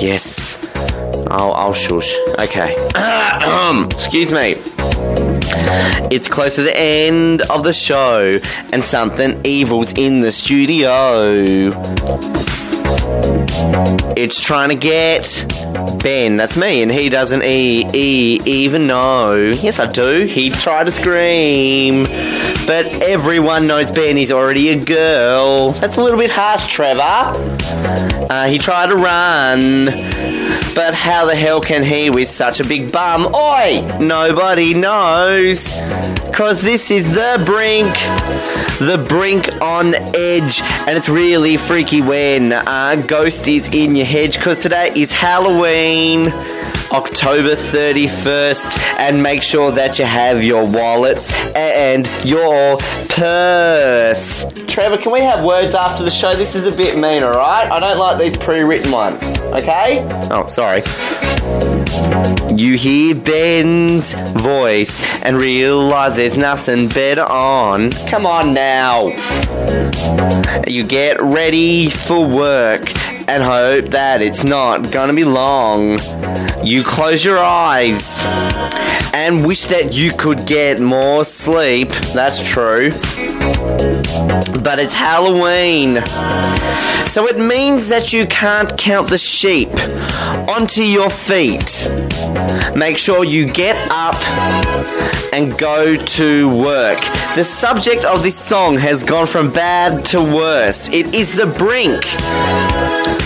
yes. 0.00 0.58
I'll, 1.28 1.52
I'll 1.52 1.72
shush. 1.74 2.14
Okay. 2.38 2.74
Um, 3.44 3.84
excuse 3.90 4.32
me. 4.32 4.54
It's 6.10 6.28
close 6.28 6.54
to 6.56 6.62
the 6.62 6.78
end 6.78 7.42
of 7.42 7.64
the 7.64 7.72
show, 7.72 8.38
and 8.72 8.84
something 8.84 9.40
evil's 9.44 9.92
in 9.92 10.20
the 10.20 10.32
studio. 10.32 11.72
It's 14.16 14.40
trying 14.40 14.70
to 14.70 14.76
get 14.76 15.44
Ben, 16.02 16.36
that's 16.36 16.56
me, 16.56 16.82
and 16.82 16.90
he 16.90 17.08
doesn't 17.08 17.42
e- 17.42 17.86
e- 17.92 18.40
even 18.44 18.86
know. 18.86 19.34
Yes, 19.54 19.78
I 19.78 19.86
do. 19.86 20.24
He 20.24 20.50
tried 20.50 20.84
to 20.84 20.90
scream. 20.92 22.04
But 22.66 22.86
everyone 23.02 23.66
knows 23.66 23.90
Ben 23.90 24.16
is 24.16 24.30
already 24.32 24.70
a 24.70 24.82
girl. 24.82 25.72
That's 25.72 25.96
a 25.98 26.02
little 26.02 26.18
bit 26.18 26.30
harsh, 26.30 26.66
Trevor. 26.66 27.02
Uh, 28.30 28.46
he 28.48 28.58
tried 28.58 28.88
to 28.88 28.96
run. 28.96 29.86
But 30.74 30.94
how 30.94 31.26
the 31.26 31.36
hell 31.36 31.60
can 31.60 31.82
he 31.82 32.10
with 32.10 32.28
such 32.28 32.60
a 32.60 32.64
big 32.64 32.90
bum? 32.90 33.34
Oi! 33.34 33.98
Nobody 34.00 34.74
knows. 34.74 35.74
Cause 36.34 36.60
this 36.60 36.90
is 36.90 37.14
the 37.14 37.40
brink. 37.46 37.94
The 38.80 39.06
brink 39.08 39.62
on 39.62 39.94
edge. 39.94 40.62
And 40.88 40.98
it's 40.98 41.08
really 41.08 41.56
freaky 41.56 42.00
when 42.00 42.50
a 42.50 43.00
ghost 43.06 43.46
is 43.46 43.72
in 43.72 43.94
your 43.94 44.04
hedge. 44.04 44.40
Cause 44.40 44.58
today 44.58 44.90
is 44.96 45.12
Halloween. 45.12 46.32
October 46.90 47.54
31st, 47.54 48.98
and 48.98 49.22
make 49.22 49.42
sure 49.42 49.72
that 49.72 49.98
you 49.98 50.04
have 50.04 50.44
your 50.44 50.64
wallets 50.64 51.32
and 51.56 52.08
your 52.24 52.76
purse. 53.08 54.44
Trevor, 54.66 54.98
can 54.98 55.12
we 55.12 55.20
have 55.20 55.44
words 55.44 55.74
after 55.74 56.02
the 56.02 56.10
show? 56.10 56.34
This 56.34 56.54
is 56.54 56.66
a 56.66 56.76
bit 56.76 56.96
mean, 56.96 57.22
alright? 57.22 57.70
I 57.70 57.80
don't 57.80 57.98
like 57.98 58.18
these 58.18 58.36
pre 58.36 58.62
written 58.62 58.92
ones, 58.92 59.22
okay? 59.40 60.06
Oh, 60.30 60.46
sorry. 60.46 60.82
You 62.56 62.74
hear 62.76 63.16
Ben's 63.16 64.14
voice 64.14 65.02
and 65.22 65.36
realize 65.36 66.16
there's 66.16 66.36
nothing 66.36 66.88
better 66.88 67.24
on. 67.24 67.90
Come 68.08 68.26
on 68.26 68.54
now. 68.54 69.08
You 70.66 70.86
get 70.86 71.20
ready 71.20 71.90
for 71.90 72.24
work 72.24 72.82
and 73.28 73.42
hope 73.42 73.86
that 73.86 74.22
it's 74.22 74.44
not 74.44 74.92
gonna 74.92 75.14
be 75.14 75.24
long. 75.24 75.98
You 76.62 76.84
close 76.84 77.24
your 77.24 77.38
eyes 77.38 78.22
and 79.12 79.44
wish 79.46 79.64
that 79.66 79.92
you 79.92 80.12
could 80.12 80.46
get 80.46 80.80
more 80.80 81.24
sleep. 81.24 81.90
That's 82.12 82.40
true. 82.48 82.90
But 84.62 84.78
it's 84.78 84.94
Halloween. 84.94 86.04
So 87.06 87.26
it 87.28 87.38
means 87.38 87.88
that 87.90 88.12
you 88.12 88.26
can't 88.26 88.76
count 88.78 89.08
the 89.08 89.18
sheep 89.18 89.68
onto 90.48 90.82
your 90.82 91.10
feet. 91.10 91.88
Make 92.74 92.98
sure 92.98 93.24
you 93.24 93.46
get 93.46 93.76
up 93.90 94.16
and 95.32 95.56
go 95.58 95.96
to 95.96 96.48
work. 96.56 96.98
The 97.36 97.44
subject 97.44 98.04
of 98.04 98.22
this 98.22 98.38
song 98.38 98.78
has 98.78 99.02
gone 99.04 99.26
from 99.26 99.52
bad 99.52 100.04
to 100.06 100.18
worse. 100.18 100.88
It 100.88 101.14
is 101.14 101.32
the 101.32 101.46
brink. 101.46 102.02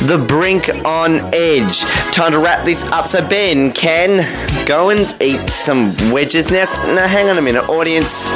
the 0.07 0.23
brink 0.29 0.69
on 0.85 1.21
edge. 1.35 1.81
Time 2.13 2.33
to 2.33 2.39
wrap 2.39 2.65
this 2.65 2.85
up. 2.85 3.07
So, 3.09 3.27
Ben, 3.29 3.73
can 3.73 4.25
go 4.67 4.91
and 4.91 5.01
eat 5.21 5.41
some 5.51 5.93
wedges 6.11 6.51
now. 6.51 6.65
Now, 6.95 7.07
hang 7.07 7.29
on 7.29 7.39
a 7.39 7.43
minute, 7.43 7.69
audience. 7.69 8.29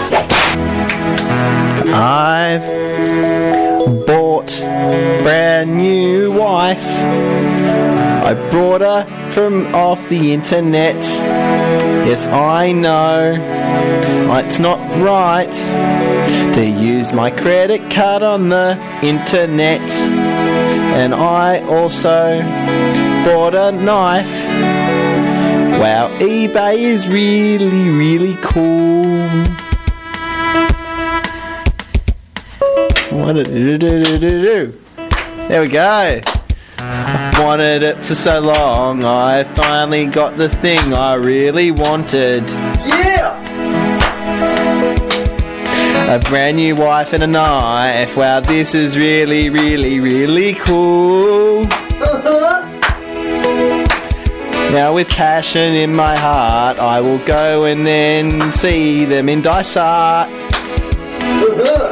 I've 1.89 2.63
bought 4.07 4.49
brand 5.23 5.77
new 5.77 6.33
wife. 6.33 6.83
I 6.83 8.35
brought 8.51 8.81
her 8.81 9.31
from 9.31 9.75
off 9.75 10.09
the 10.09 10.33
internet. 10.33 10.97
Yes, 12.07 12.27
I 12.27 12.73
know 12.73 13.33
it's 14.39 14.59
not 14.59 14.79
right 15.01 15.53
to 16.55 16.65
use 16.65 17.13
my 17.13 17.31
credit 17.31 17.91
card 17.91 18.23
on 18.23 18.49
the 18.49 18.79
internet. 19.03 19.81
And 21.01 21.15
I 21.15 21.61
also 21.67 22.43
bought 23.25 23.55
a 23.55 23.73
knife. 23.73 24.27
Wow, 25.81 26.09
eBay 26.19 26.79
is 26.79 27.09
really, 27.09 27.89
really 27.91 28.37
cool. 28.43 29.62
Did 33.25 33.47
do 33.47 33.79
do 33.79 34.19
do 34.19 34.19
do? 34.19 34.79
There 35.49 35.63
we 35.63 35.69
go. 35.69 36.21
I've 36.79 37.39
wanted 37.39 37.83
it 37.83 37.97
for 37.99 38.17
so 38.17 38.41
long. 38.41 39.05
I 39.05 39.45
finally 39.45 40.07
got 40.07 40.37
the 40.37 40.49
thing 40.49 40.93
I 40.93 41.15
really 41.15 41.71
wanted. 41.71 42.43
Yeah. 42.85 43.39
A 46.15 46.19
brand 46.19 46.57
new 46.57 46.75
wife 46.75 47.13
and 47.13 47.23
a 47.23 47.27
knife. 47.27 48.17
Wow, 48.17 48.41
this 48.41 48.75
is 48.75 48.99
really, 48.99 49.49
really, 49.51 50.01
really 50.01 50.55
cool. 50.55 51.65
Uh-huh. 52.03 52.69
Now, 54.73 54.93
with 54.95 55.09
passion 55.09 55.75
in 55.75 55.95
my 55.95 56.19
heart, 56.19 56.79
I 56.79 57.01
will 57.01 57.25
go 57.25 57.65
and 57.65 57.87
then 57.87 58.53
see 58.53 59.05
them 59.05 59.29
in 59.29 59.43
Dysart. 59.43 60.29
yeah. 60.29 61.92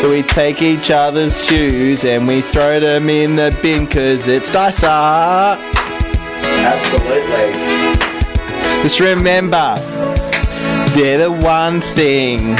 So 0.00 0.10
we 0.10 0.22
take 0.22 0.62
each 0.62 0.90
other's 0.90 1.42
shoes 1.44 2.04
and 2.04 2.28
we 2.28 2.42
throw 2.42 2.80
them 2.80 3.08
in 3.08 3.36
the 3.36 3.56
bin 3.62 3.86
cause 3.86 4.28
it's 4.28 4.50
Dysart. 4.50 5.58
Absolutely. 6.42 7.52
Just 8.82 9.00
remember, 9.00 9.76
they're 10.94 11.18
the 11.18 11.32
one 11.32 11.80
thing 11.80 12.54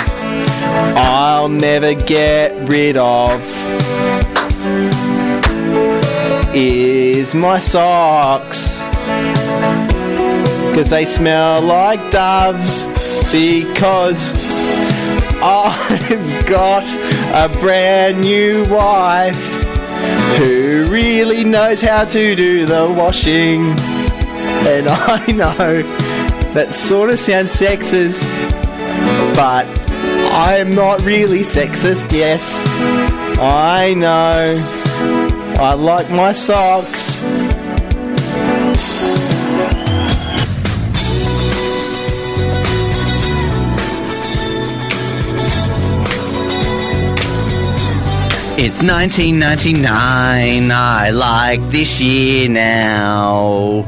I'll 0.99 1.49
never 1.49 1.95
get 1.95 2.69
rid 2.69 2.97
of. 2.97 3.41
Is 6.55 7.35
my 7.35 7.59
socks. 7.59 8.81
Cause 10.75 10.91
they 10.91 11.05
smell 11.05 11.61
like 11.61 12.11
doves. 12.11 12.87
Because 13.31 14.46
I've 15.49 16.45
got 16.49 16.83
a 17.33 17.49
brand 17.61 18.21
new 18.21 18.65
wife 18.65 19.37
who 20.39 20.87
really 20.91 21.45
knows 21.45 21.81
how 21.81 22.05
to 22.05 22.35
do 22.35 22.67
the 22.67 22.93
washing. 22.93 23.67
And 24.67 24.89
I 24.91 25.25
know 25.29 25.83
that 26.53 26.75
sort 26.75 27.11
of 27.11 27.21
sounds 27.21 27.53
sexist, 27.53 28.25
but 29.37 29.67
I'm 30.33 30.75
not 30.75 31.01
really 31.03 31.43
sexist, 31.43 32.11
yes. 32.11 32.53
I 33.39 33.95
know. 33.95 35.63
I 35.63 35.75
like 35.75 36.11
my 36.11 36.33
socks. 36.33 37.23
It's 48.59 48.81
1999. 48.81 50.73
I 50.73 51.11
like 51.11 51.61
this 51.69 52.01
year 52.01 52.49
now. 52.49 53.85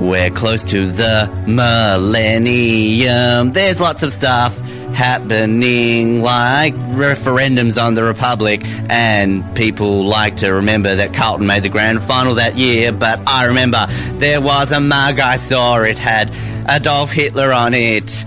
We're 0.00 0.30
close 0.30 0.62
to 0.66 0.86
the 0.86 1.28
millennium. 1.48 3.50
There's 3.50 3.80
lots 3.80 4.04
of 4.04 4.12
stuff 4.12 4.56
happening, 4.94 6.22
like 6.22 6.72
referendums 6.94 7.76
on 7.82 7.94
the 7.94 8.04
Republic, 8.04 8.62
and 8.88 9.42
people 9.56 10.04
like 10.04 10.36
to 10.36 10.52
remember 10.52 10.94
that 10.94 11.12
Carlton 11.12 11.48
made 11.48 11.64
the 11.64 11.68
grand 11.68 12.00
final 12.00 12.36
that 12.36 12.56
year. 12.56 12.92
But 12.92 13.18
I 13.26 13.46
remember 13.46 13.88
there 14.18 14.40
was 14.40 14.70
a 14.70 14.78
mug 14.78 15.18
I 15.18 15.34
saw, 15.34 15.82
it 15.82 15.98
had 15.98 16.30
Adolf 16.68 17.10
Hitler 17.10 17.52
on 17.52 17.74
it. 17.74 18.24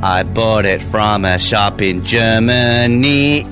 I 0.00 0.22
bought 0.22 0.64
it 0.64 0.80
from 0.80 1.24
a 1.24 1.38
shop 1.38 1.82
in 1.82 2.04
Germany. 2.04 3.42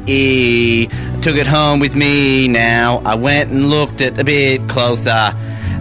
Took 1.21 1.37
it 1.37 1.47
home 1.47 1.81
with 1.81 1.97
me 1.97 2.47
now. 2.47 3.03
I 3.05 3.17
went 3.17 3.51
and 3.51 3.69
looked 3.69 4.01
at 4.01 4.13
it 4.13 4.21
a 4.21 4.25
bit 4.25 4.69
closer. 4.69 5.35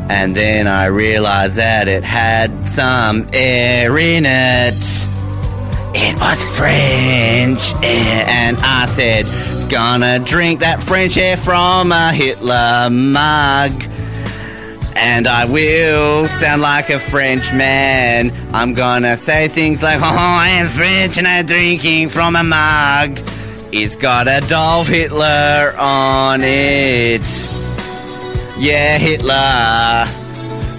And 0.09 0.35
then 0.35 0.67
I 0.67 0.85
realized 0.85 1.57
that 1.57 1.87
it 1.87 2.03
had 2.03 2.67
some 2.67 3.27
air 3.31 3.95
in 3.97 4.25
it. 4.25 5.07
It 5.93 6.19
was 6.19 6.41
French 6.57 7.73
air. 7.83 8.25
And 8.27 8.57
I 8.57 8.85
said, 8.87 9.25
gonna 9.69 10.17
drink 10.19 10.61
that 10.61 10.81
French 10.81 11.17
air 11.17 11.37
from 11.37 11.91
a 11.91 12.11
Hitler 12.11 12.89
mug. 12.91 13.71
And 14.95 15.27
I 15.27 15.45
will 15.45 16.27
sound 16.27 16.61
like 16.61 16.89
a 16.89 16.99
French 16.99 17.51
man. 17.53 18.31
I'm 18.53 18.73
gonna 18.73 19.17
say 19.17 19.49
things 19.49 19.83
like, 19.83 19.99
oh, 19.99 20.03
I 20.05 20.47
am 20.49 20.67
French 20.69 21.17
and 21.17 21.27
I'm 21.27 21.45
drinking 21.45 22.09
from 22.09 22.35
a 22.35 22.43
mug. 22.43 23.19
It's 23.73 23.97
got 23.97 24.27
a 24.27 24.37
Adolf 24.37 24.87
Hitler 24.87 25.75
on 25.77 26.41
it. 26.41 27.25
Yeah, 28.57 28.97
Hitler. 28.97 30.07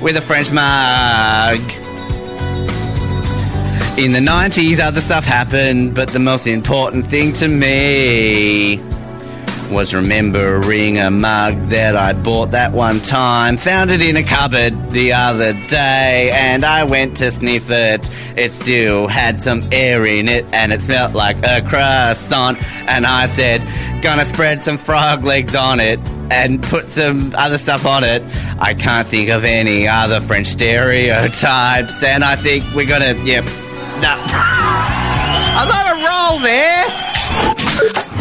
With 0.03 0.17
a 0.17 0.23
French 0.23 0.51
mug. 0.51 1.59
In 3.99 4.13
the 4.13 4.21
90s, 4.21 4.79
other 4.79 5.01
stuff 5.01 5.25
happened, 5.25 5.95
but 5.95 6.09
the 6.09 6.19
most 6.19 6.47
important 6.47 7.07
thing 7.07 7.33
to 7.35 7.49
me 7.49 8.86
was 9.71 9.95
remembering 9.95 10.99
a 10.99 11.11
mug 11.11 11.69
that 11.71 11.97
I 11.97 12.13
bought 12.13 12.53
that 12.53 12.73
one 12.73 13.01
time. 13.01 13.57
Found 13.57 13.91
it 13.91 14.01
in 14.01 14.17
a 14.17 14.23
cupboard 14.23 14.91
the 14.91 15.13
other 15.13 15.53
day, 15.69 16.31
and 16.35 16.65
I 16.65 16.85
went 16.85 17.17
to 17.19 17.31
sniff 17.31 17.71
it. 17.71 18.11
It 18.37 18.55
still 18.55 19.07
had 19.07 19.41
some 19.41 19.69
air 19.73 20.05
in 20.07 20.29
it, 20.29 20.45
and 20.53 20.73
it 20.73 20.81
smelled 20.81 21.15
like 21.15 21.37
a 21.45 21.63
croissant. 21.63 22.59
And 22.89 23.07
I 23.07 23.27
said, 23.27 23.61
gonna 24.03 24.25
spread 24.25 24.63
some 24.63 24.79
frog 24.79 25.25
legs 25.25 25.55
on 25.55 25.81
it 25.81 25.99
and 26.31 26.63
put 26.63 26.91
some 26.91 27.35
other 27.37 27.59
stuff 27.59 27.87
on 27.87 28.05
it. 28.05 28.23
I 28.59 28.75
can't 28.75 29.09
think 29.09 29.31
of 29.31 29.45
any 29.45 29.89
other 29.89 30.21
French 30.21 30.47
stereotypes, 30.47 32.03
and 32.03 32.25
I 32.25 32.37
think 32.37 32.65
we're 32.75 32.87
gonna, 32.87 33.15
yep. 33.25 33.45
No. 34.03 34.17
I 35.59 35.65
was 35.65 35.75
on 35.75 35.87
a 35.93 36.05
roll 36.05 36.39
there. 36.43 37.56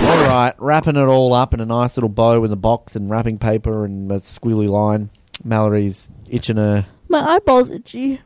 All 0.05 0.27
right, 0.27 0.53
wrapping 0.59 0.95
it 0.97 1.07
all 1.07 1.33
up 1.33 1.53
in 1.53 1.59
a 1.59 1.65
nice 1.65 1.97
little 1.97 2.09
bow 2.09 2.43
in 2.43 2.49
the 2.51 2.55
box 2.55 2.95
and 2.95 3.09
wrapping 3.09 3.39
paper 3.39 3.85
and 3.85 4.11
a 4.11 4.15
squealy 4.15 4.69
line. 4.69 5.09
Mallory's 5.43 6.11
itching 6.29 6.57
her, 6.57 6.85
My 7.09 7.35
eyeballs 7.35 7.71
itchy. 7.71 8.21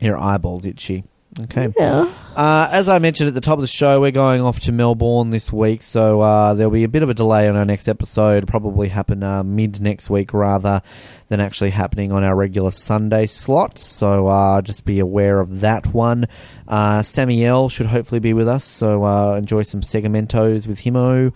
her 0.00 0.16
eyeballs 0.18 0.66
itchy. 0.66 1.04
Okay. 1.40 1.72
Yeah. 1.78 2.12
Uh, 2.36 2.68
as 2.70 2.88
I 2.88 2.98
mentioned 2.98 3.28
at 3.28 3.34
the 3.34 3.40
top 3.40 3.54
of 3.54 3.62
the 3.62 3.66
show, 3.66 4.00
we're 4.00 4.10
going 4.10 4.42
off 4.42 4.60
to 4.60 4.72
Melbourne 4.72 5.30
this 5.30 5.50
week, 5.52 5.82
so 5.82 6.20
uh, 6.20 6.52
there'll 6.54 6.70
be 6.70 6.84
a 6.84 6.88
bit 6.88 7.02
of 7.02 7.08
a 7.08 7.14
delay 7.14 7.48
on 7.48 7.56
our 7.56 7.64
next 7.64 7.88
episode. 7.88 8.46
Probably 8.46 8.88
happen 8.88 9.22
uh, 9.22 9.42
mid 9.42 9.80
next 9.80 10.10
week 10.10 10.34
rather 10.34 10.82
than 11.28 11.40
actually 11.40 11.70
happening 11.70 12.12
on 12.12 12.22
our 12.22 12.36
regular 12.36 12.70
Sunday 12.70 13.24
slot. 13.24 13.78
So 13.78 14.26
uh, 14.26 14.60
just 14.60 14.84
be 14.84 14.98
aware 14.98 15.40
of 15.40 15.60
that 15.60 15.86
one. 15.94 16.26
Uh, 16.68 17.00
Samuel 17.00 17.70
should 17.70 17.86
hopefully 17.86 18.20
be 18.20 18.34
with 18.34 18.48
us, 18.48 18.64
so 18.64 19.02
uh, 19.02 19.36
enjoy 19.36 19.62
some 19.62 19.80
segmentos 19.80 20.66
with 20.66 20.80
Himo. 20.80 21.32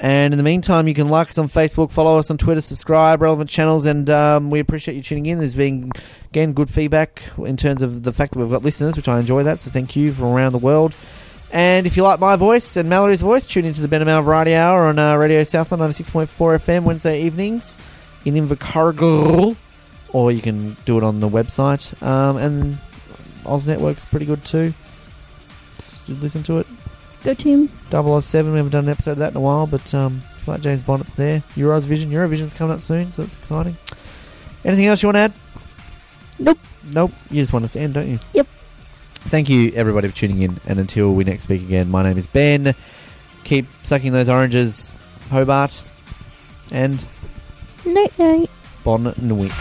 And 0.00 0.34
in 0.34 0.38
the 0.38 0.44
meantime, 0.44 0.88
you 0.88 0.94
can 0.94 1.08
like 1.08 1.28
us 1.28 1.38
on 1.38 1.48
Facebook, 1.48 1.92
follow 1.92 2.18
us 2.18 2.30
on 2.30 2.36
Twitter, 2.36 2.60
subscribe, 2.60 3.22
relevant 3.22 3.48
channels, 3.48 3.84
and 3.84 4.10
um, 4.10 4.50
we 4.50 4.58
appreciate 4.58 4.96
you 4.96 5.02
tuning 5.02 5.26
in. 5.26 5.38
There's 5.38 5.54
been, 5.54 5.92
again, 6.30 6.52
good 6.52 6.68
feedback 6.68 7.22
in 7.38 7.56
terms 7.56 7.80
of 7.80 8.02
the 8.02 8.12
fact 8.12 8.32
that 8.32 8.40
we've 8.40 8.50
got 8.50 8.64
listeners, 8.64 8.96
which 8.96 9.08
I 9.08 9.20
enjoy 9.20 9.44
that, 9.44 9.60
so 9.60 9.70
thank 9.70 9.94
you 9.94 10.12
from 10.12 10.26
around 10.26 10.52
the 10.52 10.58
world. 10.58 10.96
And 11.52 11.86
if 11.86 11.96
you 11.96 12.02
like 12.02 12.18
my 12.18 12.34
voice 12.34 12.76
and 12.76 12.88
Mallory's 12.88 13.20
voice, 13.22 13.46
tune 13.46 13.64
into 13.64 13.80
the 13.80 13.86
Ben 13.86 14.04
Mal 14.04 14.22
Variety 14.22 14.56
Hour 14.56 14.86
on 14.88 14.98
uh, 14.98 15.14
Radio 15.14 15.44
Southland 15.44 15.80
96.4 15.84 16.26
FM 16.26 16.82
Wednesday 16.82 17.22
evenings 17.22 17.78
in 18.24 18.34
Invercargill, 18.34 19.54
or 20.12 20.32
you 20.32 20.42
can 20.42 20.76
do 20.84 20.98
it 20.98 21.04
on 21.04 21.20
the 21.20 21.28
website. 21.28 22.02
Um, 22.02 22.38
and 22.38 22.78
Oz 23.46 23.68
Network's 23.68 24.04
pretty 24.04 24.26
good 24.26 24.44
too. 24.44 24.74
Just 25.76 26.08
listen 26.08 26.42
to 26.42 26.58
it. 26.58 26.66
Go 27.24 27.34
team. 27.34 27.68
007, 27.90 28.52
we 28.52 28.58
haven't 28.58 28.72
done 28.72 28.84
an 28.84 28.90
episode 28.90 29.12
of 29.12 29.18
that 29.18 29.30
in 29.32 29.36
a 29.36 29.40
while, 29.40 29.66
but 29.66 29.92
um, 29.94 30.20
Like 30.46 30.60
James 30.60 30.82
Bonnet's 30.82 31.12
there. 31.14 31.40
Eurovision. 31.56 32.08
Eurovision's 32.08 32.52
coming 32.54 32.74
up 32.74 32.82
soon, 32.82 33.10
so 33.10 33.22
it's 33.22 33.34
exciting. 33.36 33.76
Anything 34.64 34.86
else 34.86 35.02
you 35.02 35.06
want 35.08 35.16
to 35.16 35.20
add? 35.20 35.32
Nope. 36.38 36.58
Nope. 36.92 37.12
You 37.30 37.42
just 37.42 37.52
want 37.52 37.64
us 37.64 37.72
to 37.72 37.80
end, 37.80 37.94
don't 37.94 38.08
you? 38.08 38.18
Yep. 38.34 38.46
Thank 39.26 39.48
you, 39.48 39.72
everybody, 39.74 40.08
for 40.08 40.14
tuning 40.16 40.42
in. 40.42 40.60
And 40.66 40.78
until 40.78 41.12
we 41.14 41.24
next 41.24 41.44
speak 41.44 41.62
again, 41.62 41.90
my 41.90 42.02
name 42.02 42.18
is 42.18 42.26
Ben. 42.26 42.74
Keep 43.44 43.66
sucking 43.84 44.12
those 44.12 44.28
oranges, 44.28 44.92
Hobart. 45.30 45.82
And 46.70 47.06
Night 47.86 48.18
night. 48.18 48.50
bon 48.84 49.14
nuit. 49.18 49.52